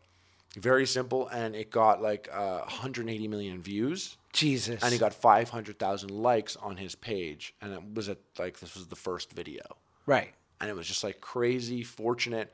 [0.57, 4.83] very simple, and it got like uh, 180 million views Jesus.
[4.83, 8.87] and he got 500,000 likes on his page and it was at like this was
[8.89, 9.63] the first video
[10.07, 10.33] right.
[10.61, 12.53] And it was just like crazy fortunate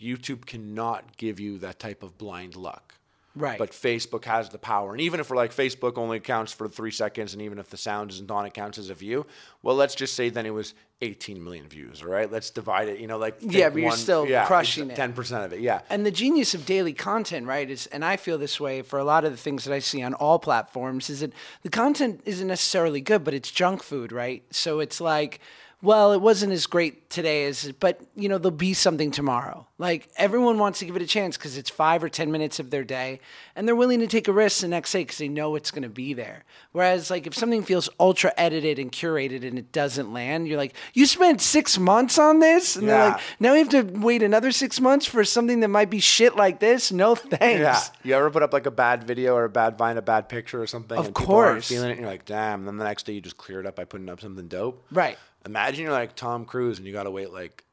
[0.00, 2.94] youtube cannot give you that type of blind luck
[3.34, 3.58] Right.
[3.58, 6.90] but facebook has the power and even if we're like facebook only counts for three
[6.90, 9.24] seconds and even if the sound isn't on it counts as a view
[9.62, 13.00] well let's just say then it was 18 million views all right let's divide it
[13.00, 14.98] you know like Yeah, but you're still crushing it.
[14.98, 18.36] 10% of it yeah And the genius of daily content, right, is, and I feel
[18.36, 21.20] this way for a lot of the things that I see on all platforms, is
[21.20, 24.44] that the content isn't necessarily good, but it's junk food, right?
[24.50, 25.40] So it's like,
[25.82, 29.66] well, it wasn't as great today as, but you know, there'll be something tomorrow.
[29.82, 32.70] Like everyone wants to give it a chance because it's five or ten minutes of
[32.70, 33.18] their day,
[33.56, 35.82] and they're willing to take a risk the next day because they know it's going
[35.82, 36.44] to be there.
[36.70, 40.76] Whereas, like, if something feels ultra edited and curated and it doesn't land, you're like,
[40.94, 44.52] you spent six months on this, and they're like, now we have to wait another
[44.52, 46.92] six months for something that might be shit like this.
[46.92, 47.60] No thanks.
[47.60, 47.82] Yeah.
[48.04, 50.62] You ever put up like a bad video or a bad vine, a bad picture
[50.62, 50.96] or something?
[50.96, 51.68] Of and people aren't course.
[51.68, 52.60] feeling it, and you're like, damn.
[52.60, 54.86] And then the next day you just clear it up by putting up something dope.
[54.92, 55.18] Right.
[55.44, 57.64] Imagine you're like Tom Cruise and you got to wait like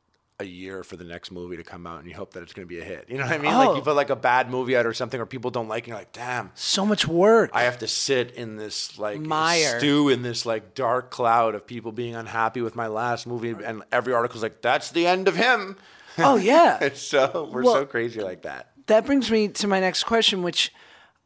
[0.42, 2.66] a year for the next movie to come out and you hope that it's going
[2.66, 3.06] to be a hit.
[3.10, 3.52] You know what I mean?
[3.52, 3.76] Like Oh.
[3.76, 5.88] you put like a bad movie out or something or people don't like it, and
[5.90, 6.52] you're like, damn.
[6.56, 7.50] So much work.
[7.54, 9.80] I have to sit in this like Mire.
[9.80, 13.84] stew in this like dark cloud of people being unhappy with my last movie, and
[13.92, 15.76] every article's like, "That's the end of him."
[16.18, 16.90] oh yeah.
[16.94, 18.72] So we're Well- so crazy like that.
[18.88, 20.74] that brings me to my next question, which,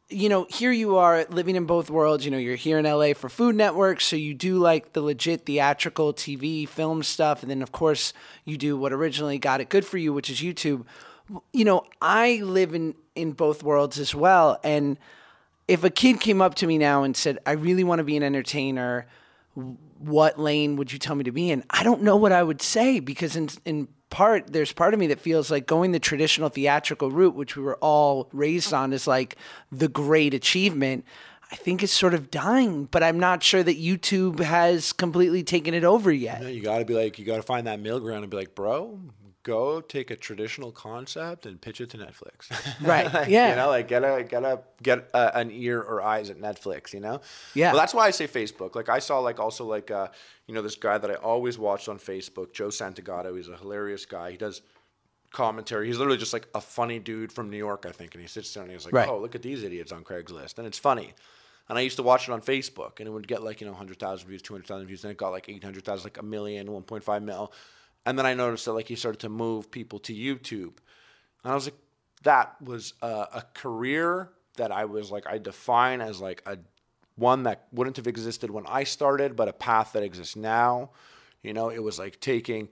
[0.10, 2.26] you know, here you are living in both worlds.
[2.26, 5.46] You know, you're here in LA for Food Network, so you do like the legit
[5.46, 8.14] theatrical TV, film stuff, and then of course
[8.46, 10.86] you do what originally got it good for you, which is YouTube.
[11.52, 14.98] You know, I live in in both worlds as well, and
[15.68, 18.18] if a kid came up to me now and said, "I really want to be
[18.18, 19.08] an entertainer,"
[20.00, 21.64] what lane would you tell me to be in?
[21.70, 25.08] I don't know what I would say because in in part there's part of me
[25.08, 29.08] that feels like going the traditional theatrical route, which we were all raised on, is
[29.08, 29.36] like
[29.72, 31.04] the great achievement.
[31.52, 35.74] I think it's sort of dying, but I'm not sure that YouTube has completely taken
[35.74, 36.44] it over yet.
[36.44, 38.56] You got to be like, you got to find that middle ground and be like,
[38.56, 39.00] bro,
[39.44, 42.50] go take a traditional concept and pitch it to Netflix.
[42.82, 43.52] Right, Like, yeah.
[43.52, 46.94] You know, like get a get a get a, an ear or eyes at Netflix.
[46.94, 47.22] You know.
[47.54, 47.72] Yeah.
[47.72, 48.76] Well, that's why I say Facebook.
[48.76, 50.08] Like I saw like also like uh
[50.48, 53.36] you know this guy that I always watched on Facebook, Joe Santagato.
[53.36, 54.32] He's a hilarious guy.
[54.32, 54.62] He does
[55.32, 55.88] commentary.
[55.88, 58.14] He's literally just like a funny dude from New York, I think.
[58.16, 59.10] And he sits down and he's like, Right.
[59.10, 61.14] "Oh, look at these idiots on Craigslist," and it's funny.
[61.70, 63.72] And I used to watch it on Facebook, and it would get like you know
[63.74, 67.54] 100,000 views, 200,000 views, and it got like 800,000, like a million, 1.5 mil.
[68.06, 70.74] And then I noticed that like he started to move people to YouTube,
[71.44, 71.78] and I was like,
[72.24, 76.58] that was a, a career that I was like I define as like a
[77.16, 80.90] one that wouldn't have existed when I started, but a path that exists now.
[81.42, 82.70] You know, it was like taking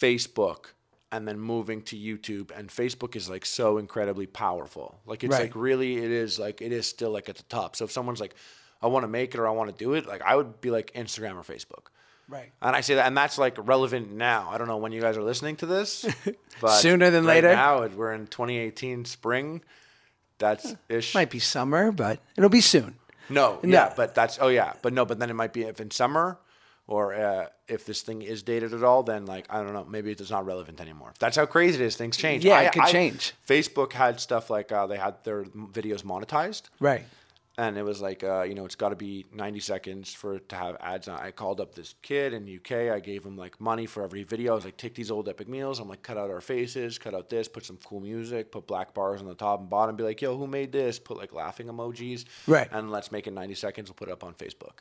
[0.00, 0.66] Facebook
[1.12, 5.00] and then moving to YouTube, and Facebook is like so incredibly powerful.
[5.06, 5.42] Like it's Right.
[5.42, 7.74] like really, it is like it is still like at the top.
[7.76, 8.34] So if someone's like,
[8.80, 10.70] I want to make it or I want to do it, like I would be
[10.70, 11.86] like Instagram or Facebook.
[12.30, 12.52] Right.
[12.62, 14.48] And I say that, and that's like relevant now.
[14.50, 16.06] I don't know when you guys are listening to this,
[16.60, 17.52] but Sooner than right later.
[17.54, 19.62] Now we're in 2018 spring.
[20.38, 21.14] That's ish.
[21.14, 22.94] Might be summer, but it'll be soon.
[23.28, 23.68] No, No.
[23.78, 26.38] yeah, but that's oh yeah, but no, but then it might be if in summer,
[26.86, 30.10] or uh, if this thing is dated at all, then like I don't know, maybe
[30.10, 31.12] it's not relevant anymore.
[31.20, 31.94] That's how crazy it is.
[31.96, 32.44] Things change.
[32.44, 33.34] Yeah, I- it could I- change.
[33.46, 37.04] Facebook had stuff like uh, they had their videos monetized, Right.
[37.58, 40.48] And it was like uh, you know it's got to be 90 seconds for it
[40.50, 41.20] to have ads on.
[41.20, 42.92] I called up this kid in UK.
[42.94, 44.52] I gave him like money for every video.
[44.52, 45.78] I was like, take these old epic meals.
[45.80, 48.94] I'm like, cut out our faces, cut out this, put some cool music, put black
[48.94, 49.96] bars on the top and bottom.
[49.96, 50.98] Be like, yo, who made this?
[50.98, 52.24] Put like laughing emojis.
[52.46, 52.68] Right.
[52.72, 53.88] And let's make it 90 seconds.
[53.88, 54.80] We'll put it up on Facebook.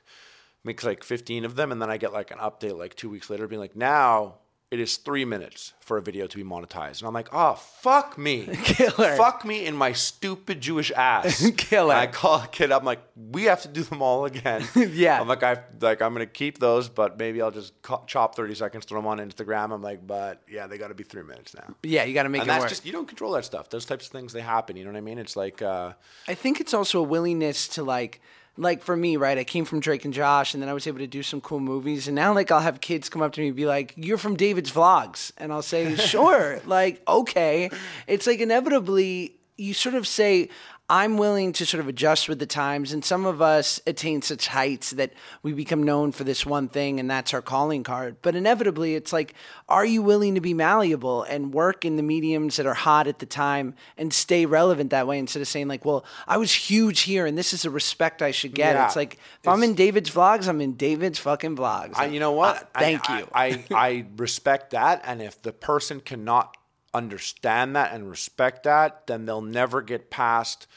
[0.64, 3.30] Makes like 15 of them, and then I get like an update like two weeks
[3.30, 4.36] later, being like, now
[4.72, 7.00] it is three minutes for a video to be monetized.
[7.00, 8.46] And I'm like, oh, fuck me.
[8.64, 9.16] Killer.
[9.16, 11.50] Fuck me in my stupid Jewish ass.
[11.58, 11.94] Killer.
[11.94, 13.02] And I call a kid up, I'm like,
[13.32, 14.64] we have to do them all again.
[14.76, 15.20] Yeah.
[15.20, 18.54] I'm like, I like I'm gonna keep those, but maybe I'll just co- chop 30
[18.56, 19.74] seconds, throw them on Instagram.
[19.74, 21.76] I'm like, but yeah, they got to be three minutes now.
[21.84, 22.70] Yeah, you got to make And it that's work.
[22.70, 23.70] just you don't control that stuff.
[23.70, 24.78] Those types of things they happen.
[24.78, 25.18] You know what I mean?
[25.18, 25.94] It's like uh,
[26.28, 28.22] I think it's also a willingness to like
[28.60, 29.38] like for me, right?
[29.38, 31.60] I came from Drake and Josh and then I was able to do some cool
[31.60, 34.18] movies and now like I'll have kids come up to me and be like, "You're
[34.18, 37.70] from David's vlogs." And I'll say, "Sure." like, "Okay."
[38.08, 40.50] It's like inevitably you sort of say
[40.92, 44.48] I'm willing to sort of adjust with the times, and some of us attain such
[44.48, 45.14] heights that
[45.44, 48.18] we become known for this one thing, and that's our calling card.
[48.24, 49.36] But inevitably, it's like,
[49.68, 53.20] are you willing to be malleable and work in the mediums that are hot at
[53.20, 57.02] the time and stay relevant that way instead of saying, like, well, I was huge
[57.02, 58.74] here, and this is a respect I should get.
[58.74, 58.88] Yeah.
[58.88, 61.98] It's like, if I'm in David's vlogs, I'm in David's fucking vlogs.
[61.98, 62.58] I, you know what?
[62.58, 63.28] Uh, I- thank I, you.
[63.32, 66.56] I, I respect that, and if the person cannot
[66.94, 70.68] understand that and respect that, then they'll never get past.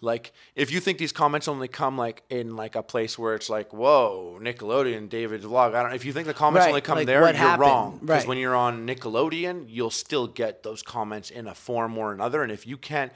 [0.00, 3.48] Like, if you think these comments only come like in like a place where it's
[3.48, 5.74] like, whoa, Nickelodeon, david vlog.
[5.74, 5.94] I don't.
[5.94, 7.60] If you think the comments Right, only come like, there, you're happened?
[7.60, 7.98] wrong.
[8.00, 8.28] Because Right.
[8.28, 12.52] when you're on Nickelodeon, you'll still get those comments in a form or another, and
[12.52, 13.12] if you can't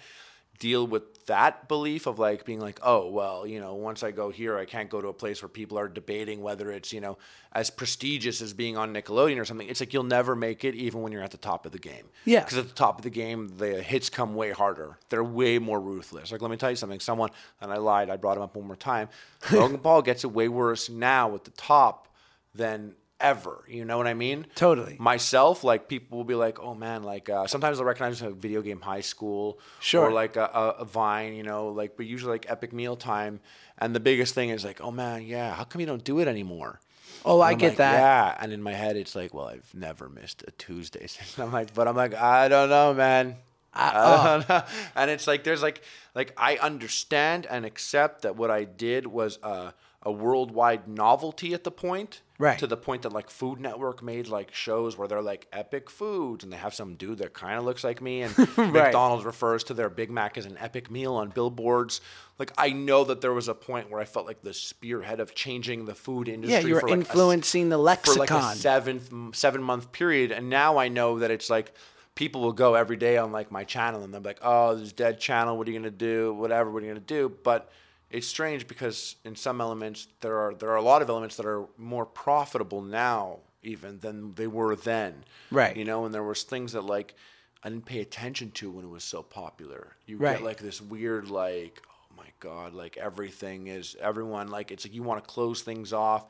[0.58, 4.30] deal with that belief of like being like, oh, well, you know, once I go
[4.30, 7.18] here, I can't go to a place where people are debating whether it's, you know,
[7.52, 9.68] as prestigious as being on Nickelodeon or something.
[9.68, 12.06] It's like you'll never make it even when you're at the top of the game.
[12.24, 12.40] Yeah.
[12.40, 14.98] Because at the top of the game, the hits come way harder.
[15.10, 16.32] They're way more ruthless.
[16.32, 17.00] Like, let me tell you something.
[17.00, 17.30] Someone,
[17.60, 19.08] and I lied, I brought him up one more time.
[19.52, 22.08] Logan Paul gets it way worse now at the top
[22.54, 23.64] than ever.
[23.68, 24.46] You know what I mean?
[24.54, 24.96] Totally.
[24.98, 28.62] myself, like people will be like, "Oh man," like uh, sometimes they'll recognize a video
[28.62, 30.06] game high school, Sure.
[30.06, 33.40] or like a, a, a Vine, you know, like but usually like Epic Meal Time,
[33.78, 36.28] and the biggest thing is like, "Oh man, yeah, how come you don't do it
[36.28, 36.80] anymore?"
[37.24, 37.98] oh, I And I'm get like, that.
[37.98, 41.52] Yeah, and in my head it's like, "Well, I've never missed a Tuesday," since I'm
[41.52, 43.36] like, but I'm like, I don't know, man.
[43.74, 44.62] I- I don't know.
[44.96, 45.82] And it's like there's like
[46.14, 49.72] like I understand and accept that what I did was a,
[50.08, 52.22] a worldwide novelty at the point.
[52.38, 52.58] Right.
[52.60, 56.44] To the point that like Food Network made like shows where they're like epic foods
[56.44, 59.74] and they have some dude that kind of looks like me and McDonald's refers to
[59.74, 62.00] their Big Mac as an epic meal on billboards.
[62.38, 65.34] Like I know that there was a point where I felt like the spearhead of
[65.34, 66.54] changing the food industry.
[66.54, 69.92] Yeah, you were for, like, a influencing the lexicon for like a seventh seven month
[69.92, 71.74] period, and now I know that it's like
[72.14, 75.18] people will go every day on like my channel and they're like, "Oh, this dead
[75.18, 75.58] channel.
[75.58, 76.34] What are you gonna do?
[76.34, 76.70] Whatever.
[76.70, 77.70] What are you gonna do?" But
[78.10, 81.46] it's strange because in some elements there are there are a lot of elements that
[81.46, 85.24] are more profitable now even than they were then.
[85.50, 85.76] Right.
[85.76, 87.14] You know, and there was things that like
[87.62, 89.96] I didn't pay attention to when it was so popular.
[90.06, 90.36] You Right.
[90.38, 94.94] get like this weird like, oh my god, like everything is everyone like it's like
[94.94, 96.26] you want to close things off.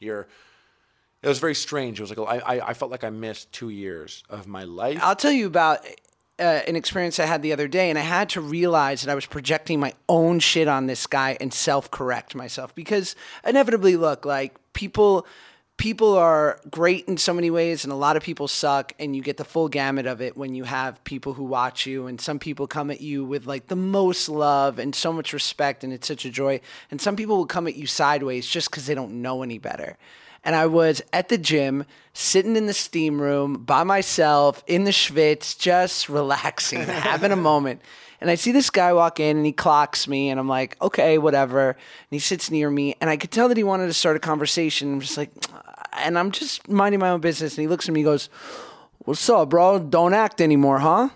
[0.00, 0.26] You're
[1.22, 2.00] it was very strange.
[2.00, 4.98] It was like I, I, I felt like I missed two years of my life.
[5.02, 5.86] I'll tell you about
[6.38, 9.14] uh, an experience I had the other day, and I had to realize that I
[9.14, 13.14] was projecting my own shit on this guy and self-correct myself because
[13.44, 15.26] inevitably, look, like people.
[15.78, 19.22] People are great in so many ways, and a lot of people suck, and you
[19.22, 22.38] get the full gamut of it when you have people who watch you, and some
[22.38, 26.06] people come at you with like the most love and so much respect, and it's
[26.06, 26.60] such a joy.
[26.90, 29.96] And some people will come at you sideways just because they don't know any better
[30.44, 34.90] and I was at the gym, sitting in the steam room by myself in the
[34.90, 37.80] schwitz, just relaxing, having a moment.
[38.20, 41.18] And I see this guy walk in and he clocks me, and I'm like, okay,
[41.18, 41.70] whatever.
[41.70, 41.78] And
[42.10, 44.92] he sits near me, and I could tell that he wanted to start a conversation.
[44.92, 47.56] I'm just like, ah, and I'm just minding my own business.
[47.56, 48.28] And he looks at me, and goes,
[48.98, 49.80] "What's up, bro?
[49.80, 51.10] Don't act anymore, huh?"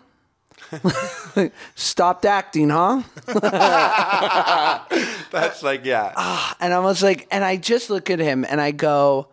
[1.74, 3.03] Stopped acting, huh?
[5.31, 6.12] That's like yeah.
[6.16, 9.28] Ah, and I was like, and I just look at him and I go,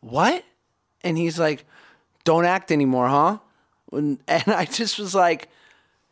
[0.00, 0.44] what?
[1.02, 1.64] And he's like,
[2.24, 3.38] don't act anymore, huh?
[3.92, 5.48] And, and I just was like,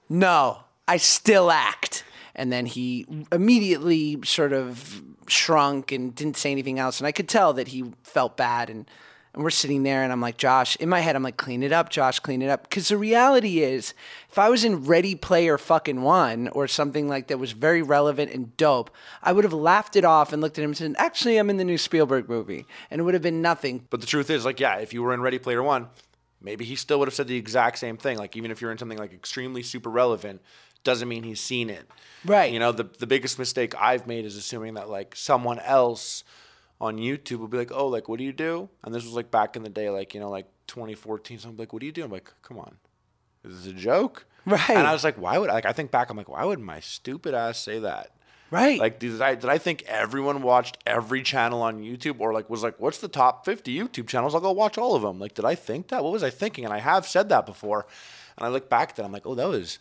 [0.09, 2.05] no, I still act.
[2.35, 7.01] And then he immediately sort of shrunk and didn't say anything else.
[7.01, 8.71] And I could tell that he felt bad.
[8.71, 8.89] And,
[9.35, 11.73] and we're sitting there, and I'm like, Josh, in my head, I'm like, clean it
[11.73, 12.63] up, Josh, clean it up.
[12.63, 13.93] Because the reality is,
[14.31, 18.33] if I was in Ready Player fucking One or something like that was very relevant
[18.33, 18.91] and dope,
[19.23, 21.57] I would have laughed it off and looked at him and said, actually, I'm in
[21.57, 22.65] the new Spielberg movie.
[22.91, 23.87] And it would have been nothing.
[23.91, 25.89] But the truth is, like, yeah, if you were in Ready Player One,
[26.41, 28.19] maybe he still would have said the exact same thing.
[28.19, 30.43] Like, even if you're in something like extremely super relevant,
[30.85, 31.89] doesn't mean he's seen it.
[32.25, 32.53] Right.
[32.53, 36.23] You know, the the biggest mistake I've made is assuming that like someone else
[36.81, 38.69] on YouTube will be like, oh, like, what do you do?
[38.83, 41.39] And this was like back in the day, like, you know, like 2014.
[41.39, 42.05] So I'm like, what do you do?
[42.05, 42.77] I'm like, come on,
[43.45, 44.27] is this a joke?
[44.47, 44.71] Right.
[44.71, 46.81] And I was like, why would like I think back, I'm like, why would my
[46.81, 48.11] stupid ass say that?
[48.51, 48.79] Right.
[48.79, 52.63] Like, did I did I think everyone watched every channel on YouTube, or like was
[52.63, 54.35] like, what's the top fifty YouTube channels?
[54.35, 55.19] I'll go watch all of them.
[55.19, 56.05] Like, did I think that?
[56.05, 56.65] What was I thinking?
[56.65, 57.87] And I have said that before,
[58.37, 59.79] and I look back at that, I'm like, oh, that was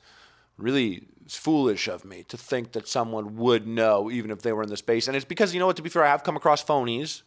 [0.58, 4.70] really foolish of me to think that someone would know, even if they were in
[4.70, 5.08] the space.
[5.08, 5.76] And it's because you know what?
[5.78, 7.24] To be fair, I have come across phonies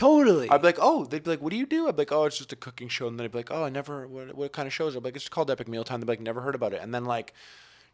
[0.00, 0.48] Totally.
[0.48, 1.88] I'd be like, oh, they'd be like, what do you do?
[1.88, 3.06] I'd be like, oh, it's just a cooking show.
[3.06, 4.96] And then I'd be like, oh, I never, what, what kind of shows?
[4.96, 6.00] I'd be like, it's called Epic Meal Time.
[6.00, 6.80] They'd be like, never heard about it.
[6.82, 7.34] And then like,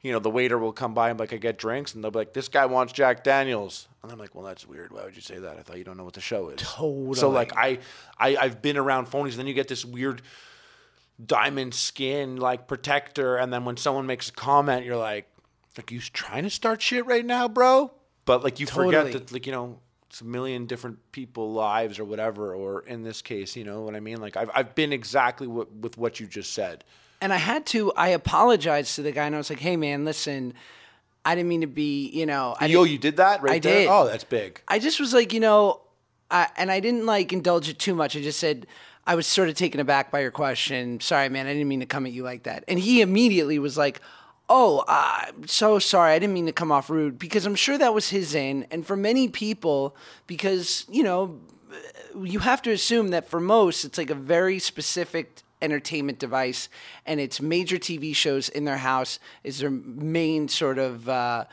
[0.02, 2.10] you know, the waiter will come by and be like, I get drinks, and they'll
[2.10, 3.88] be like, this guy wants Jack Daniels.
[4.02, 4.92] And I'm like, well, that's weird.
[4.92, 5.56] Why would you say that?
[5.58, 6.60] I thought you don't know what the show is.
[6.60, 7.14] Totally.
[7.14, 7.78] So like, I,
[8.18, 10.22] I, I've been around phonies, and then you get this weird
[11.24, 15.26] diamond skin like protector, and then when someone makes a comment, you're like,
[15.76, 17.92] like you trying to start shit right now, bro?
[18.24, 18.94] But like you Totally.
[18.94, 19.78] forget that like you know
[20.08, 23.96] it's a million different people lives or whatever or in this case you know what
[23.96, 26.84] i mean like i've, I've been exactly what, with what you just said
[27.20, 27.92] and I had to.
[27.94, 30.52] I apologized to the guy, and I was like, "Hey, man, listen,
[31.24, 33.80] I didn't mean to be, you know." I yo you did that right I there?
[33.80, 33.88] did.
[33.88, 35.80] oh that's big I just was like, you know,
[36.30, 38.16] I, and I didn't like indulge it too much.
[38.16, 38.66] I just said
[39.06, 41.00] I was sort of taken aback by your question.
[41.00, 42.64] Sorry, man, I didn't mean to come at you like that.
[42.68, 44.00] And he immediately was like,
[44.48, 46.12] "Oh, I'm so sorry.
[46.12, 48.86] I didn't mean to come off rude." Because I'm sure that was his in, and
[48.86, 49.96] for many people,
[50.26, 51.40] because you know,
[52.22, 56.68] you have to assume that for most, it's like a very specific entertainment device,
[57.06, 61.08] and it's major TV shows in their house is their main sort of.
[61.08, 61.44] Uh,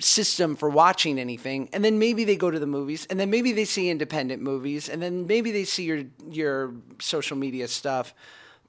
[0.00, 3.52] system for watching anything and then maybe they go to the movies and then maybe
[3.52, 8.14] they see independent movies and then maybe they see your your social media stuff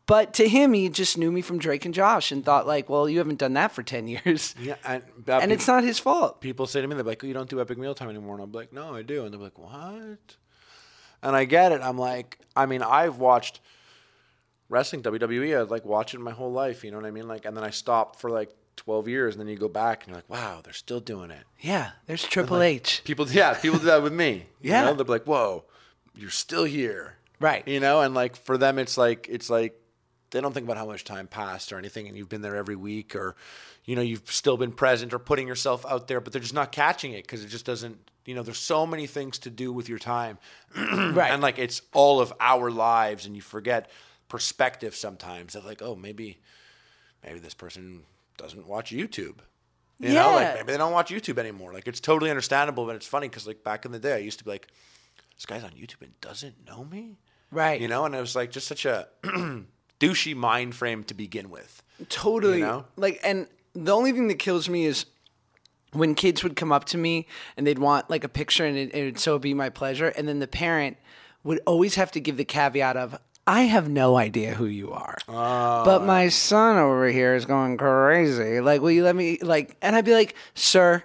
[0.08, 3.10] but to him he just knew me from Drake and Josh and thought like well
[3.10, 6.68] you haven't done that for 10 years yeah and, and it's not his fault people
[6.68, 8.52] say to me they're like oh, you don't do epic meal time anymore and i'm
[8.52, 10.36] like no i do and they're like what
[11.24, 13.60] and i get it i'm like i mean i've watched
[14.70, 17.46] wrestling wwe i've like watched it my whole life you know what i mean like
[17.46, 20.18] and then i stopped for like 12 years and then you go back and you're
[20.18, 24.04] like wow they're still doing it yeah there's Triple H People, yeah, people do that
[24.04, 24.46] with me.
[24.62, 24.82] Yeah.
[24.82, 24.94] you know?
[24.94, 25.64] they're like, "Whoa,
[26.16, 27.68] you're still here." Right.
[27.68, 29.80] You know, and like for them, it's like it's like
[30.36, 32.76] they don't think about how much time passed or anything, and you've been there every
[32.76, 33.36] week, or
[33.86, 36.72] you know, you've still been present or putting yourself out there, but they're just not
[36.72, 37.98] catching it because it just doesn't.
[38.26, 40.38] You know, there's so many things to do with your time,
[40.76, 43.90] right and like it's all of our lives, and you forget
[44.28, 45.54] perspective sometimes.
[45.54, 46.40] That like, oh, maybe,
[47.24, 48.04] maybe this person
[48.38, 49.38] doesn't watch YouTube.
[50.00, 50.54] You know, like Yeah.
[50.56, 51.72] maybe they don't watch YouTube anymore.
[51.72, 54.40] Like it's totally understandable, but it's funny because like back in the day, I used
[54.40, 54.68] to be like,
[55.38, 57.16] this guy's on YouTube and doesn't know me,
[57.52, 59.08] right you know, and it was like just such a
[60.00, 61.82] douchey mind frame to begin with.
[62.10, 62.60] Totally.
[62.60, 62.86] You know?
[62.96, 65.06] Like, and the only thing that kills me is
[65.94, 68.94] when kids would come up to me and they'd want like a picture and it,
[68.94, 70.10] it would so be my pleasure.
[70.10, 70.98] And then the parent
[71.44, 73.18] would always have to give the caveat of,
[73.48, 75.18] I have no idea who you are.
[75.28, 76.06] but ah.
[76.06, 78.60] my son over here is going crazy.
[78.60, 81.04] Like, will you let me, like, and I'd be like, sir,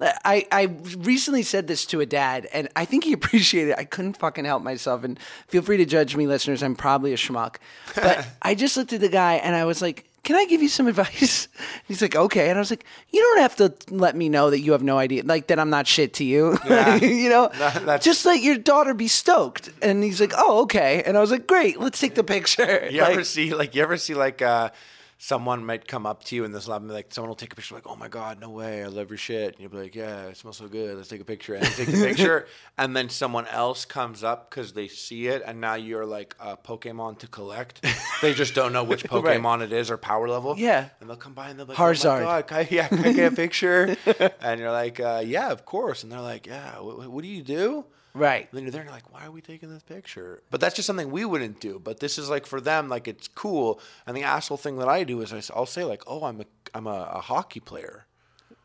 [0.00, 0.62] I, I
[0.98, 3.78] recently said this to a dad, and I think he appreciated it.
[3.78, 5.04] I couldn't fucking help myself.
[5.04, 5.18] And
[5.48, 6.62] feel free to judge me, listeners.
[6.62, 7.56] I'm probably a schmuck.
[7.94, 10.68] But I just looked at the guy and I was like, Can I give you
[10.68, 11.46] some advice?
[11.86, 12.48] He's like, Okay.
[12.50, 14.98] And I was like, You don't have to let me know that you have no
[14.98, 16.58] idea, like that I'm not shit to you.
[16.66, 16.96] Yeah.
[16.96, 19.70] you know, That- just let your daughter be stoked.
[19.80, 21.02] And he's like, Oh, okay.
[21.06, 22.88] And I was like, Great, let's take the picture.
[22.90, 24.70] You Like, ever see like you ever see like uh,
[25.18, 27.52] someone might come up to you in this lab and be like someone will take
[27.52, 29.52] a picture like oh my god no way I love your shit.
[29.52, 31.54] And you'll be like yeah it smells so good let's take a picture.
[31.54, 32.46] And take the picture
[32.76, 36.56] and then someone else comes up because they see it and now you're like a
[36.56, 37.84] Pokemon to collect.
[38.22, 39.40] They just don't know which Right.
[39.40, 40.54] Pokemon it is or power level.
[40.58, 40.88] Yeah.
[41.00, 42.20] and they'll come by and they'll be like Charizard.
[42.22, 43.96] oh my god can I, yeah can I get a picture?
[44.40, 46.02] And you're like uh, yeah of course.
[46.02, 47.84] And they're like yeah what, what do you do
[48.14, 48.42] Right.
[48.42, 50.42] and then you're there and you're like, why are we taking this picture?
[50.50, 51.80] But that's just something we wouldn't do.
[51.82, 53.80] But this is like for them, like it's cool.
[54.06, 56.44] And the asshole thing that I do is I, will say like, oh, I'm a
[56.74, 58.06] I'm a, a hockey player.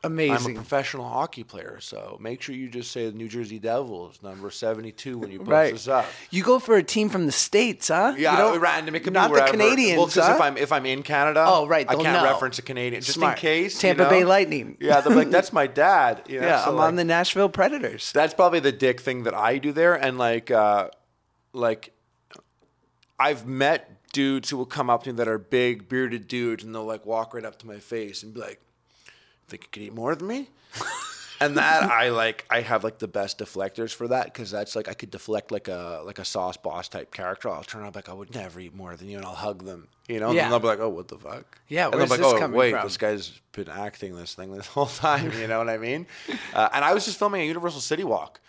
[0.01, 0.55] I'm a Amazing.
[0.55, 1.80] professional hockey player.
[1.81, 5.49] So make sure you just say the New Jersey Devils number 72 when you post
[5.49, 5.73] Right.
[5.73, 6.05] this up.
[6.30, 8.13] You go for a team from the States, huh?
[8.17, 8.95] Yeah, You don't- random.
[8.95, 9.51] It could not be wherever.
[9.51, 9.97] the Canadiens.
[9.97, 10.35] Well, because huh?
[10.35, 12.23] if I'm if I'm in Canada, Oh, right, I can't know.
[12.23, 13.38] reference a Canadian just Smart.
[13.38, 13.76] in case.
[13.76, 14.09] you Tampa know?
[14.09, 14.77] Bay Lightning.
[14.80, 16.21] Yeah, they're like that's my dad.
[16.30, 16.47] You know?
[16.47, 18.13] yeah, so, I'm like- on the Nashville Predators.
[18.13, 19.95] that's probably the dick thing that I do there.
[19.95, 20.91] And like, uh,
[21.51, 21.91] like,
[23.19, 26.73] I've met dudes who will come up to me that are big bearded dudes, and
[26.73, 28.61] they'll like walk right up to my face and be like,
[29.49, 30.49] "Think you could eat more than me?"
[31.41, 34.88] and that I like, I have like the best deflectors for that because that's like
[34.88, 37.49] I could deflect like a like a sauce boss type character.
[37.49, 39.88] I'll turn up like I would never eat more than you, and I'll hug them.
[40.07, 40.43] You know, Yeah.
[40.45, 42.39] and they'll be like, "Oh, what the fuck?" Yeah, and they'll be this like, "Oh,
[42.39, 45.69] coming wait, from?" this guy's been acting this thing this whole time." You know what
[45.69, 46.07] I mean?
[46.53, 48.41] Uh, and I was just filming a Universal City Walk,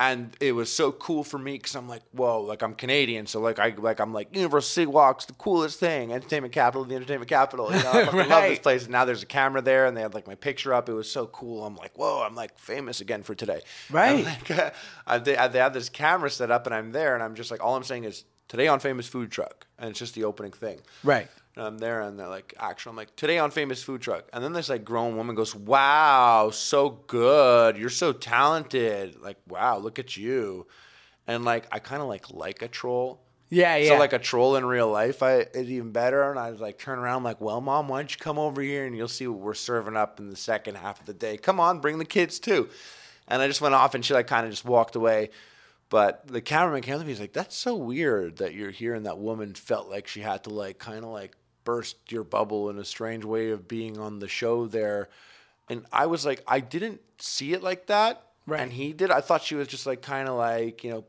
[0.00, 3.40] and it was so cool for me because I'm like, whoa, like I'm Canadian, so
[3.40, 7.28] like I like I'm like Universal City Walk's the coolest thing, entertainment capital, the entertainment
[7.28, 7.66] capital.
[7.74, 8.84] You know, I fucking love this place.
[8.84, 10.88] And now there's a camera there, and they had like my picture up.
[10.88, 11.64] It was so cool.
[11.64, 13.60] I'm like, whoa, I'm like famous again for today.
[13.90, 14.24] Right.
[14.24, 14.74] Like,
[15.06, 17.62] I, they, they have this camera set up, and I'm there, and I'm just like,
[17.62, 20.80] all I'm saying is today on Famous Food Truck, and it's just the opening thing.
[21.02, 21.28] Right.
[21.58, 24.44] And I'm there, and they're like, "Actually, I'm like today on Famous Food Truck," and
[24.44, 27.76] then this like grown woman goes, "Wow, so good!
[27.76, 29.20] You're so talented!
[29.20, 30.68] Like, wow, look at you!"
[31.26, 33.20] And like, I kind of like like a troll.
[33.50, 33.88] Yeah, yeah.
[33.88, 36.30] So like a troll in real life, I is even better.
[36.30, 38.86] And I was like, turn around, like, well, mom, why don't you come over here
[38.86, 41.38] and you'll see what we're serving up in the second half of the day.
[41.38, 42.68] Come on, bring the kids too.
[43.26, 45.30] And I just went off, and she like kind of just walked away.
[45.90, 47.12] But the cameraman came up to me.
[47.12, 50.44] He's like, "That's so weird that you're here." And that woman felt like she had
[50.44, 51.34] to like kind of like
[51.68, 55.10] burst your bubble in a strange way of being on the show there.
[55.68, 58.22] And I was like, I didn't see it like that.
[58.46, 58.62] Right.
[58.62, 59.10] And he did.
[59.10, 61.04] I thought she was just like kind of like you know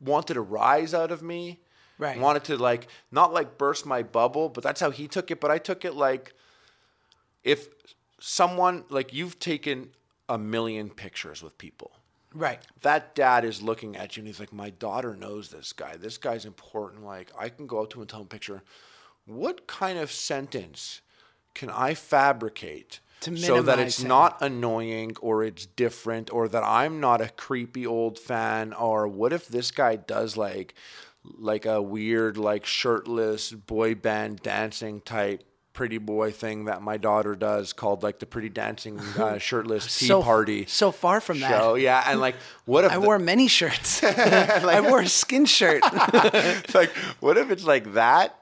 [0.00, 1.60] wanted to rise out of me.
[1.98, 2.18] Right.
[2.18, 5.38] Wanted to like not like burst my bubble, but that's how he took it.
[5.38, 6.32] But I took it like
[7.42, 7.68] if
[8.18, 9.90] someone like you've taken
[10.30, 11.92] a million pictures with people
[12.32, 12.58] Right.
[12.80, 15.96] that dad is looking at you and he's like, My daughter knows this guy.
[15.96, 17.04] This guy's important.
[17.04, 18.62] Like, I can go up to him and tell him picture.
[19.26, 21.00] What kind of sentence
[21.54, 27.00] can I fabricate To so that it's not annoying or it's different or that I'm
[27.00, 28.72] not a creepy old fan?
[28.72, 30.74] Or what if this guy does like
[31.38, 35.42] like a weird, like shirtless boy band dancing type
[35.72, 40.06] pretty boy thing that my daughter does called like the pretty dancing uh, shirtless tea
[40.06, 41.48] so party So far from that.
[41.50, 41.74] show.
[41.76, 42.36] Yeah, and like,
[42.66, 44.04] what if I the- wore many shirts.
[44.04, 45.80] I wore a skin shirt.
[45.84, 46.90] it's like,
[47.20, 48.38] what if it's like that,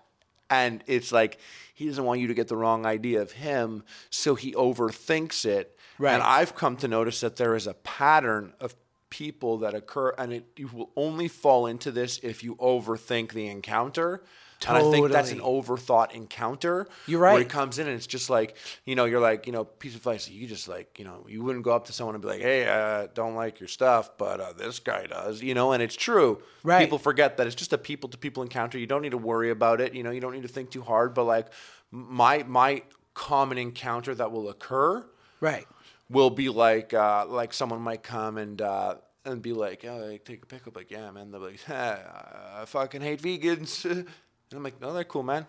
[0.53, 1.39] and it's like
[1.75, 5.79] he doesn't want you to get the wrong idea of him, so he overthinks it.
[5.99, 6.15] Right.
[6.15, 8.75] And I've come to notice that there is a pattern of
[9.09, 13.47] people that occur, and it you will only fall into this if you overthink the
[13.47, 14.23] encounter.
[14.69, 16.87] And I think that's an overthought encounter.
[17.07, 17.39] You're Where right.
[17.41, 19.99] he comes in and it's just like, you know, you're like, you know, piece of
[19.99, 20.29] advice.
[20.29, 22.67] You just like, you know, you wouldn't go up to someone and be like, hey,
[22.67, 26.43] uh, don't like your stuff, but uh, this guy does, you know, and it's true.
[26.63, 26.81] Right.
[26.81, 28.79] People forget that it's just a people to people encounter.
[28.79, 29.95] You don't need to worry about it.
[29.95, 31.15] You know, you don't need to think too hard.
[31.15, 31.49] But like
[31.91, 32.83] my my
[33.15, 35.05] common encounter that will occur
[35.41, 35.67] right.
[36.09, 38.95] will be like uh, like someone might come and uh,
[39.25, 40.67] and be like, oh, like, take a pic.
[40.67, 41.31] I'm like, yeah, man.
[41.31, 44.07] They're like, I fucking hate vegans.
[44.53, 45.47] And I'm like, no, they're cool, man.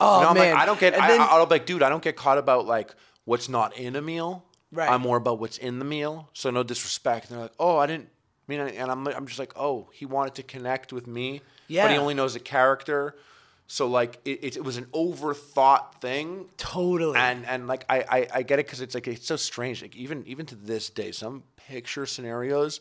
[0.00, 0.52] Oh You know, man.
[0.54, 0.94] like, I don't get.
[0.94, 2.94] And I, then- I'll be like, dude, I don't get caught about like
[3.24, 4.44] what's not in a meal.
[4.72, 4.90] Right.
[4.90, 6.28] I'm more about what's in the meal.
[6.32, 7.28] So no disrespect.
[7.28, 8.08] And they're like, oh, I didn't
[8.48, 11.84] mean, any-" and I'm I'm just like, oh, he wanted to connect with me, Yeah.
[11.84, 13.14] but he only knows a character.
[13.66, 16.46] So like, it, it, it was an overthought thing.
[16.56, 17.16] Totally.
[17.18, 19.80] And and like I I, I get it because it's like it's so strange.
[19.80, 22.80] Like even even to this day, some picture scenarios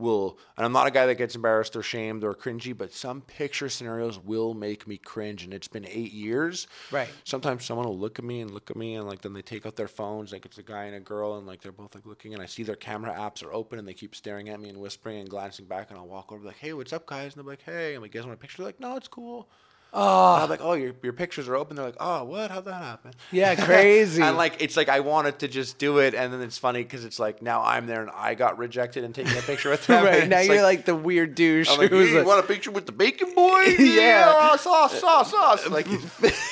[0.00, 3.20] will and I'm not a guy that gets embarrassed or shamed or cringy, but some
[3.20, 5.44] picture scenarios will make me cringe.
[5.44, 6.66] And it's been eight years.
[6.90, 7.08] Right.
[7.24, 9.66] Sometimes someone will look at me and look at me and like then they take
[9.66, 12.06] out their phones, like it's a guy and a girl, and like they're both like
[12.06, 14.68] looking and I see their camera apps are open and they keep staring at me
[14.68, 17.34] and whispering and glancing back and I'll walk over like, Hey, what's up guys?
[17.34, 18.58] And they're like, Hey, I'm like, guys want a picture?
[18.58, 19.48] They're like, No, it's cool.
[19.92, 20.34] Oh.
[20.36, 21.76] I'm like, oh, your, your pictures are open.
[21.76, 22.50] They're like, oh, what?
[22.50, 23.12] How'd that happen?
[23.32, 24.22] Yeah, crazy.
[24.22, 27.04] and like, it's like I wanted to just do it, and then it's funny because
[27.04, 30.04] it's like now I'm there and I got rejected and taking a picture with them.
[30.04, 31.68] right now you're like, the weird douche.
[31.70, 33.62] I'm like, "Hey, you like- want a picture with the bacon boy?
[33.78, 34.56] Yeah.
[34.56, 35.68] sauce, sauce, sauce.
[35.68, 35.86] Like,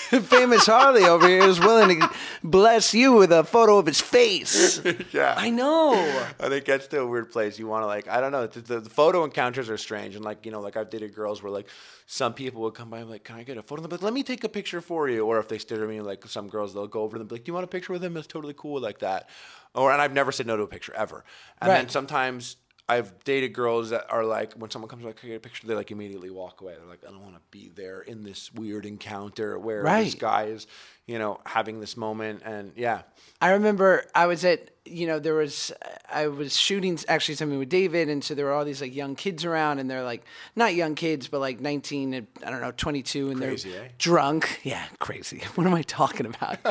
[0.23, 2.11] famous Harley over here is willing to
[2.43, 4.81] bless you with a photo of his face.
[5.13, 5.93] yeah, I know.
[5.95, 7.59] Oh, and it gets to a weird place.
[7.59, 8.47] You want to like, I don't know.
[8.47, 11.43] The, the, the photo encounters are strange, and like you know, like I've dated girls
[11.43, 11.69] where like
[12.07, 14.03] some people would come by and be like, "Can I get a photo?" They're like,
[14.03, 16.49] "Let me take a picture for you." Or if they stare at me, like some
[16.49, 18.17] girls, they'll go over them, and be like, "Do you want a picture with him?"
[18.17, 19.29] It's totally cool like that.
[19.75, 21.25] Or and I've never said no to a picture ever.
[21.61, 22.57] And then sometimes.
[22.89, 25.67] I've dated girls that are like, when someone comes like, "Can I get a picture?"
[25.67, 26.75] They like immediately walk away.
[26.77, 30.19] They're like, "I don't want to be there in this weird encounter where this Right.
[30.19, 30.67] guy is,
[31.09, 33.03] you know, having this moment." And yeah,
[33.41, 35.73] I remember I was at you know there was
[36.11, 39.15] I was shooting actually something with David and so there were all these like young
[39.15, 40.25] kids around and they're like
[40.57, 43.89] not young kids but like 19 and I don't know 22 and Crazy, they're eh?
[43.99, 44.61] drunk.
[44.63, 45.43] Yeah crazy.
[45.55, 46.59] What am I talking about?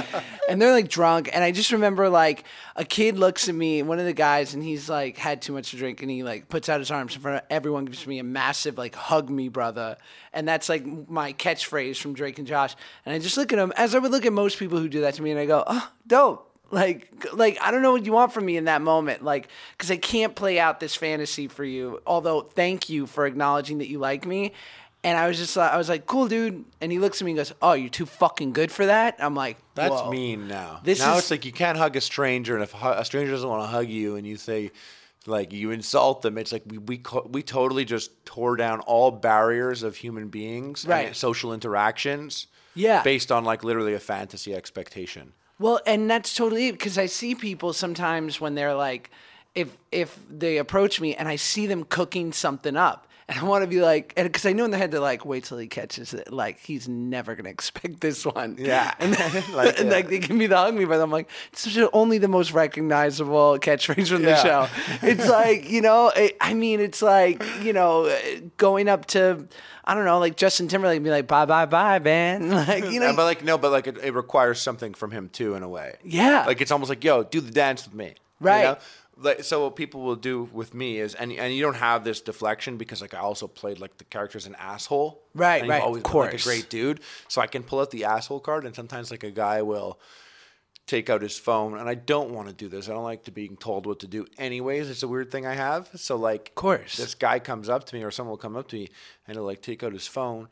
[0.49, 2.45] And they're like drunk and I just remember like
[2.75, 5.71] a kid looks at me one of the guys and he's like had too much
[5.71, 8.19] to drink and he like puts out his arms in front of everyone gives me
[8.19, 9.97] a massive like hug me brother.
[10.31, 12.75] And that's like my catchphrase from Drake and Josh.
[13.05, 15.01] And I just look at him as I would look at most people who do
[15.01, 18.11] that to me and I go oh dope like like i don't know what you
[18.11, 21.63] want from me in that moment like because i can't play out this fantasy for
[21.63, 24.51] you although thank you for acknowledging that you like me
[25.01, 27.31] and i was just like i was like cool dude and he looks at me
[27.31, 30.11] and goes oh you're too fucking good for that i'm like That's Whoa.
[30.11, 30.81] mean now.
[30.83, 33.47] This now is- it's like you can't hug a stranger, and if a stranger doesn't
[33.47, 34.71] want to hug you, and you say,
[35.25, 36.37] like you insult them.
[36.37, 41.07] It's like we we we totally just tore down all barriers of human beings Right.
[41.07, 42.47] and social interactions.
[42.77, 43.01] Yeah.
[43.03, 45.33] based on like literally a fantasy expectation.
[45.59, 49.09] Well, and that's totally because I see people sometimes when they're like,
[49.55, 53.63] if if they approach me and I see them cooking something up, and I want
[53.63, 55.67] to be like, and because I know in the head they're like, wait till he
[55.67, 58.55] catches it, like he's never gonna expect this one.
[58.57, 58.93] Yeah.
[58.99, 59.11] and
[59.53, 59.95] Like, and yeah.
[59.95, 62.51] like they give me the hug me, but I'm like, it's just only the most
[62.53, 64.67] recognizable catchphrase from the show.
[65.01, 68.17] It's like you know, I I mean, it's like you know, uh,
[68.57, 69.47] going up to.
[69.89, 72.49] I don't know, like Justin Timberlake, and be like, bye, bye, bye, man.
[72.51, 75.29] Like, you know, Yeah, but like no, but like it, it requires something from him
[75.29, 75.95] too in a way.
[76.03, 76.43] Yeah.
[76.45, 78.07] like it's almost like yo, do the dance with me.
[78.07, 78.63] you Right.
[78.63, 78.77] know?
[79.19, 82.21] Like so, what people will do with me is, and and you don't have this
[82.21, 85.23] deflection because like I also played like the character as an asshole.
[85.33, 87.91] Right, and right, Always of been, like a great dude, so I can pull out
[87.91, 89.99] the asshole card, and sometimes like a guy will
[90.85, 92.89] take out his phone, and I don't want to do this.
[92.89, 94.25] I don't like to being told what to do.
[94.37, 95.89] Anyways, it's a weird thing I have.
[95.95, 96.95] So like, of course.
[96.95, 98.89] this guy comes up to me, or someone will come up to me,
[99.27, 100.47] and he'll like take out his phone,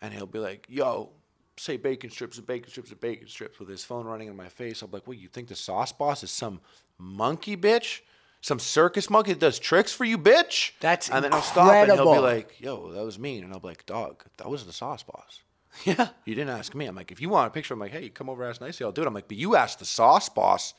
[0.00, 1.10] and he'll be like, "Yo."
[1.58, 4.50] Say bacon strips and bacon strips and bacon strips with his phone running in my
[4.50, 4.82] face.
[4.82, 5.16] I'm like, what?
[5.16, 6.60] You think the sauce boss is some
[6.98, 8.00] monkey bitch?
[8.40, 10.72] Some circus monkey that does tricks for you, bitch?
[10.80, 13.58] That's and then I'll stop and he'll be like, "Yo, that was mean," and I'll
[13.60, 15.40] be like, "Dog, that was the sauce boss."
[15.84, 16.08] yeah.
[16.24, 16.86] You didn't ask me.
[16.86, 18.92] I'm like, if you want a picture, I'm like, hey, come over, ask nicely, I'll
[18.92, 19.06] do it.
[19.06, 20.74] I'm like, but you asked the sauce boss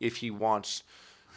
[0.00, 0.82] if he wants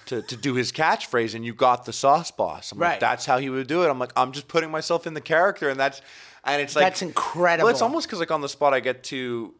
[0.07, 2.72] to, to do his catchphrase, and you got the sauce boss.
[2.72, 2.91] I'm Right.
[2.91, 3.89] like, that's how he would do it.
[3.89, 6.01] I'm like, I'm just putting myself in the character, and that's,
[6.43, 7.65] and it's like That's incredible.
[7.65, 9.53] Well, it's almost because like on the spot, I get to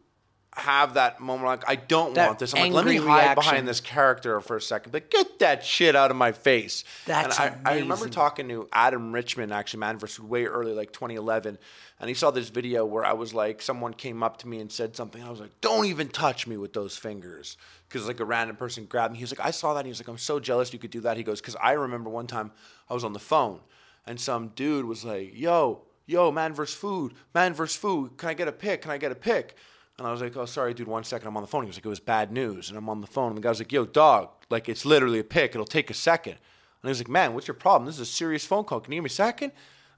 [0.56, 2.54] have that moment like I don't That want this.
[2.54, 3.36] I'm like, let me hide reaction.
[3.36, 4.92] behind this character for a second.
[4.92, 6.84] but get that shit out of my face.
[7.06, 10.20] That's and I, I remember talking to Adam Richman, actually, Man vs.
[10.20, 11.58] Way early, like 2011,
[12.00, 14.72] and he saw this video where I was like, someone came up to me and
[14.72, 15.24] said something.
[15.24, 17.58] I was like, don't even touch me with those fingers.
[17.88, 19.20] Because like a random person grabbed me.
[19.20, 19.82] He was like, I saw that.
[19.82, 21.16] And he was like, I'm so jealous you could do that.
[21.18, 22.52] He goes, because I remember one time
[22.90, 23.60] I was on the phone
[24.06, 28.18] and some dude was like, yo, yo, man versus food, man versus food.
[28.18, 28.82] Can I get a pic?
[28.82, 29.56] Can I get a pic?
[30.00, 31.28] And I was like, oh, sorry, dude, one second.
[31.28, 31.64] I'm on the phone.
[31.64, 32.70] He was like, it was bad news.
[32.70, 33.30] And I'm on the phone.
[33.30, 35.52] And the guy was like, yo, dog, like it's literally a pic.
[35.54, 36.34] It'll take a second.
[36.34, 36.40] And
[36.84, 37.86] he was like, man, what's your problem?
[37.86, 38.80] This is a serious phone call.
[38.80, 39.52] Can you give me a second?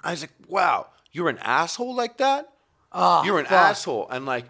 [0.04, 2.50] I was like, wow, you're an asshole like that?
[2.92, 3.54] Oh, you're an fuck.
[3.54, 4.08] asshole.
[4.10, 4.46] And like,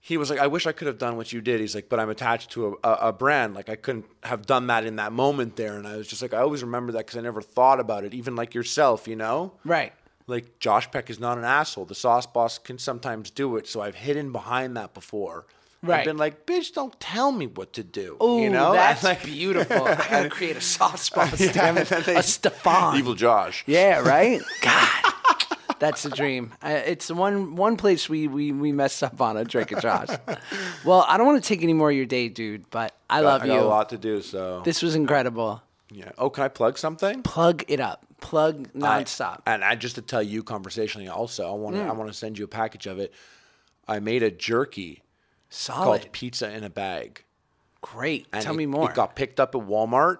[0.00, 1.60] he was like, I wish I could have done what you did.
[1.60, 3.54] He's like, but I'm attached to a, a, a brand.
[3.54, 5.76] Like, I couldn't have done that in that moment there.
[5.78, 8.12] And I was just like, I always remember that because I never thought about it,
[8.12, 9.52] even like yourself, you know?
[9.64, 9.92] Right.
[10.26, 11.84] Like, Josh Peck is not an asshole.
[11.84, 13.66] The sauce boss can sometimes do it.
[13.66, 15.46] So I've hidden behind that before.
[15.82, 15.98] Right.
[15.98, 18.16] I've been like, bitch, don't tell me what to do.
[18.18, 18.72] Oh, you know?
[18.74, 19.84] that's like, beautiful.
[19.86, 21.38] I gotta create a sauce boss.
[21.40, 21.92] Yeah, damn it.
[21.92, 22.96] and they- a Stefan.
[22.96, 23.64] Evil Josh.
[23.66, 24.40] Yeah, right.
[24.62, 25.12] God,
[25.78, 26.52] that's a dream.
[26.62, 30.08] I, it's one one place we we we messed up on a Drake and Josh.
[30.86, 33.42] well, I don't want to take any more of your day, dude, but I love
[33.42, 33.52] I you.
[33.52, 34.62] got a lot to do, so.
[34.64, 35.60] This was incredible.
[35.90, 36.12] Yeah.
[36.18, 37.22] Oh, can I plug something?
[37.22, 38.06] Plug it up.
[38.20, 39.42] Plug I- nonstop.
[39.46, 41.88] and I just to tell you conversationally also, I want to Mm.
[41.88, 43.12] I want to send you a package of it.
[43.86, 45.02] I made a jerky
[45.50, 46.00] Solid.
[46.00, 47.24] called Pizza in a Bag.
[47.82, 48.26] Great.
[48.32, 48.90] And Tell it- me more.
[48.90, 50.18] It got picked up at Walmart,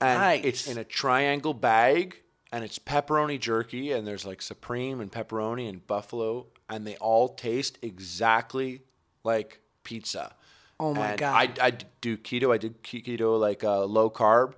[0.00, 0.44] and Nice.
[0.44, 2.22] it's in a triangle bag,
[2.52, 7.28] and it's pepperoni jerky, and there's like supreme and pepperoni and buffalo, and they all
[7.30, 8.82] taste exactly
[9.24, 10.34] like pizza.
[10.78, 11.58] Oh my And God.
[11.60, 11.70] I, I
[12.00, 12.54] do keto.
[12.54, 14.54] I did keto like uh, low carb,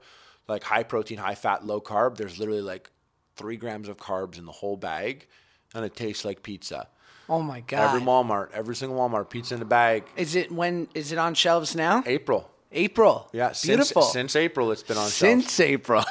[0.53, 2.17] like high protein, high fat, low carb.
[2.17, 2.91] There's literally like
[3.37, 5.27] three grams of carbs in the whole bag,
[5.75, 6.89] and it tastes like pizza.
[7.29, 7.95] oh my god.
[7.95, 10.05] Every Walmart, every single Walmart, pizza in a bag.
[10.17, 12.03] is it when is it on shelves now?
[12.07, 12.49] April.
[12.75, 13.29] April.
[13.33, 14.03] Yeah, since, Beautiful.
[14.03, 15.17] since April, it's been on shelves.
[15.17, 16.05] Since April.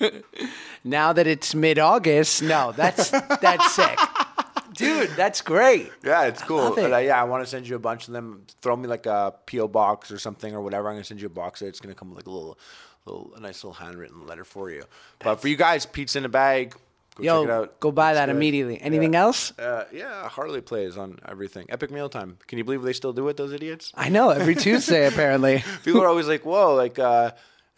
[0.84, 3.98] now that it's mid August, no, that's that's sick.
[4.74, 5.90] Dude, that's great.
[6.02, 6.76] Yeah, it's cool.
[6.76, 6.88] it.
[7.04, 8.44] Yeah, I want to send you a bunch of them.
[8.60, 10.88] Throw me like a PO box or something or whatever.
[10.88, 11.62] I'm gonna send you a box.
[11.62, 12.58] It's gonna come with like a little,
[13.06, 14.84] little, a nice little handwritten letter for you.
[15.18, 16.74] But for you guys, pizza in a bag.
[17.16, 17.80] Go Yo, check it out.
[17.80, 18.34] go buy It's that good.
[18.36, 18.80] immediately.
[18.80, 19.20] Anything Yeah.
[19.22, 19.56] else?
[19.56, 21.66] Uh, yeah, Harley plays on everything.
[21.68, 22.38] Epic Meal Time.
[22.48, 23.36] Can you believe they still do it?
[23.36, 23.92] Those idiots.
[23.94, 25.62] I know every Tuesday apparently.
[25.84, 27.30] People are always like, "Whoa, like, uh,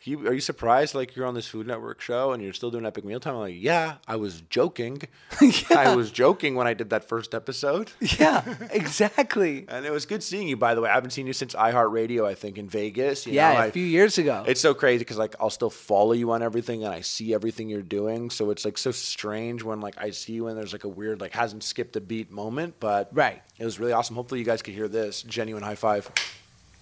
[0.04, 0.94] you, are you surprised?
[0.94, 3.40] Like, you're on this Food Network show and you're still doing Epic Meal Time?" I'm
[3.40, 5.02] like, "Yeah, I was joking.
[5.70, 9.66] I was joking when I did that first episode." yeah, exactly.
[9.76, 10.90] And it was good seeing you, by the way.
[10.90, 13.26] I haven't seen you since iHeartRadio, I think, in Vegas.
[13.26, 14.44] You Yeah, know, a I- few years ago.
[14.46, 17.68] It's so crazy because like I'll still follow you on everything and I see everything
[17.68, 18.30] you're doing.
[18.30, 21.20] So it's like so strange when like I see you and there's like a weird
[21.20, 23.42] like hasn't skipped a beat moment, but Right.
[23.58, 24.14] it was really awesome.
[24.16, 26.10] Hopefully you guys could hear this genuine high five.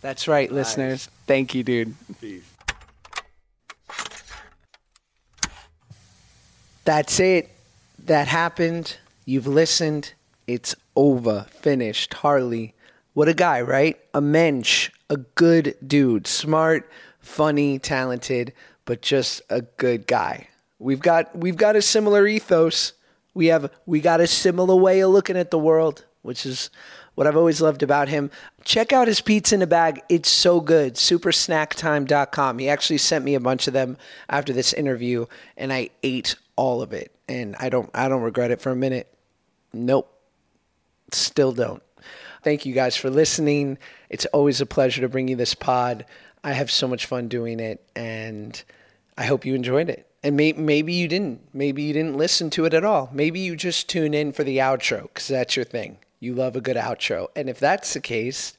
[0.03, 1.09] That's right, listeners.
[1.27, 1.95] Thank you, dude.
[6.85, 7.51] That's it.
[7.99, 8.97] That happened.
[9.25, 10.13] You've listened.
[10.47, 11.47] It's over.
[11.51, 12.15] Finished.
[12.15, 12.75] Harley.
[13.15, 13.99] What a guy, right?
[14.13, 14.91] A mensch.
[15.09, 16.27] A good dude.
[16.27, 16.91] Smart,
[17.21, 18.53] funny, talented.
[18.85, 20.49] but just a good guy.
[20.79, 22.93] We've got we've got a similar ethos.
[23.33, 26.71] We have we got a similar way of looking at the world, which is
[27.15, 28.31] what I've always loved about him.
[28.65, 30.03] Check out his pizza in a bag.
[30.09, 30.95] It's so good.
[30.95, 32.59] Supersnacktime.com.
[32.59, 33.97] He actually sent me a bunch of them
[34.29, 38.51] after this interview and I ate all of it and I don't I don't regret
[38.51, 39.13] it for a minute.
[39.73, 40.11] Nope.
[41.13, 41.83] Still don't.
[42.43, 43.79] Thank you guys for listening.
[44.11, 46.05] It's always a pleasure to bring you this pod.
[46.43, 48.63] I have so much fun doing it and
[49.17, 50.07] I hope you enjoyed it.
[50.23, 51.41] And may, maybe you didn't.
[51.53, 53.11] Maybe you didn't listen to it at all.
[53.13, 55.99] Maybe you just tune in for the outro because that's your thing.
[56.21, 57.29] You love a good outro.
[57.37, 58.57] And if that's the case,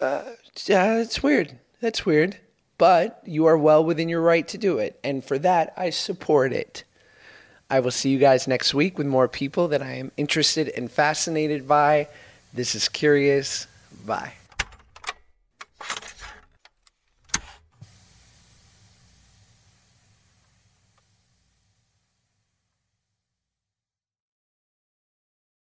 [0.00, 0.24] uh,
[0.66, 1.58] yeah, it's weird.
[1.80, 2.38] That's weird.
[2.76, 4.98] But you are well within your right to do it.
[5.02, 6.84] And for that, I support it.
[7.70, 10.90] I will see you guys next week with more people that I am interested and
[10.90, 12.08] fascinated by.
[12.54, 13.66] This is Curious.
[14.06, 14.37] Bye.